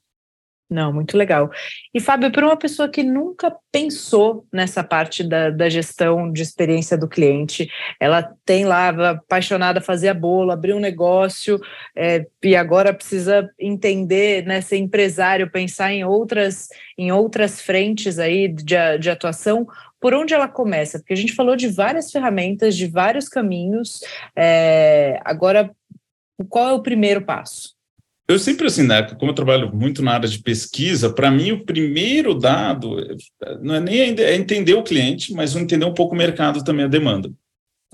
Não, 0.67 0.91
muito 0.91 1.15
legal. 1.15 1.51
E, 1.93 1.99
Fábio, 1.99 2.31
para 2.31 2.45
uma 2.45 2.57
pessoa 2.57 2.89
que 2.89 3.03
nunca 3.03 3.55
pensou 3.71 4.47
nessa 4.51 4.83
parte 4.83 5.23
da, 5.23 5.51
da 5.51 5.69
gestão 5.69 6.31
de 6.31 6.41
experiência 6.41 6.97
do 6.97 7.07
cliente, 7.07 7.69
ela 7.99 8.33
tem 8.43 8.65
lá, 8.65 8.89
apaixonada, 9.11 9.79
fazia 9.79 10.11
bolo, 10.11 10.51
abriu 10.51 10.75
um 10.75 10.79
negócio, 10.79 11.59
é, 11.95 12.25
e 12.43 12.55
agora 12.55 12.93
precisa 12.95 13.47
entender, 13.59 14.43
né, 14.43 14.59
ser 14.59 14.77
empresário, 14.77 15.51
pensar 15.51 15.93
em 15.93 16.03
outras, 16.03 16.67
em 16.97 17.11
outras 17.11 17.61
frentes 17.61 18.17
aí 18.17 18.47
de, 18.47 18.97
de 18.99 19.09
atuação, 19.11 19.67
por 19.99 20.15
onde 20.15 20.33
ela 20.33 20.47
começa? 20.47 20.97
Porque 20.97 21.13
a 21.13 21.17
gente 21.17 21.33
falou 21.33 21.55
de 21.55 21.67
várias 21.67 22.11
ferramentas, 22.11 22.75
de 22.75 22.87
vários 22.87 23.29
caminhos, 23.29 24.01
é, 24.35 25.19
agora, 25.23 25.69
qual 26.49 26.69
é 26.69 26.73
o 26.73 26.81
primeiro 26.81 27.23
passo? 27.23 27.74
Eu 28.27 28.39
sempre, 28.39 28.65
assim, 28.65 28.83
né, 28.83 29.03
como 29.03 29.31
eu 29.31 29.35
trabalho 29.35 29.73
muito 29.73 30.01
na 30.01 30.13
área 30.13 30.27
de 30.27 30.39
pesquisa, 30.39 31.13
para 31.13 31.29
mim 31.29 31.51
o 31.51 31.63
primeiro 31.63 32.33
dado 32.33 32.97
não 33.61 33.75
é 33.75 33.79
nem 33.79 33.99
é 33.99 34.35
entender 34.35 34.73
o 34.73 34.83
cliente, 34.83 35.31
mas 35.33 35.55
entender 35.55 35.85
um 35.85 35.93
pouco 35.93 36.15
o 36.15 36.17
mercado 36.17 36.63
também, 36.63 36.85
a 36.85 36.89
demanda. 36.89 37.31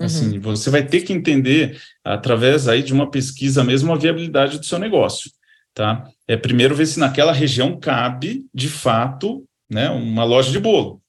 Assim, 0.00 0.36
uhum. 0.36 0.40
você 0.40 0.70
vai 0.70 0.84
ter 0.84 1.02
que 1.02 1.12
entender, 1.12 1.78
através 2.02 2.66
aí 2.66 2.82
de 2.82 2.92
uma 2.92 3.10
pesquisa 3.10 3.62
mesmo, 3.62 3.92
a 3.92 3.98
viabilidade 3.98 4.58
do 4.58 4.64
seu 4.64 4.78
negócio, 4.78 5.30
tá? 5.74 6.08
É 6.26 6.36
primeiro 6.36 6.74
ver 6.74 6.86
se 6.86 6.98
naquela 6.98 7.32
região 7.32 7.78
cabe, 7.78 8.46
de 8.54 8.68
fato, 8.68 9.44
né, 9.70 9.90
uma 9.90 10.24
loja 10.24 10.50
de 10.50 10.58
bolo. 10.58 11.00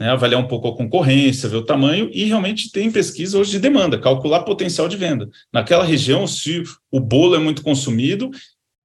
Né, 0.00 0.08
avaliar 0.08 0.40
um 0.40 0.46
pouco 0.46 0.68
a 0.68 0.76
concorrência, 0.76 1.48
ver 1.48 1.56
o 1.56 1.64
tamanho, 1.64 2.08
e 2.12 2.24
realmente 2.26 2.70
tem 2.70 2.88
pesquisa 2.88 3.36
hoje 3.36 3.50
de 3.50 3.58
demanda, 3.58 3.98
calcular 3.98 4.44
potencial 4.44 4.88
de 4.88 4.96
venda. 4.96 5.28
Naquela 5.52 5.84
região, 5.84 6.24
se 6.24 6.62
o 6.88 7.00
bolo 7.00 7.34
é 7.34 7.40
muito 7.40 7.62
consumido, 7.62 8.30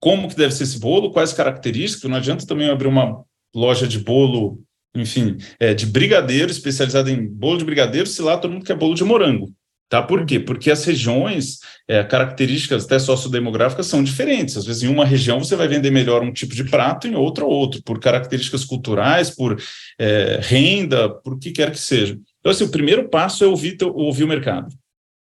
como 0.04 0.28
que 0.28 0.36
deve 0.36 0.54
ser 0.54 0.64
esse 0.64 0.78
bolo, 0.78 1.12
quais 1.12 1.32
características, 1.32 2.12
não 2.12 2.18
adianta 2.18 2.46
também 2.46 2.70
abrir 2.70 2.90
uma 2.90 3.24
loja 3.56 3.88
de 3.88 3.98
bolo, 3.98 4.62
enfim, 4.94 5.38
é, 5.58 5.74
de 5.74 5.86
brigadeiro, 5.86 6.52
especializada 6.52 7.10
em 7.10 7.26
bolo 7.26 7.60
de 7.60 7.64
brigadeiro, 7.64 8.06
se 8.06 8.22
lá 8.22 8.36
todo 8.36 8.52
mundo 8.52 8.66
quer 8.66 8.76
bolo 8.76 8.96
de 8.96 9.04
morango. 9.06 9.50
Tá? 9.88 10.04
Por 10.04 10.26
quê? 10.26 10.42
Porque 10.42 10.70
as 10.70 10.84
regiões, 10.84 11.60
é, 11.88 12.04
características 12.04 12.84
até 12.84 13.00
sociodemográficas 13.00 13.88
são 13.88 14.04
diferentes. 14.04 14.58
Às 14.58 14.66
vezes, 14.66 14.84
em 14.84 14.90
uma 14.90 15.06
região 15.06 15.40
você 15.40 15.56
vai 15.56 15.70
vender 15.70 15.90
melhor 15.90 16.22
um 16.22 16.34
tipo 16.34 16.54
de 16.54 16.66
prato, 16.66 17.08
em 17.08 17.16
outra 17.16 17.46
outro, 17.46 17.82
por 17.82 17.98
características 17.98 18.66
culturais, 18.66 19.30
por 19.30 19.58
é, 19.98 20.38
renda, 20.44 21.08
por 21.08 21.40
que 21.40 21.52
quer 21.52 21.72
que 21.72 21.80
seja. 21.80 22.20
Então, 22.42 22.52
assim, 22.52 22.66
o 22.66 22.72
primeiro 22.72 23.08
passo 23.08 23.46
é 23.46 23.48
ouvir, 23.48 23.78
ouvir 23.82 24.26
o 24.26 24.28
mercado. 24.28 24.68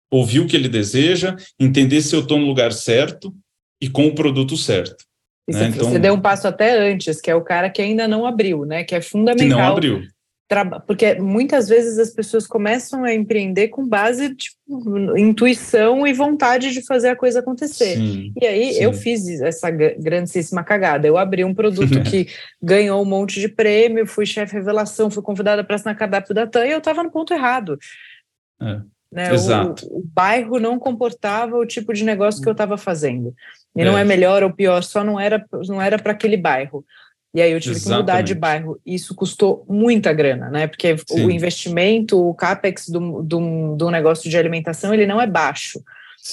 Ouvir 0.09 0.39
o 0.39 0.47
que 0.47 0.55
ele 0.55 0.67
deseja, 0.67 1.35
entender 1.59 2.01
se 2.01 2.15
eu 2.15 2.21
estou 2.21 2.39
no 2.39 2.47
lugar 2.47 2.73
certo, 2.73 3.31
e 3.81 3.89
com 3.89 4.07
o 4.07 4.15
produto 4.15 4.55
certo. 4.55 5.03
Né? 5.49 5.69
Então, 5.69 5.89
você 5.89 5.99
deu 5.99 6.13
um 6.13 6.21
passo 6.21 6.47
até 6.47 6.77
antes, 6.77 7.19
que 7.19 7.31
é 7.31 7.35
o 7.35 7.41
cara 7.41 7.69
que 7.69 7.81
ainda 7.81 8.07
não 8.07 8.25
abriu, 8.25 8.65
né? 8.65 8.83
Que 8.83 8.95
é 8.95 9.01
fundamental. 9.01 9.47
Que 9.47 9.53
não 9.53 9.61
abriu. 9.61 10.03
Porque 10.85 11.15
muitas 11.15 11.69
vezes 11.69 11.97
as 11.97 12.09
pessoas 12.09 12.45
começam 12.45 13.05
a 13.05 13.13
empreender 13.13 13.69
com 13.69 13.87
base 13.87 14.29
de 14.29 14.35
tipo, 14.35 15.17
intuição 15.17 16.05
e 16.05 16.11
vontade 16.11 16.73
de 16.73 16.85
fazer 16.85 17.07
a 17.07 17.15
coisa 17.15 17.39
acontecer. 17.39 17.95
Sim, 17.95 18.33
e 18.39 18.45
aí 18.45 18.73
sim. 18.73 18.83
eu 18.83 18.91
fiz 18.91 19.25
essa 19.41 19.71
grandíssima 19.71 20.61
cagada. 20.61 21.07
Eu 21.07 21.17
abri 21.17 21.45
um 21.45 21.53
produto 21.53 22.03
que 22.03 22.27
ganhou 22.61 23.01
um 23.01 23.05
monte 23.05 23.39
de 23.39 23.47
prêmio, 23.47 24.05
fui 24.05 24.25
chefe 24.25 24.53
revelação, 24.53 25.09
fui 25.09 25.23
convidada 25.23 25.63
para 25.63 25.77
assinar 25.77 25.97
cardápio 25.97 26.35
da 26.35 26.45
TAM 26.45 26.65
e 26.65 26.71
eu 26.71 26.79
estava 26.79 27.01
no 27.01 27.11
ponto 27.11 27.33
errado. 27.33 27.79
É. 28.61 28.81
Né? 29.11 29.33
Exato. 29.33 29.85
O, 29.87 29.99
o, 29.99 30.03
bairro 30.03 30.59
não 30.59 30.79
comportava 30.79 31.57
o 31.57 31.65
tipo 31.65 31.93
de 31.93 32.03
negócio 32.03 32.41
que 32.41 32.47
eu 32.47 32.53
estava 32.53 32.77
fazendo. 32.77 33.33
E 33.75 33.81
é. 33.81 33.85
não 33.85 33.97
é 33.97 34.03
melhor 34.03 34.43
ou 34.43 34.51
pior, 34.51 34.81
só 34.83 35.03
não 35.03 35.19
era 35.19 35.43
não 35.67 35.81
era 35.81 35.99
para 35.99 36.13
aquele 36.13 36.37
bairro. 36.37 36.85
E 37.33 37.41
aí 37.41 37.51
eu 37.51 37.61
tive 37.61 37.75
Exatamente. 37.75 37.97
que 37.97 38.11
mudar 38.11 38.21
de 38.21 38.35
bairro. 38.35 38.79
Isso 38.85 39.15
custou 39.15 39.65
muita 39.67 40.11
grana, 40.11 40.49
né? 40.49 40.67
Porque 40.67 40.97
Sim. 40.97 41.25
o 41.25 41.31
investimento, 41.31 42.21
o 42.21 42.33
capex 42.33 42.89
do, 42.89 43.21
do, 43.21 43.75
do 43.75 43.89
negócio 43.89 44.29
de 44.29 44.37
alimentação, 44.37 44.93
ele 44.93 45.05
não 45.05 45.21
é 45.21 45.27
baixo. 45.27 45.81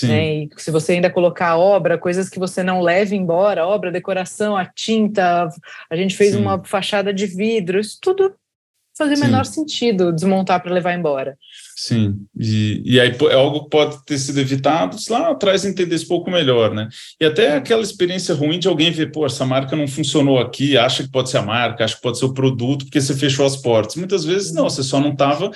Né? 0.02 0.34
E 0.34 0.50
se 0.56 0.70
você 0.70 0.92
ainda 0.92 1.08
colocar 1.08 1.56
obra, 1.56 1.96
coisas 1.96 2.28
que 2.28 2.38
você 2.38 2.62
não 2.62 2.82
leva 2.82 3.14
embora, 3.14 3.66
obra, 3.66 3.90
decoração, 3.90 4.56
a 4.56 4.66
tinta, 4.66 5.48
a 5.88 5.96
gente 5.96 6.16
fez 6.16 6.32
Sim. 6.32 6.40
uma 6.40 6.62
fachada 6.64 7.12
de 7.12 7.26
vidro, 7.26 7.78
isso 7.80 7.98
tudo 8.00 8.34
fazia 8.96 9.16
o 9.16 9.20
menor 9.20 9.46
sentido 9.46 10.12
desmontar 10.12 10.60
para 10.60 10.74
levar 10.74 10.92
embora. 10.92 11.38
Sim, 11.80 12.26
e, 12.36 12.82
e 12.84 12.98
aí 12.98 13.16
é 13.30 13.34
algo 13.34 13.62
que 13.62 13.70
pode 13.70 14.04
ter 14.04 14.18
sido 14.18 14.40
evitado 14.40 14.98
se 14.98 15.12
lá 15.12 15.30
atrás 15.30 15.64
entendesse 15.64 16.06
um 16.06 16.08
pouco 16.08 16.28
melhor, 16.28 16.74
né? 16.74 16.88
E 17.20 17.24
até 17.24 17.54
aquela 17.54 17.82
experiência 17.82 18.34
ruim 18.34 18.58
de 18.58 18.66
alguém 18.66 18.90
ver, 18.90 19.12
pô, 19.12 19.24
essa 19.24 19.46
marca 19.46 19.76
não 19.76 19.86
funcionou 19.86 20.40
aqui, 20.40 20.76
acha 20.76 21.04
que 21.04 21.12
pode 21.12 21.30
ser 21.30 21.38
a 21.38 21.42
marca, 21.42 21.84
acha 21.84 21.94
que 21.94 22.02
pode 22.02 22.18
ser 22.18 22.24
o 22.24 22.34
produto, 22.34 22.84
porque 22.84 23.00
você 23.00 23.14
fechou 23.14 23.46
as 23.46 23.56
portas. 23.56 23.94
Muitas 23.94 24.24
vezes 24.24 24.52
não, 24.52 24.68
você 24.68 24.82
só 24.82 24.98
não 25.00 25.12
estava 25.12 25.52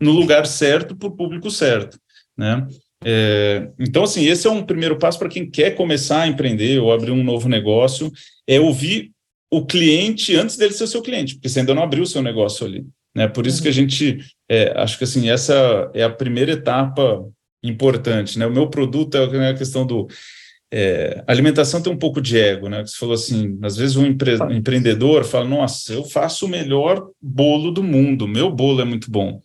no 0.00 0.12
lugar 0.12 0.46
certo 0.46 0.94
para 0.94 1.08
o 1.08 1.16
público 1.16 1.50
certo, 1.50 1.98
né? 2.38 2.64
É, 3.04 3.68
então, 3.76 4.04
assim, 4.04 4.24
esse 4.26 4.46
é 4.46 4.50
um 4.50 4.62
primeiro 4.62 4.96
passo 4.96 5.18
para 5.18 5.28
quem 5.28 5.50
quer 5.50 5.72
começar 5.72 6.22
a 6.22 6.28
empreender 6.28 6.78
ou 6.78 6.92
abrir 6.92 7.10
um 7.10 7.24
novo 7.24 7.48
negócio, 7.48 8.12
é 8.46 8.60
ouvir 8.60 9.10
o 9.50 9.66
cliente 9.66 10.36
antes 10.36 10.56
dele 10.56 10.72
ser 10.72 10.84
o 10.84 10.88
seu 10.88 11.02
cliente, 11.02 11.34
porque 11.34 11.48
você 11.48 11.58
ainda 11.58 11.74
não 11.74 11.82
abriu 11.82 12.04
o 12.04 12.06
seu 12.06 12.22
negócio 12.22 12.64
ali. 12.64 12.86
Né? 13.14 13.28
Por 13.28 13.46
isso 13.46 13.58
uhum. 13.58 13.62
que 13.62 13.68
a 13.68 13.70
uhum. 13.70 13.74
gente, 13.74 14.18
é, 14.48 14.72
acho 14.76 14.98
que 14.98 15.04
assim, 15.04 15.28
essa 15.30 15.90
é 15.94 16.02
a 16.02 16.10
primeira 16.10 16.52
etapa 16.52 17.24
importante. 17.62 18.38
Né? 18.38 18.46
O 18.46 18.52
meu 18.52 18.68
produto 18.68 19.16
é 19.16 19.26
né, 19.26 19.50
a 19.50 19.54
questão 19.54 19.86
do. 19.86 20.06
É, 20.72 21.22
alimentação 21.28 21.80
tem 21.80 21.92
um 21.92 21.98
pouco 21.98 22.20
de 22.20 22.36
ego, 22.36 22.68
né? 22.68 22.84
Você 22.84 22.96
falou 22.98 23.14
assim, 23.14 23.56
às 23.62 23.76
vezes 23.76 23.94
um 23.94 24.04
empre 24.04 24.34
empreendedor 24.50 25.22
fala, 25.22 25.44
nossa, 25.44 25.92
eu 25.92 26.02
faço 26.02 26.46
o 26.46 26.48
melhor 26.48 27.10
bolo 27.22 27.70
do 27.70 27.80
mundo, 27.80 28.26
meu 28.26 28.50
bolo 28.50 28.80
é 28.80 28.84
muito 28.84 29.08
bom 29.08 29.40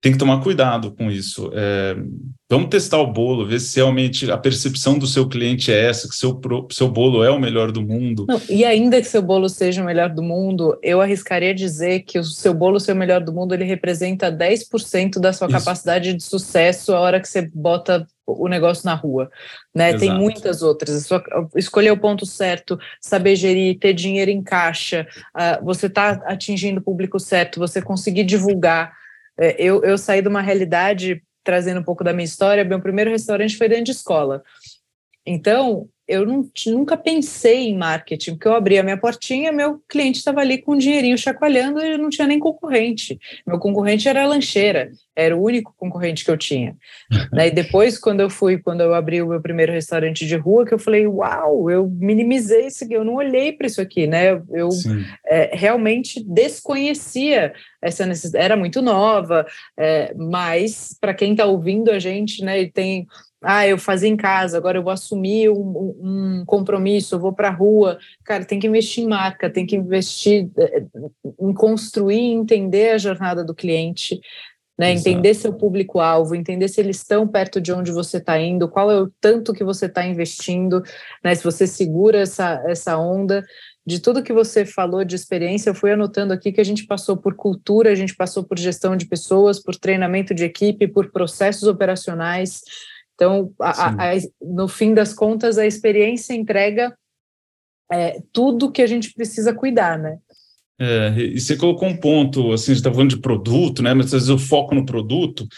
tem 0.00 0.12
que 0.12 0.18
tomar 0.18 0.40
cuidado 0.42 0.92
com 0.92 1.10
isso. 1.10 1.50
É, 1.52 1.96
vamos 2.48 2.68
testar 2.68 2.98
o 2.98 3.12
bolo, 3.12 3.46
ver 3.46 3.58
se 3.58 3.76
realmente 3.76 4.30
a 4.30 4.38
percepção 4.38 4.96
do 4.96 5.08
seu 5.08 5.28
cliente 5.28 5.72
é 5.72 5.86
essa, 5.86 6.08
que 6.08 6.14
seu, 6.14 6.40
seu 6.70 6.88
bolo 6.88 7.24
é 7.24 7.30
o 7.30 7.40
melhor 7.40 7.72
do 7.72 7.82
mundo. 7.82 8.24
Não, 8.28 8.40
e 8.48 8.64
ainda 8.64 9.00
que 9.00 9.08
seu 9.08 9.20
bolo 9.20 9.48
seja 9.48 9.82
o 9.82 9.84
melhor 9.84 10.10
do 10.10 10.22
mundo, 10.22 10.78
eu 10.82 11.00
arriscaria 11.00 11.52
dizer 11.52 12.00
que 12.00 12.18
o 12.18 12.24
seu 12.24 12.54
bolo 12.54 12.78
ser 12.78 12.92
o 12.92 12.96
melhor 12.96 13.22
do 13.22 13.32
mundo, 13.32 13.54
ele 13.54 13.64
representa 13.64 14.30
10% 14.30 15.18
da 15.18 15.32
sua 15.32 15.48
isso. 15.48 15.58
capacidade 15.58 16.14
de 16.14 16.22
sucesso 16.22 16.94
a 16.94 17.00
hora 17.00 17.20
que 17.20 17.28
você 17.28 17.50
bota 17.52 18.06
o 18.24 18.46
negócio 18.46 18.84
na 18.84 18.94
rua, 18.94 19.30
né? 19.74 19.88
Exato. 19.88 20.00
Tem 20.00 20.14
muitas 20.14 20.62
outras. 20.62 21.06
Sua, 21.06 21.22
escolher 21.56 21.90
o 21.90 21.98
ponto 21.98 22.26
certo, 22.26 22.78
saber 23.00 23.34
gerir, 23.34 23.78
ter 23.78 23.94
dinheiro 23.94 24.30
em 24.30 24.42
caixa, 24.42 25.08
uh, 25.34 25.64
você 25.64 25.86
está 25.86 26.10
atingindo 26.26 26.78
o 26.78 26.82
público 26.84 27.18
certo, 27.18 27.58
você 27.58 27.80
conseguir 27.80 28.24
divulgar, 28.24 28.92
eu, 29.58 29.82
eu 29.82 29.96
saí 29.96 30.20
de 30.20 30.28
uma 30.28 30.42
realidade, 30.42 31.22
trazendo 31.44 31.80
um 31.80 31.84
pouco 31.84 32.04
da 32.04 32.12
minha 32.12 32.24
história, 32.24 32.64
meu 32.64 32.80
primeiro 32.80 33.10
restaurante 33.10 33.56
foi 33.56 33.68
dentro 33.68 33.84
de 33.84 33.92
escola. 33.92 34.42
Então, 35.30 35.86
eu 36.08 36.24
não, 36.24 36.50
nunca 36.68 36.96
pensei 36.96 37.68
em 37.68 37.76
marketing, 37.76 38.30
porque 38.32 38.48
eu 38.48 38.54
abri 38.54 38.78
a 38.78 38.82
minha 38.82 38.96
portinha, 38.96 39.52
meu 39.52 39.78
cliente 39.86 40.16
estava 40.16 40.40
ali 40.40 40.56
com 40.56 40.72
um 40.72 40.78
dinheirinho 40.78 41.18
chacoalhando 41.18 41.80
e 41.80 41.98
não 41.98 42.08
tinha 42.08 42.26
nem 42.26 42.38
concorrente. 42.38 43.18
Meu 43.46 43.58
concorrente 43.58 44.08
era 44.08 44.22
a 44.22 44.26
lancheira, 44.26 44.90
era 45.14 45.36
o 45.36 45.42
único 45.42 45.74
concorrente 45.76 46.24
que 46.24 46.30
eu 46.30 46.38
tinha. 46.38 46.74
Daí 47.30 47.50
depois, 47.50 47.98
quando 47.98 48.20
eu 48.20 48.30
fui, 48.30 48.56
quando 48.56 48.80
eu 48.80 48.94
abri 48.94 49.20
o 49.20 49.28
meu 49.28 49.42
primeiro 49.42 49.70
restaurante 49.70 50.26
de 50.26 50.34
rua, 50.34 50.64
que 50.64 50.72
eu 50.72 50.78
falei, 50.78 51.06
uau, 51.06 51.70
eu 51.70 51.86
minimizei 51.90 52.68
isso 52.68 52.84
aqui, 52.84 52.94
eu 52.94 53.04
não 53.04 53.16
olhei 53.16 53.52
para 53.52 53.66
isso 53.66 53.82
aqui, 53.82 54.06
né? 54.06 54.40
Eu 54.50 54.70
é, 55.26 55.50
realmente 55.52 56.24
desconhecia 56.24 57.52
essa 57.82 58.06
necessidade, 58.06 58.44
era 58.44 58.56
muito 58.56 58.80
nova, 58.80 59.46
é, 59.78 60.14
mas 60.14 60.96
para 60.98 61.12
quem 61.12 61.32
está 61.32 61.44
ouvindo 61.44 61.90
a 61.90 61.98
gente, 61.98 62.42
né, 62.42 62.62
e 62.62 62.72
tem 62.72 63.06
ah, 63.42 63.66
eu 63.66 63.78
fazia 63.78 64.08
em 64.08 64.16
casa, 64.16 64.56
agora 64.56 64.78
eu 64.78 64.82
vou 64.82 64.92
assumir 64.92 65.48
um, 65.48 65.94
um 66.00 66.44
compromisso, 66.44 67.14
eu 67.14 67.20
vou 67.20 67.32
para 67.32 67.48
a 67.48 67.52
rua. 67.52 67.98
Cara, 68.24 68.44
tem 68.44 68.58
que 68.58 68.66
investir 68.66 69.04
em 69.04 69.08
marca, 69.08 69.48
tem 69.48 69.64
que 69.64 69.76
investir 69.76 70.50
eh, 70.58 70.84
em 71.40 71.54
construir 71.54 72.18
e 72.18 72.32
entender 72.32 72.90
a 72.90 72.98
jornada 72.98 73.44
do 73.44 73.54
cliente, 73.54 74.20
né? 74.76 74.92
entender 74.92 75.34
seu 75.34 75.52
público-alvo, 75.52 76.34
entender 76.34 76.66
se 76.66 76.80
eles 76.80 76.96
estão 76.96 77.28
perto 77.28 77.60
de 77.60 77.72
onde 77.72 77.92
você 77.92 78.16
está 78.16 78.40
indo, 78.40 78.68
qual 78.68 78.90
é 78.90 79.00
o 79.00 79.10
tanto 79.20 79.52
que 79.52 79.62
você 79.62 79.86
está 79.86 80.04
investindo, 80.04 80.82
né? 81.22 81.32
se 81.34 81.44
você 81.44 81.66
segura 81.66 82.18
essa, 82.18 82.62
essa 82.66 82.98
onda. 82.98 83.44
De 83.86 84.00
tudo 84.00 84.22
que 84.22 84.32
você 84.32 84.66
falou 84.66 85.02
de 85.02 85.16
experiência, 85.16 85.70
eu 85.70 85.74
fui 85.74 85.90
anotando 85.90 86.32
aqui 86.34 86.52
que 86.52 86.60
a 86.60 86.64
gente 86.64 86.86
passou 86.86 87.16
por 87.16 87.34
cultura, 87.34 87.90
a 87.90 87.94
gente 87.94 88.14
passou 88.14 88.44
por 88.44 88.58
gestão 88.58 88.96
de 88.96 89.06
pessoas, 89.06 89.62
por 89.62 89.74
treinamento 89.74 90.34
de 90.34 90.44
equipe, 90.44 90.86
por 90.86 91.10
processos 91.10 91.66
operacionais, 91.66 92.62
então, 93.18 93.52
a, 93.60 93.88
a, 93.88 94.12
no 94.40 94.68
fim 94.68 94.94
das 94.94 95.12
contas, 95.12 95.58
a 95.58 95.66
experiência 95.66 96.34
entrega 96.34 96.96
é, 97.90 98.22
tudo 98.32 98.70
que 98.70 98.80
a 98.80 98.86
gente 98.86 99.12
precisa 99.12 99.52
cuidar, 99.52 99.98
né? 99.98 100.18
É, 100.80 101.12
e 101.18 101.40
você 101.40 101.56
colocou 101.56 101.88
um 101.88 101.96
ponto, 101.96 102.52
assim, 102.52 102.70
a 102.70 102.74
gente 102.74 102.76
está 102.76 102.92
falando 102.92 103.10
de 103.10 103.20
produto, 103.20 103.82
né? 103.82 103.92
Mas 103.92 104.06
às 104.06 104.12
vezes 104.12 104.28
eu 104.28 104.38
foco 104.38 104.72
no 104.72 104.86
produto. 104.86 105.48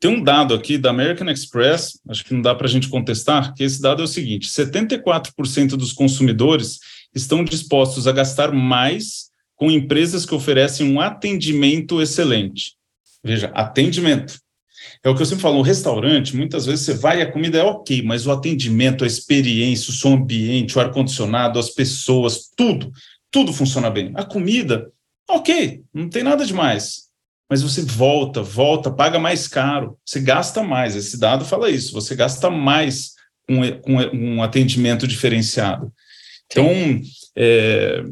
Tem 0.00 0.10
um 0.10 0.20
dado 0.20 0.54
aqui 0.54 0.76
da 0.76 0.90
American 0.90 1.30
Express, 1.30 2.00
acho 2.08 2.24
que 2.24 2.34
não 2.34 2.42
dá 2.42 2.52
para 2.52 2.66
a 2.66 2.70
gente 2.70 2.88
contestar, 2.88 3.54
que 3.54 3.62
esse 3.62 3.80
dado 3.80 4.02
é 4.02 4.04
o 4.04 4.08
seguinte: 4.08 4.48
74% 4.48 5.76
dos 5.76 5.92
consumidores 5.92 6.80
estão 7.14 7.44
dispostos 7.44 8.08
a 8.08 8.12
gastar 8.12 8.50
mais 8.50 9.30
com 9.54 9.70
empresas 9.70 10.26
que 10.26 10.34
oferecem 10.34 10.90
um 10.90 11.00
atendimento 11.00 12.02
excelente. 12.02 12.72
Veja, 13.22 13.52
atendimento. 13.54 14.42
É 15.04 15.10
o 15.10 15.14
que 15.14 15.20
eu 15.20 15.26
sempre 15.26 15.42
falo, 15.42 15.56
no 15.56 15.62
restaurante, 15.62 16.34
muitas 16.34 16.64
vezes 16.64 16.86
você 16.86 16.94
vai 16.94 17.18
e 17.18 17.22
a 17.22 17.30
comida 17.30 17.58
é 17.58 17.62
ok, 17.62 18.02
mas 18.02 18.26
o 18.26 18.32
atendimento, 18.32 19.04
a 19.04 19.06
experiência, 19.06 19.90
o 19.90 19.92
som 19.92 20.14
ambiente, 20.14 20.78
o 20.78 20.80
ar-condicionado, 20.80 21.58
as 21.58 21.68
pessoas, 21.68 22.48
tudo, 22.56 22.90
tudo 23.30 23.52
funciona 23.52 23.90
bem. 23.90 24.12
A 24.14 24.24
comida, 24.24 24.90
ok, 25.28 25.82
não 25.92 26.08
tem 26.08 26.22
nada 26.22 26.46
demais. 26.46 27.04
Mas 27.50 27.60
você 27.60 27.82
volta, 27.82 28.42
volta, 28.42 28.90
paga 28.90 29.18
mais 29.18 29.46
caro, 29.46 29.98
você 30.02 30.20
gasta 30.20 30.62
mais. 30.62 30.96
Esse 30.96 31.20
dado 31.20 31.44
fala 31.44 31.68
isso, 31.68 31.92
você 31.92 32.16
gasta 32.16 32.48
mais 32.48 33.12
com, 33.46 33.60
com 33.82 34.16
um 34.16 34.42
atendimento 34.42 35.06
diferenciado. 35.06 35.92
Então, 36.46 36.66
é, 37.36 38.02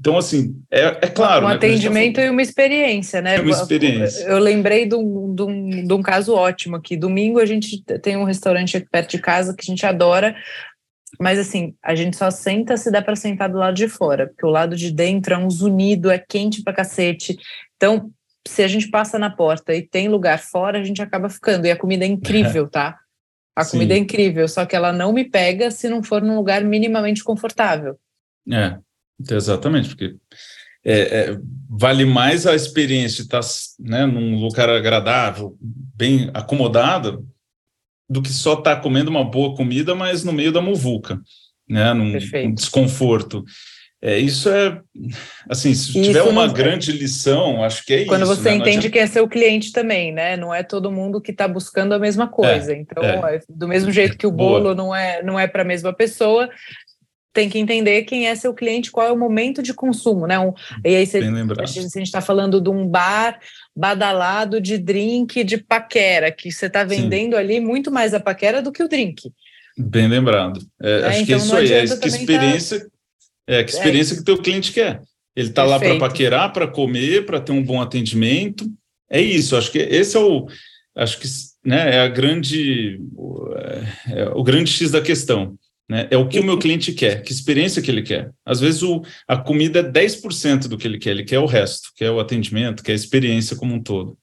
então, 0.00 0.16
assim, 0.16 0.58
é, 0.70 0.86
é 1.02 1.06
claro. 1.08 1.44
Um 1.44 1.48
né, 1.50 1.56
atendimento 1.56 2.16
tá 2.16 2.24
e 2.24 2.30
uma 2.30 2.40
experiência, 2.40 3.20
né? 3.20 3.38
uma 3.38 3.50
experiência. 3.50 4.24
Eu, 4.24 4.30
eu 4.30 4.38
lembrei 4.38 4.86
de 4.86 4.94
um, 4.94 5.34
de, 5.34 5.42
um, 5.42 5.86
de 5.86 5.92
um 5.92 6.00
caso 6.00 6.34
ótimo 6.34 6.76
aqui. 6.76 6.96
Domingo 6.96 7.38
a 7.38 7.44
gente 7.44 7.82
tem 8.00 8.16
um 8.16 8.24
restaurante 8.24 8.78
aqui 8.78 8.88
perto 8.90 9.10
de 9.10 9.18
casa 9.18 9.54
que 9.54 9.62
a 9.62 9.66
gente 9.70 9.84
adora, 9.84 10.34
mas 11.18 11.38
assim, 11.38 11.74
a 11.82 11.94
gente 11.94 12.16
só 12.16 12.30
senta 12.30 12.78
se 12.78 12.90
dá 12.90 13.02
para 13.02 13.14
sentar 13.14 13.50
do 13.50 13.58
lado 13.58 13.74
de 13.74 13.88
fora, 13.88 14.28
porque 14.28 14.46
o 14.46 14.50
lado 14.50 14.74
de 14.74 14.90
dentro 14.90 15.34
é 15.34 15.36
um 15.36 15.50
zunido, 15.50 16.10
é 16.10 16.18
quente 16.18 16.62
pra 16.62 16.72
cacete. 16.72 17.36
Então, 17.76 18.10
se 18.48 18.62
a 18.62 18.68
gente 18.68 18.88
passa 18.88 19.18
na 19.18 19.28
porta 19.28 19.74
e 19.74 19.82
tem 19.82 20.08
lugar 20.08 20.38
fora, 20.38 20.78
a 20.78 20.82
gente 20.82 21.02
acaba 21.02 21.28
ficando. 21.28 21.66
E 21.66 21.70
a 21.70 21.76
comida 21.76 22.06
é 22.06 22.08
incrível, 22.08 22.66
tá? 22.66 22.98
A 23.54 23.64
Sim. 23.64 23.72
comida 23.72 23.92
é 23.92 23.98
incrível, 23.98 24.48
só 24.48 24.64
que 24.64 24.74
ela 24.74 24.94
não 24.94 25.12
me 25.12 25.28
pega 25.28 25.70
se 25.70 25.90
não 25.90 26.02
for 26.02 26.22
num 26.22 26.36
lugar 26.36 26.64
minimamente 26.64 27.22
confortável. 27.22 27.98
É, 28.50 28.78
Exatamente, 29.28 29.88
porque 29.88 30.16
é, 30.84 31.00
é, 31.00 31.38
vale 31.68 32.04
mais 32.04 32.46
a 32.46 32.54
experiência 32.54 33.18
de 33.18 33.34
estar 33.34 33.40
né, 33.78 34.06
num 34.06 34.36
lugar 34.40 34.68
agradável, 34.70 35.56
bem 35.60 36.30
acomodado, 36.32 37.26
do 38.08 38.22
que 38.22 38.32
só 38.32 38.54
estar 38.54 38.76
comendo 38.80 39.10
uma 39.10 39.24
boa 39.24 39.54
comida, 39.54 39.94
mas 39.94 40.24
no 40.24 40.32
meio 40.32 40.50
da 40.50 40.60
muvuca, 40.60 41.20
né, 41.68 41.92
num, 41.92 42.12
num 42.12 42.54
desconforto. 42.54 43.44
É, 44.02 44.18
isso 44.18 44.48
é, 44.48 44.80
assim, 45.48 45.74
se 45.74 45.90
isso 45.90 46.02
tiver 46.02 46.22
uma 46.22 46.48
grande 46.48 46.90
lição, 46.90 47.62
acho 47.62 47.84
que 47.84 47.92
é 47.92 48.04
Quando 48.06 48.22
isso. 48.22 48.32
Quando 48.32 48.38
você 48.38 48.48
né? 48.48 48.56
entende 48.56 48.78
adianta... 48.78 48.90
que 48.90 48.98
é 48.98 49.06
seu 49.06 49.28
cliente 49.28 49.72
também, 49.72 50.10
né? 50.10 50.38
Não 50.38 50.54
é 50.54 50.62
todo 50.62 50.90
mundo 50.90 51.20
que 51.20 51.32
está 51.32 51.46
buscando 51.46 51.92
a 51.92 51.98
mesma 51.98 52.26
coisa. 52.26 52.72
É, 52.72 52.78
então, 52.78 53.04
é. 53.04 53.36
é. 53.36 53.40
do 53.46 53.68
mesmo 53.68 53.92
jeito 53.92 54.16
que 54.16 54.26
o 54.26 54.32
bolo 54.32 54.62
Boa. 54.62 54.74
não 54.74 54.94
é, 54.94 55.22
não 55.22 55.38
é 55.38 55.46
para 55.46 55.60
a 55.60 55.66
mesma 55.66 55.92
pessoa, 55.92 56.48
tem 57.32 57.48
que 57.48 57.58
entender 57.58 58.02
quem 58.02 58.26
é 58.26 58.34
seu 58.34 58.52
cliente, 58.52 58.90
qual 58.90 59.06
é 59.06 59.12
o 59.12 59.18
momento 59.18 59.62
de 59.62 59.72
consumo, 59.72 60.26
né? 60.26 60.38
Um, 60.38 60.52
e 60.84 60.96
aí, 60.96 61.06
se, 61.06 61.18
a 61.18 61.66
gente 61.66 62.02
está 62.02 62.20
falando 62.20 62.60
de 62.60 62.68
um 62.68 62.86
bar 62.86 63.38
badalado 63.74 64.60
de 64.60 64.76
drink 64.78 65.44
de 65.44 65.58
paquera, 65.58 66.32
que 66.32 66.50
você 66.50 66.66
está 66.66 66.82
vendendo 66.82 67.32
Sim. 67.32 67.38
ali 67.38 67.60
muito 67.60 67.90
mais 67.90 68.14
a 68.14 68.20
paquera 68.20 68.60
do 68.60 68.72
que 68.72 68.82
o 68.82 68.88
drink. 68.88 69.30
Bem 69.78 70.08
lembrado. 70.08 70.60
É, 70.82 71.00
é, 71.00 71.06
acho 71.06 71.22
então 71.22 71.26
que 71.26 71.32
é 71.32 71.36
isso 71.36 71.56
aí, 71.56 71.72
é 71.72 71.86
que 71.86 72.08
experiência, 72.08 72.80
tá... 72.80 72.86
é 73.46 73.64
que 73.64 73.70
experiência 73.70 74.14
é. 74.14 74.16
que 74.16 74.24
teu 74.24 74.38
cliente 74.38 74.72
quer. 74.72 75.00
Ele 75.36 75.48
está 75.48 75.64
lá 75.64 75.78
para 75.78 75.98
paquerar, 75.98 76.52
para 76.52 76.66
comer, 76.66 77.24
para 77.24 77.40
ter 77.40 77.52
um 77.52 77.62
bom 77.62 77.80
atendimento. 77.80 78.68
É 79.08 79.20
isso, 79.20 79.56
acho 79.56 79.70
que 79.70 79.78
esse 79.78 80.16
é 80.16 80.20
o. 80.20 80.46
Acho 80.96 81.20
que 81.20 81.28
né, 81.64 81.96
é 81.96 82.00
a 82.00 82.08
grande. 82.08 83.00
É, 84.08 84.22
é 84.22 84.28
o 84.30 84.42
grande 84.42 84.72
X 84.72 84.90
da 84.90 85.00
questão 85.00 85.56
né? 85.90 86.06
É 86.08 86.16
o 86.16 86.28
que 86.28 86.38
o 86.38 86.44
meu 86.44 86.56
cliente 86.56 86.92
quer, 86.92 87.20
que 87.20 87.32
experiência 87.32 87.82
que 87.82 87.90
ele 87.90 88.02
quer. 88.02 88.30
Às 88.46 88.60
vezes 88.60 88.80
o, 88.80 89.02
a 89.26 89.36
comida 89.36 89.80
é 89.80 89.82
10% 89.82 90.68
do 90.68 90.78
que 90.78 90.86
ele 90.86 90.98
quer, 90.98 91.10
ele 91.10 91.24
quer 91.24 91.40
o 91.40 91.46
resto, 91.46 91.88
quer 91.96 92.12
o 92.12 92.20
atendimento, 92.20 92.84
quer 92.84 92.92
a 92.92 92.94
experiência 92.94 93.56
como 93.56 93.74
um 93.74 93.82
todo. 93.82 94.16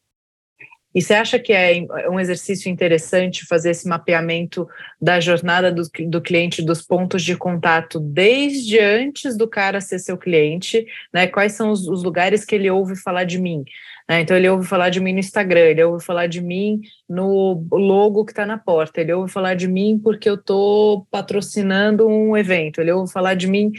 E 0.96 1.02
você 1.02 1.14
acha 1.14 1.38
que 1.38 1.52
é 1.52 1.86
um 2.10 2.20
exercício 2.20 2.72
interessante 2.72 3.46
fazer 3.46 3.72
esse 3.72 3.86
mapeamento 3.86 4.66
da 5.00 5.20
jornada 5.20 5.70
do, 5.70 5.84
do 6.08 6.22
cliente, 6.22 6.62
dos 6.62 6.82
pontos 6.82 7.22
de 7.22 7.36
contato, 7.36 8.00
desde 8.00 8.80
antes 8.80 9.38
do 9.38 9.46
cara 9.46 9.82
ser 9.82 10.00
seu 10.00 10.18
cliente, 10.18 10.88
né? 11.14 11.28
Quais 11.28 11.52
são 11.52 11.70
os, 11.70 11.86
os 11.86 12.02
lugares 12.02 12.46
que 12.46 12.56
ele 12.56 12.72
ouve 12.72 12.96
falar 12.96 13.26
de 13.26 13.38
mim? 13.38 13.66
Né? 14.10 14.22
Então, 14.22 14.38
ele 14.38 14.50
ouve 14.50 14.68
falar 14.68 14.90
de 14.90 15.00
mim 15.00 15.14
no 15.14 15.20
Instagram, 15.20 15.60
ele 15.60 15.84
ouve 15.84 16.04
falar 16.04 16.28
de 16.28 16.42
mim 16.42 16.82
no 17.10 17.66
logo 17.72 18.26
que 18.26 18.32
está 18.32 18.46
na 18.46 18.58
porta, 18.58 19.02
ele 19.02 19.14
ouve 19.14 19.32
falar 19.32 19.56
de 19.56 19.68
mim 19.68 20.00
porque 20.02 20.30
eu 20.30 20.36
estou 20.36 21.06
patrocinando 21.12 22.08
um 22.08 22.38
evento, 22.38 22.80
ele 22.80 22.92
ouve 22.92 23.12
falar 23.12 23.34
de 23.34 23.48
mim 23.48 23.72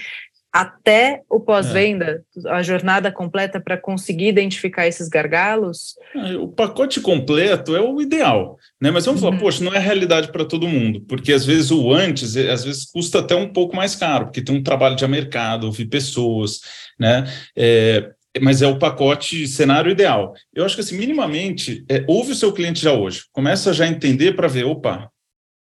até 0.51 1.23
o 1.29 1.39
pós-venda, 1.39 2.25
é. 2.45 2.51
a 2.51 2.63
jornada 2.63 3.13
completa 3.13 3.61
para 3.61 3.77
conseguir 3.77 4.29
identificar 4.29 4.87
esses 4.87 5.09
gargalos? 5.09 5.95
É, 6.15 6.37
o 6.37 6.49
pacote 6.49 7.01
completo 7.01 7.77
é 7.77 7.81
o 7.81 8.01
ideal, 8.01 8.57
né? 8.81 8.91
Mas 8.91 9.05
vamos 9.05 9.23
uhum. 9.23 9.29
falar, 9.29 9.41
poxa, 9.41 9.63
não 9.63 9.75
é 9.75 9.79
realidade 9.79 10.33
para 10.33 10.47
todo 10.47 10.67
mundo, 10.67 11.03
porque 11.03 11.33
às 11.33 11.45
vezes 11.45 11.71
o 11.71 11.93
antes, 11.93 12.37
às 12.37 12.65
vezes 12.65 12.91
custa 12.91 13.19
até 13.19 13.37
um 13.37 13.53
pouco 13.53 13.77
mais 13.77 13.95
caro, 13.95 14.27
porque 14.27 14.43
tem 14.43 14.57
um 14.57 14.63
trabalho 14.63 14.97
de 14.97 15.07
mercado, 15.07 15.65
ouvir 15.65 15.87
pessoas, 15.87 16.61
né? 16.99 17.25
É, 17.57 18.11
mas 18.41 18.63
é 18.63 18.67
o 18.67 18.79
pacote 18.79 19.47
cenário 19.49 19.91
ideal. 19.91 20.35
Eu 20.55 20.65
acho 20.65 20.75
que 20.75 20.81
assim, 20.81 20.97
minimamente, 20.97 21.85
é, 21.89 22.05
ouve 22.07 22.33
o 22.33 22.37
seu 22.37 22.53
cliente 22.53 22.83
já 22.83 22.93
hoje, 22.93 23.25
começa 23.33 23.73
já 23.73 23.85
a 23.85 23.89
entender 23.89 24.37
para 24.37 24.49
ver, 24.49 24.65
opa, 24.65 25.11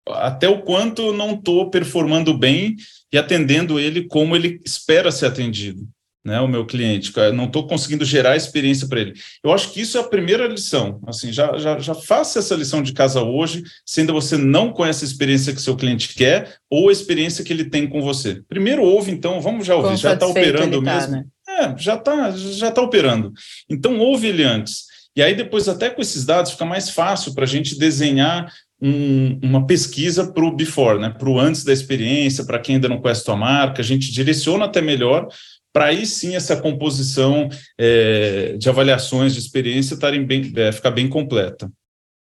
até 0.09 0.49
o 0.49 0.62
quanto 0.62 1.12
não 1.12 1.35
estou 1.35 1.71
performando 1.71 2.37
bem 2.37 2.77
e 3.12 3.19
atendendo 3.19 3.79
ele 3.79 4.07
como 4.07 4.37
ele 4.37 4.61
espera 4.64 5.11
ser 5.11 5.27
atendido, 5.27 5.87
né? 6.25 6.41
O 6.41 6.49
meu 6.49 6.64
cliente, 6.64 7.12
não 7.35 7.45
estou 7.45 7.67
conseguindo 7.67 8.05
gerar 8.05 8.37
experiência 8.37 8.87
para 8.89 9.01
ele. 9.01 9.14
Eu 9.43 9.53
acho 9.53 9.73
que 9.73 9.81
isso 9.81 9.97
é 9.99 10.01
a 10.01 10.09
primeira 10.09 10.47
lição. 10.47 11.01
Assim, 11.07 11.33
já, 11.33 11.57
já, 11.59 11.79
já 11.79 11.95
faça 11.95 12.39
essa 12.39 12.55
lição 12.55 12.83
de 12.83 12.93
casa 12.93 13.23
hoje, 13.23 13.64
se 13.85 14.01
ainda 14.01 14.12
você 14.12 14.37
não 14.37 14.73
conhece 14.73 15.05
a 15.05 15.09
experiência 15.09 15.53
que 15.53 15.61
seu 15.61 15.77
cliente 15.77 16.14
quer 16.14 16.57
ou 16.71 16.89
a 16.89 16.93
experiência 16.93 17.45
que 17.45 17.53
ele 17.53 17.64
tem 17.64 17.89
com 17.89 18.01
você. 18.01 18.43
Primeiro 18.49 18.83
ouve, 18.83 19.11
então, 19.11 19.41
vamos 19.41 19.67
já 19.67 19.75
ouvir, 19.75 19.97
já 19.97 20.14
está 20.14 20.27
operando 20.27 20.83
tá, 20.83 20.95
mesmo. 20.95 21.12
Né? 21.12 21.25
É, 21.59 21.76
já 21.78 21.94
está 21.94 22.30
já 22.32 22.70
tá 22.70 22.82
operando. 22.82 23.32
Então, 23.68 23.98
ouve 23.98 24.28
ele 24.28 24.42
antes. 24.42 24.84
E 25.16 25.22
aí, 25.22 25.34
depois, 25.34 25.68
até 25.68 25.88
com 25.88 26.02
esses 26.02 26.24
dados, 26.24 26.52
fica 26.52 26.64
mais 26.64 26.90
fácil 26.90 27.34
para 27.34 27.44
a 27.44 27.48
gente 27.48 27.78
desenhar 27.78 28.52
um, 28.80 29.38
uma 29.42 29.66
pesquisa 29.66 30.30
para 30.30 30.44
o 30.44 30.54
before, 30.54 31.00
né? 31.00 31.09
para 31.09 31.28
o 31.28 31.40
antes 31.40 31.64
da 31.64 31.72
experiência, 31.72 32.44
para 32.44 32.59
quem 32.59 32.74
ainda 32.74 32.88
não 32.88 33.00
conhece 33.00 33.24
tua 33.24 33.36
marca, 33.36 33.80
a 33.80 33.84
gente 33.84 34.12
direciona 34.12 34.66
até 34.66 34.82
melhor 34.82 35.28
para 35.76 35.86
aí 35.86 36.07
sim 36.07 36.34
essa 36.34 36.57
composição 36.57 37.50
é, 37.78 38.57
de 38.57 38.66
avaliações 38.66 39.34
de 39.34 39.40
experiência 39.40 39.92
estarem 39.92 40.24
bem, 40.24 40.50
é, 40.57 40.72
ficar 40.72 40.90
bem 40.90 41.07
completa. 41.07 41.70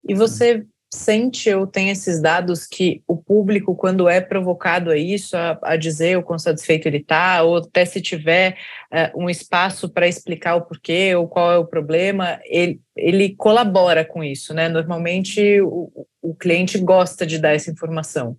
E 0.08 0.14
você 0.14 0.66
sente 0.92 1.54
ou 1.54 1.68
tem 1.68 1.90
esses 1.90 2.22
dados 2.22 2.66
que 2.66 3.04
o 3.08 3.16
público, 3.16 3.76
quando 3.76 4.10
é 4.10 4.20
provocado 4.20 4.90
a 4.90 4.98
isso, 4.98 5.38
a, 5.38 5.60
a 5.62 5.76
dizer 5.76 6.18
o 6.18 6.24
quão 6.24 6.40
satisfeito 6.40 6.88
ele 6.88 6.98
está, 6.98 7.44
ou 7.44 7.58
até 7.58 7.86
se 7.86 8.02
tiver 8.02 8.58
uh, 8.92 9.24
um 9.24 9.30
espaço 9.30 9.88
para 9.88 10.08
explicar 10.08 10.56
o 10.56 10.62
porquê 10.62 11.16
ou 11.16 11.28
qual 11.28 11.52
é 11.52 11.58
o 11.58 11.66
problema, 11.66 12.40
ele, 12.46 12.82
ele 12.96 13.36
colabora 13.36 14.04
com 14.04 14.24
isso, 14.24 14.54
né? 14.54 14.68
Normalmente 14.68 15.62
o, 15.62 15.92
o 16.22 16.34
cliente 16.34 16.80
gosta 16.80 17.26
de 17.26 17.38
dar 17.38 17.54
essa 17.54 17.70
informação. 17.70 18.36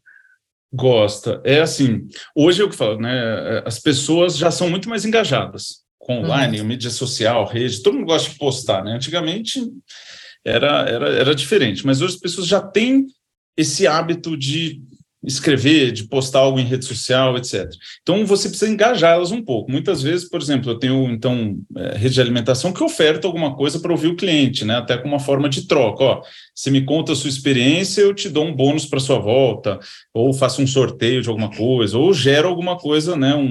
Gosta. 0.72 1.40
É 1.44 1.60
assim, 1.60 2.06
hoje 2.34 2.62
eu 2.62 2.68
que 2.68 2.76
falo, 2.76 3.00
né? 3.00 3.62
As 3.64 3.78
pessoas 3.78 4.36
já 4.36 4.50
são 4.50 4.68
muito 4.68 4.88
mais 4.88 5.04
engajadas 5.04 5.80
com 5.98 6.20
online, 6.20 6.60
uhum. 6.60 6.66
mídia 6.66 6.90
social, 6.90 7.44
rede, 7.44 7.82
todo 7.82 7.94
mundo 7.94 8.06
gosta 8.06 8.30
de 8.30 8.38
postar, 8.38 8.82
né? 8.82 8.92
Antigamente 8.92 9.60
era, 10.44 10.88
era, 10.88 11.08
era 11.10 11.34
diferente, 11.34 11.84
mas 11.84 12.00
hoje 12.00 12.14
as 12.14 12.20
pessoas 12.20 12.46
já 12.46 12.60
têm 12.60 13.06
esse 13.56 13.86
hábito 13.86 14.36
de 14.36 14.80
escrever, 15.22 15.92
de 15.92 16.04
postar 16.04 16.40
algo 16.40 16.58
em 16.58 16.64
rede 16.64 16.84
social, 16.84 17.36
etc. 17.36 17.70
Então 18.02 18.24
você 18.24 18.48
precisa 18.48 18.70
engajá-las 18.70 19.30
um 19.30 19.42
pouco. 19.44 19.70
Muitas 19.70 20.02
vezes, 20.02 20.28
por 20.28 20.40
exemplo, 20.40 20.70
eu 20.70 20.78
tenho 20.78 21.10
então 21.10 21.58
é, 21.76 21.98
rede 21.98 22.14
de 22.14 22.20
alimentação 22.20 22.72
que 22.72 22.82
oferta 22.82 23.26
alguma 23.26 23.54
coisa 23.54 23.78
para 23.78 23.92
ouvir 23.92 24.08
o 24.08 24.16
cliente, 24.16 24.64
né? 24.64 24.76
Até 24.76 24.96
com 24.96 25.08
uma 25.08 25.18
forma 25.18 25.48
de 25.48 25.66
troca. 25.66 26.02
Ó, 26.02 26.22
você 26.54 26.70
me 26.70 26.84
conta 26.84 27.12
a 27.12 27.16
sua 27.16 27.28
experiência, 27.28 28.00
eu 28.00 28.14
te 28.14 28.30
dou 28.30 28.46
um 28.46 28.54
bônus 28.54 28.86
para 28.86 28.98
sua 28.98 29.18
volta, 29.18 29.78
ou 30.14 30.32
faço 30.32 30.62
um 30.62 30.66
sorteio 30.66 31.20
de 31.20 31.28
alguma 31.28 31.50
coisa, 31.50 31.98
ou 31.98 32.14
gero 32.14 32.48
alguma 32.48 32.78
coisa, 32.78 33.14
né? 33.14 33.34
Um, 33.34 33.50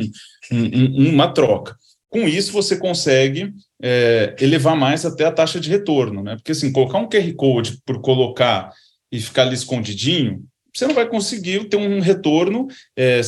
um, 0.52 1.10
uma 1.10 1.28
troca. 1.28 1.78
Com 2.10 2.28
isso, 2.28 2.52
você 2.52 2.78
consegue 2.78 3.54
é, 3.82 4.36
elevar 4.40 4.76
mais 4.76 5.06
até 5.06 5.26
a 5.26 5.32
taxa 5.32 5.60
de 5.60 5.70
retorno, 5.70 6.24
né? 6.24 6.36
Porque 6.36 6.52
assim, 6.52 6.72
colocar 6.72 6.98
um 6.98 7.08
QR 7.08 7.34
Code 7.36 7.80
por 7.86 8.02
colocar 8.02 8.72
e 9.12 9.20
ficar 9.20 9.44
ali 9.44 9.54
escondidinho, 9.54 10.44
você 10.74 10.88
não 10.88 10.96
vai 10.96 11.08
conseguir 11.08 11.66
ter 11.66 11.78
um 11.78 12.00
retorno, 12.00 12.68
é, 12.96 13.22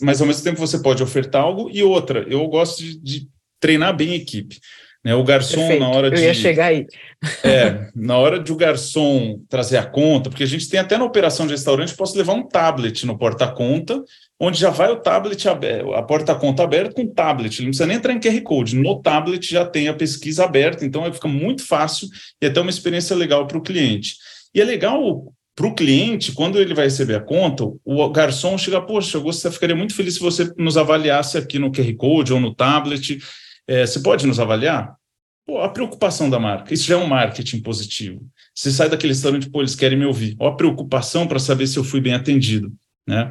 mas 0.00 0.20
ao 0.20 0.26
mesmo 0.26 0.44
tempo 0.44 0.58
você 0.58 0.80
pode 0.80 1.02
ofertar 1.02 1.42
algo. 1.42 1.70
E 1.72 1.82
outra, 1.82 2.24
eu 2.28 2.46
gosto 2.48 2.82
de, 2.82 2.98
de 2.98 3.28
treinar 3.60 3.96
bem 3.96 4.12
a 4.12 4.16
equipe. 4.16 4.58
Né, 5.04 5.16
o 5.16 5.24
garçom, 5.24 5.56
Perfeito. 5.56 5.80
na 5.80 5.88
hora 5.88 6.10
de. 6.10 6.20
Eu 6.20 6.24
ia 6.24 6.34
chegar 6.34 6.66
aí. 6.66 6.86
É, 7.44 7.88
na 7.94 8.18
hora 8.18 8.40
de 8.40 8.52
o 8.52 8.56
garçom 8.56 9.40
trazer 9.48 9.76
a 9.76 9.86
conta, 9.86 10.28
porque 10.28 10.42
a 10.42 10.46
gente 10.46 10.68
tem 10.68 10.80
até 10.80 10.98
na 10.98 11.04
operação 11.04 11.46
de 11.46 11.52
restaurante, 11.52 11.94
posso 11.94 12.16
levar 12.16 12.34
um 12.34 12.46
tablet 12.46 13.04
no 13.06 13.16
porta-conta, 13.16 14.02
onde 14.44 14.58
já 14.58 14.70
vai 14.70 14.90
o 14.90 14.96
tablet 14.96 15.46
a 15.48 16.02
porta-conta 16.02 16.64
aberta 16.64 16.92
com 16.92 17.06
tablet. 17.06 17.60
Ele 17.60 17.66
não 17.66 17.70
precisa 17.70 17.86
nem 17.86 17.96
entrar 17.96 18.12
em 18.12 18.18
QR 18.18 18.42
Code. 18.42 18.74
No 18.74 19.00
tablet 19.00 19.48
já 19.48 19.64
tem 19.64 19.86
a 19.86 19.94
pesquisa 19.94 20.44
aberta, 20.44 20.84
então 20.84 21.10
fica 21.12 21.28
muito 21.28 21.64
fácil 21.64 22.08
e 22.42 22.46
até 22.46 22.60
uma 22.60 22.68
experiência 22.68 23.14
legal 23.14 23.46
para 23.46 23.56
o 23.56 23.62
cliente. 23.62 24.16
E 24.52 24.60
é 24.60 24.64
legal 24.64 25.32
para 25.54 25.66
o 25.68 25.74
cliente, 25.76 26.32
quando 26.32 26.58
ele 26.58 26.74
vai 26.74 26.86
receber 26.86 27.14
a 27.14 27.20
conta, 27.20 27.62
o 27.84 28.08
garçom 28.10 28.58
chega, 28.58 28.80
poxa, 28.80 29.18
eu 29.18 29.52
ficaria 29.52 29.76
muito 29.76 29.94
feliz 29.94 30.14
se 30.14 30.20
você 30.20 30.52
nos 30.56 30.76
avaliasse 30.76 31.38
aqui 31.38 31.60
no 31.60 31.70
QR 31.70 31.94
Code 31.94 32.32
ou 32.32 32.40
no 32.40 32.52
tablet. 32.52 33.18
É, 33.68 33.86
você 33.86 34.00
pode 34.00 34.26
nos 34.26 34.40
avaliar? 34.40 34.96
Pô, 35.46 35.60
a 35.60 35.68
preocupação 35.68 36.28
da 36.28 36.40
marca, 36.40 36.74
isso 36.74 36.88
já 36.88 36.96
é 36.96 36.98
um 36.98 37.06
marketing 37.06 37.60
positivo. 37.60 38.26
Você 38.52 38.72
sai 38.72 38.88
daquele 38.88 39.12
restaurante, 39.12 39.48
pô, 39.48 39.60
eles 39.60 39.76
querem 39.76 39.98
me 39.98 40.04
ouvir. 40.04 40.34
Ó, 40.40 40.48
a 40.48 40.56
preocupação 40.56 41.28
para 41.28 41.38
saber 41.38 41.68
se 41.68 41.78
eu 41.78 41.84
fui 41.84 42.00
bem 42.00 42.14
atendido, 42.14 42.72
né? 43.06 43.30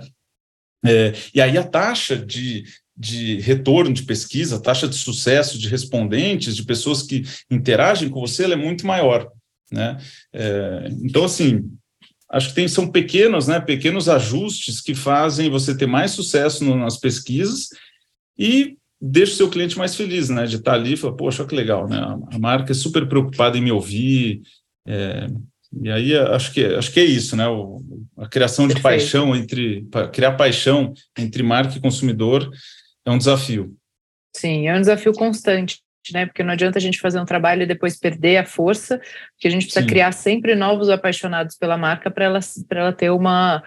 É, 0.84 1.14
e 1.34 1.42
aí 1.42 1.58
a 1.58 1.64
taxa 1.64 2.18
de, 2.18 2.64
de 2.98 3.40
retorno 3.40 3.94
de 3.94 4.04
pesquisa, 4.04 4.58
a 4.58 4.62
taxa 4.62 4.88
de 4.88 4.96
sucesso 4.96 5.58
de 5.58 5.68
respondentes, 5.68 6.56
de 6.56 6.64
pessoas 6.64 7.02
que 7.04 7.24
interagem 7.50 8.10
com 8.10 8.20
você, 8.20 8.46
é 8.46 8.56
muito 8.56 8.86
maior, 8.86 9.30
né? 9.72 9.98
É, 10.34 10.90
então, 11.04 11.24
assim, 11.24 11.70
acho 12.30 12.50
que 12.50 12.56
tem, 12.56 12.68
são 12.68 12.90
pequenos, 12.90 13.48
né, 13.48 13.60
pequenos 13.60 14.08
ajustes 14.08 14.82
que 14.82 14.96
fazem 14.96 15.50
você 15.50 15.76
ter 15.76 15.88
mais 15.88 16.12
sucesso 16.12 16.64
no, 16.64 16.76
nas 16.76 16.98
pesquisas 16.98 17.68
e 18.38 18.78
deixa 19.00 19.34
o 19.34 19.36
seu 19.36 19.50
cliente 19.50 19.78
mais 19.78 19.96
feliz, 19.96 20.30
né, 20.30 20.46
de 20.46 20.58
estar 20.58 20.74
ali 20.74 20.94
e 20.94 20.98
falar, 20.98 21.14
poxa, 21.14 21.46
que 21.46 21.56
legal, 21.56 21.88
né, 21.88 21.98
a, 22.32 22.40
marca 22.40 22.72
é 22.72 22.76
super 22.76 23.08
preocupada 23.08 23.58
em 23.58 23.62
me 23.62 23.72
ouvir, 23.72 24.42
é, 24.88 25.28
e 25.74 25.90
aí 25.90 26.18
acho 26.18 26.54
que, 26.54 26.66
acho 26.66 26.92
que 26.92 27.00
é 27.00 27.06
isso, 27.06 27.36
né, 27.36 27.48
o, 27.48 27.82
a 28.18 28.28
criação 28.28 28.68
de 28.68 28.74
Perfeito. 28.74 29.02
paixão 29.02 29.36
entre, 29.36 29.88
criar 30.12 30.34
paixão 30.34 30.94
entre 31.18 31.44
marca 31.44 31.78
e 31.78 31.82
consumidor 31.82 32.50
é 33.06 33.12
um 33.12 33.18
desafio. 33.18 33.76
Sim, 34.36 34.68
é 34.68 34.76
um 34.76 34.80
desafio 34.80 35.14
constante 35.14 35.80
né? 36.12 36.26
Porque 36.26 36.42
não 36.42 36.54
adianta 36.54 36.80
a 36.80 36.82
gente 36.82 37.00
fazer 37.00 37.20
um 37.20 37.26
trabalho 37.26 37.64
e 37.64 37.68
depois 37.68 38.00
perder 38.00 38.38
a 38.38 38.46
força, 38.46 38.98
porque 39.34 39.48
a 39.48 39.52
gente 39.52 39.66
precisa 39.66 39.82
Sim. 39.82 39.88
criar 39.88 40.12
sempre 40.14 40.56
novos 40.56 40.90
apaixonados 40.90 41.56
pela 41.58 41.78
marca 41.78 42.10
para 42.10 42.26
ela, 42.26 42.40
ela 42.72 42.94
ter 42.94 43.12
uma, 43.12 43.62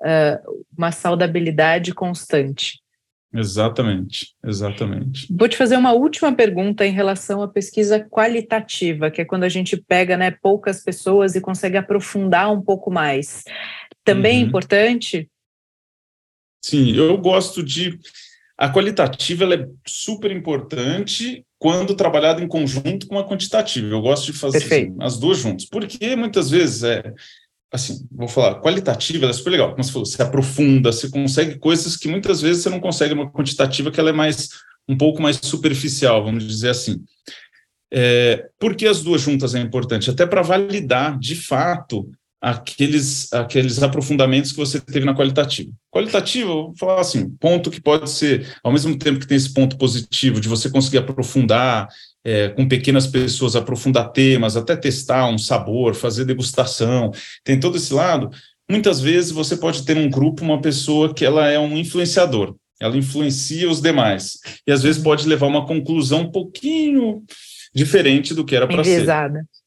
uh, 0.00 0.64
uma 0.76 0.92
saudabilidade 0.92 1.92
constante. 1.92 2.80
Exatamente, 3.32 4.34
exatamente. 4.44 5.28
Vou 5.30 5.48
te 5.48 5.56
fazer 5.56 5.76
uma 5.76 5.92
última 5.92 6.34
pergunta 6.34 6.84
em 6.84 6.92
relação 6.92 7.42
à 7.42 7.48
pesquisa 7.48 8.00
qualitativa, 8.00 9.10
que 9.10 9.20
é 9.20 9.24
quando 9.24 9.44
a 9.44 9.48
gente 9.48 9.76
pega 9.76 10.16
né, 10.16 10.32
poucas 10.32 10.82
pessoas 10.82 11.36
e 11.36 11.40
consegue 11.40 11.76
aprofundar 11.76 12.52
um 12.52 12.60
pouco 12.60 12.90
mais. 12.90 13.44
Também 14.04 14.32
é 14.32 14.38
uhum. 14.38 14.44
é 14.44 14.48
importante? 14.48 15.30
Sim, 16.60 16.94
eu 16.94 17.16
gosto 17.18 17.62
de. 17.62 17.98
A 18.58 18.68
qualitativa 18.68 19.44
ela 19.44 19.54
é 19.54 19.66
super 19.86 20.30
importante 20.30 21.46
quando 21.58 21.94
trabalhado 21.94 22.42
em 22.42 22.48
conjunto 22.48 23.06
com 23.06 23.18
a 23.18 23.26
quantitativa. 23.26 23.86
Eu 23.86 24.02
gosto 24.02 24.32
de 24.32 24.38
fazer 24.38 24.58
assim, 24.58 24.96
as 25.00 25.18
duas 25.18 25.38
juntas, 25.38 25.66
porque 25.66 26.14
muitas 26.16 26.50
vezes 26.50 26.82
é 26.82 27.14
assim, 27.72 28.06
vou 28.10 28.26
falar, 28.28 28.60
qualitativa, 28.60 29.24
ela 29.24 29.30
é 29.30 29.34
super 29.34 29.50
legal, 29.50 29.70
como 29.70 29.84
você 29.84 29.92
falou, 29.92 30.06
você 30.06 30.22
aprofunda, 30.22 30.92
você 30.92 31.08
consegue 31.08 31.58
coisas 31.58 31.96
que 31.96 32.08
muitas 32.08 32.40
vezes 32.40 32.62
você 32.62 32.70
não 32.70 32.80
consegue 32.80 33.14
numa 33.14 33.30
quantitativa, 33.30 33.90
que 33.90 34.00
ela 34.00 34.10
é 34.10 34.12
mais 34.12 34.48
um 34.88 34.96
pouco 34.96 35.22
mais 35.22 35.38
superficial, 35.40 36.24
vamos 36.24 36.46
dizer 36.46 36.70
assim. 36.70 37.02
É, 37.92 38.48
por 38.58 38.74
que 38.74 38.86
as 38.86 39.02
duas 39.02 39.20
juntas 39.20 39.54
é 39.54 39.60
importante? 39.60 40.10
Até 40.10 40.26
para 40.26 40.42
validar, 40.42 41.18
de 41.18 41.36
fato, 41.36 42.10
aqueles, 42.40 43.32
aqueles 43.32 43.82
aprofundamentos 43.82 44.50
que 44.50 44.58
você 44.58 44.80
teve 44.80 45.04
na 45.04 45.14
qualitativa. 45.14 45.70
Qualitativa, 45.90 46.48
vou 46.48 46.74
falar 46.76 47.00
assim, 47.00 47.28
ponto 47.38 47.70
que 47.70 47.80
pode 47.80 48.08
ser, 48.10 48.56
ao 48.64 48.72
mesmo 48.72 48.96
tempo 48.98 49.20
que 49.20 49.26
tem 49.26 49.36
esse 49.36 49.52
ponto 49.52 49.76
positivo 49.76 50.40
de 50.40 50.48
você 50.48 50.70
conseguir 50.70 50.98
aprofundar, 50.98 51.88
é, 52.24 52.48
com 52.50 52.68
pequenas 52.68 53.06
pessoas, 53.06 53.56
aprofundar 53.56 54.12
temas, 54.12 54.56
até 54.56 54.76
testar 54.76 55.26
um 55.26 55.38
sabor, 55.38 55.94
fazer 55.94 56.24
degustação, 56.24 57.10
tem 57.44 57.58
todo 57.58 57.76
esse 57.76 57.92
lado. 57.92 58.30
Muitas 58.70 59.00
vezes 59.00 59.30
você 59.30 59.56
pode 59.56 59.84
ter 59.84 59.96
um 59.96 60.08
grupo 60.08 60.44
uma 60.44 60.60
pessoa 60.60 61.12
que 61.12 61.24
ela 61.24 61.48
é 61.48 61.58
um 61.58 61.76
influenciador, 61.76 62.54
ela 62.80 62.96
influencia 62.96 63.68
os 63.68 63.80
demais, 63.80 64.38
e 64.66 64.72
às 64.72 64.82
vezes 64.82 65.02
pode 65.02 65.26
levar 65.26 65.46
uma 65.46 65.66
conclusão 65.66 66.20
um 66.20 66.30
pouquinho 66.30 67.22
diferente 67.74 68.34
do 68.34 68.44
que 68.44 68.54
era 68.54 68.66
para 68.66 68.84
ser. 68.84 69.00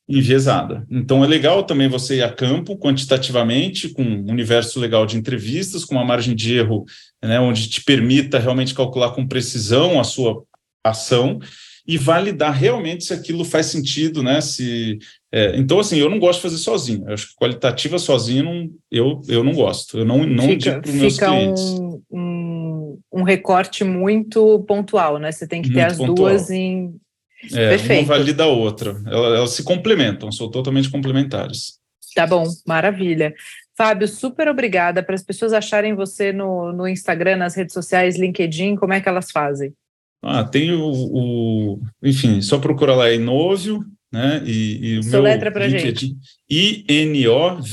Enviesada. 0.08 0.86
Então 0.92 1.24
é 1.24 1.28
legal 1.28 1.64
também 1.64 1.88
você 1.88 2.18
ir 2.18 2.24
a 2.24 2.32
campo 2.32 2.78
quantitativamente, 2.78 3.88
com 3.90 4.04
um 4.04 4.30
universo 4.30 4.80
legal 4.80 5.06
de 5.06 5.18
entrevistas, 5.18 5.86
com 5.86 5.96
uma 5.96 6.04
margem 6.04 6.36
de 6.36 6.56
erro, 6.56 6.84
né, 7.24 7.40
onde 7.40 7.70
te 7.70 7.82
permita 7.82 8.38
realmente 8.38 8.74
calcular 8.74 9.12
com 9.12 9.26
precisão 9.26 10.00
a 10.00 10.04
sua 10.04 10.44
ação 10.84 11.40
e 11.86 11.98
validar 11.98 12.54
realmente 12.54 13.04
se 13.04 13.14
aquilo 13.14 13.44
faz 13.44 13.66
sentido, 13.66 14.24
né? 14.24 14.40
Se 14.40 14.98
é, 15.32 15.58
então 15.58 15.80
assim, 15.80 15.98
eu 15.98 16.10
não 16.10 16.20
gosto 16.20 16.38
de 16.38 16.44
fazer 16.44 16.58
sozinho. 16.58 17.04
Eu 17.08 17.14
acho 17.14 17.30
que 17.30 17.36
qualitativa 17.36 18.00
sozinho 18.00 18.44
não, 18.44 18.70
eu, 18.92 19.22
eu 19.28 19.44
não 19.44 19.54
gosto. 19.54 19.98
Eu 19.98 20.06
não 20.06 20.26
não 20.26 20.46
fica, 20.46 20.80
digo 20.80 20.82
para 20.82 20.90
os 20.90 20.96
meus 20.96 21.18
clientes. 21.20 21.64
Um, 21.64 22.02
um, 22.12 23.00
um, 23.12 23.24
recorte 23.24 23.84
muito 23.84 24.64
pontual, 24.68 25.18
né? 25.18 25.32
Você 25.32 25.48
tem 25.48 25.62
que 25.62 25.70
muito 25.70 25.80
ter 25.80 25.86
as 25.86 25.98
pontual. 25.98 26.16
duas 26.16 26.50
em 26.50 26.96
é, 27.52 27.70
Perfeito. 27.70 28.06
uma 28.06 28.18
valida 28.18 28.44
a 28.44 28.48
outra. 28.48 29.02
Elas, 29.06 29.38
elas 29.38 29.50
se 29.52 29.64
complementam, 29.64 30.32
são 30.32 30.50
totalmente 30.50 30.90
complementares. 30.90 31.80
Tá 32.16 32.26
bom, 32.26 32.46
maravilha. 32.66 33.34
Fábio, 33.76 34.08
super 34.08 34.48
obrigada. 34.48 35.02
Para 35.02 35.16
as 35.16 35.24
pessoas 35.24 35.52
acharem 35.52 35.96
você 35.96 36.32
no, 36.32 36.72
no 36.72 36.88
Instagram, 36.88 37.38
nas 37.38 37.56
redes 37.56 37.74
sociais, 37.74 38.18
LinkedIn, 38.18 38.76
como 38.76 38.94
é 38.94 39.02
que 39.02 39.10
elas 39.10 39.32
fazem? 39.32 39.74
Ah, 40.24 40.44
tem 40.44 40.72
o, 40.72 40.90
o 40.90 41.80
enfim, 42.02 42.42
só 42.42 42.58
procurar 42.58 42.96
lá 42.96 43.12
Inovio, 43.12 43.84
né? 44.12 44.42
E, 44.46 44.80
e 44.94 44.98
o 45.00 45.04
Sua 45.04 45.12
meu 45.12 45.22
letra 45.24 45.52
para 45.52 45.68
gente. 45.68 46.16
I-N-O-V-Y-O. 46.50 47.68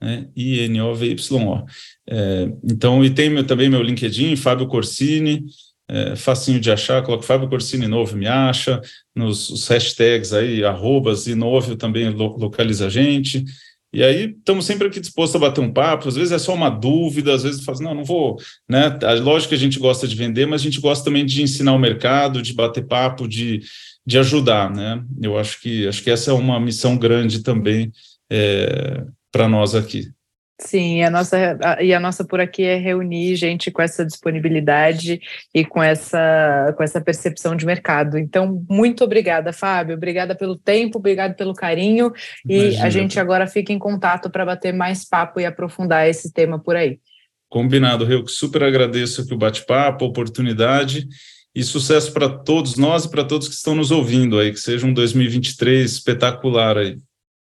Né? 0.00 0.28
I-N-O-V-Y-O. 0.36 1.64
É, 2.08 2.52
então, 2.64 3.04
e 3.04 3.10
tem 3.10 3.28
meu, 3.30 3.44
também 3.44 3.68
meu 3.68 3.82
LinkedIn, 3.82 4.36
Fábio 4.36 4.66
Corsini, 4.68 5.44
é, 5.88 6.16
facinho 6.16 6.60
de 6.60 6.70
achar, 6.70 7.02
coloca 7.02 7.24
Fábio 7.24 7.48
Corsini 7.48 7.86
Novo, 7.86 8.16
me 8.16 8.26
acha, 8.26 8.80
nos 9.14 9.50
os 9.50 9.68
hashtags 9.68 10.32
aí, 10.32 10.64
arrobas 10.64 11.26
Novo 11.26 11.76
também 11.76 12.08
lo, 12.10 12.36
localiza 12.36 12.86
a 12.86 12.90
gente. 12.90 13.44
E 13.92 14.02
aí 14.02 14.34
estamos 14.38 14.64
sempre 14.64 14.86
aqui 14.86 14.98
dispostos 15.00 15.36
a 15.36 15.38
bater 15.38 15.60
um 15.60 15.72
papo, 15.72 16.08
às 16.08 16.16
vezes 16.16 16.32
é 16.32 16.38
só 16.38 16.54
uma 16.54 16.70
dúvida, 16.70 17.34
às 17.34 17.42
vezes 17.42 17.62
faz, 17.62 17.78
não, 17.78 17.94
não 17.94 18.04
vou, 18.04 18.38
né? 18.68 18.98
Lógico 19.20 19.50
que 19.50 19.54
a 19.54 19.58
gente 19.58 19.78
gosta 19.78 20.08
de 20.08 20.16
vender, 20.16 20.46
mas 20.46 20.62
a 20.62 20.64
gente 20.64 20.80
gosta 20.80 21.04
também 21.04 21.26
de 21.26 21.42
ensinar 21.42 21.74
o 21.74 21.78
mercado, 21.78 22.40
de 22.40 22.54
bater 22.54 22.86
papo, 22.86 23.28
de, 23.28 23.60
de 24.06 24.18
ajudar, 24.18 24.70
né? 24.70 25.04
Eu 25.20 25.36
acho 25.38 25.60
que 25.60 25.86
acho 25.86 26.02
que 26.02 26.10
essa 26.10 26.30
é 26.30 26.34
uma 26.34 26.58
missão 26.58 26.96
grande 26.96 27.42
também 27.42 27.92
é, 28.30 29.04
para 29.30 29.46
nós 29.46 29.74
aqui. 29.74 30.10
Sim, 30.60 31.02
a 31.02 31.10
nossa, 31.10 31.58
a, 31.62 31.82
e 31.82 31.92
a 31.92 31.98
nossa 31.98 32.24
por 32.24 32.40
aqui 32.40 32.62
é 32.62 32.76
reunir 32.76 33.34
gente 33.34 33.70
com 33.70 33.82
essa 33.82 34.04
disponibilidade 34.04 35.20
e 35.52 35.64
com 35.64 35.82
essa, 35.82 36.72
com 36.76 36.82
essa 36.82 37.00
percepção 37.00 37.56
de 37.56 37.66
mercado. 37.66 38.16
Então, 38.16 38.64
muito 38.68 39.02
obrigada, 39.02 39.52
Fábio. 39.52 39.96
Obrigada 39.96 40.34
pelo 40.34 40.56
tempo, 40.56 40.98
obrigado 40.98 41.34
pelo 41.34 41.54
carinho. 41.54 42.12
Imagina. 42.48 42.82
E 42.82 42.86
a 42.86 42.90
gente 42.90 43.18
agora 43.18 43.46
fica 43.46 43.72
em 43.72 43.78
contato 43.78 44.30
para 44.30 44.44
bater 44.44 44.72
mais 44.72 45.04
papo 45.04 45.40
e 45.40 45.46
aprofundar 45.46 46.08
esse 46.08 46.32
tema 46.32 46.58
por 46.58 46.76
aí. 46.76 47.00
Combinado, 47.48 48.04
Rio. 48.04 48.26
Super 48.28 48.62
agradeço 48.62 49.22
aqui 49.22 49.34
o 49.34 49.38
bate-papo, 49.38 50.04
a 50.04 50.08
oportunidade 50.08 51.06
e 51.54 51.62
sucesso 51.62 52.12
para 52.12 52.28
todos 52.28 52.76
nós 52.76 53.04
e 53.04 53.10
para 53.10 53.24
todos 53.24 53.48
que 53.48 53.54
estão 53.54 53.74
nos 53.74 53.90
ouvindo 53.90 54.38
aí. 54.38 54.52
Que 54.52 54.60
seja 54.60 54.86
um 54.86 54.94
2023 54.94 55.90
espetacular 55.90 56.78
aí. 56.78 56.98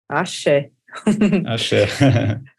Axé. 0.08 0.70
Axé. 1.46 1.86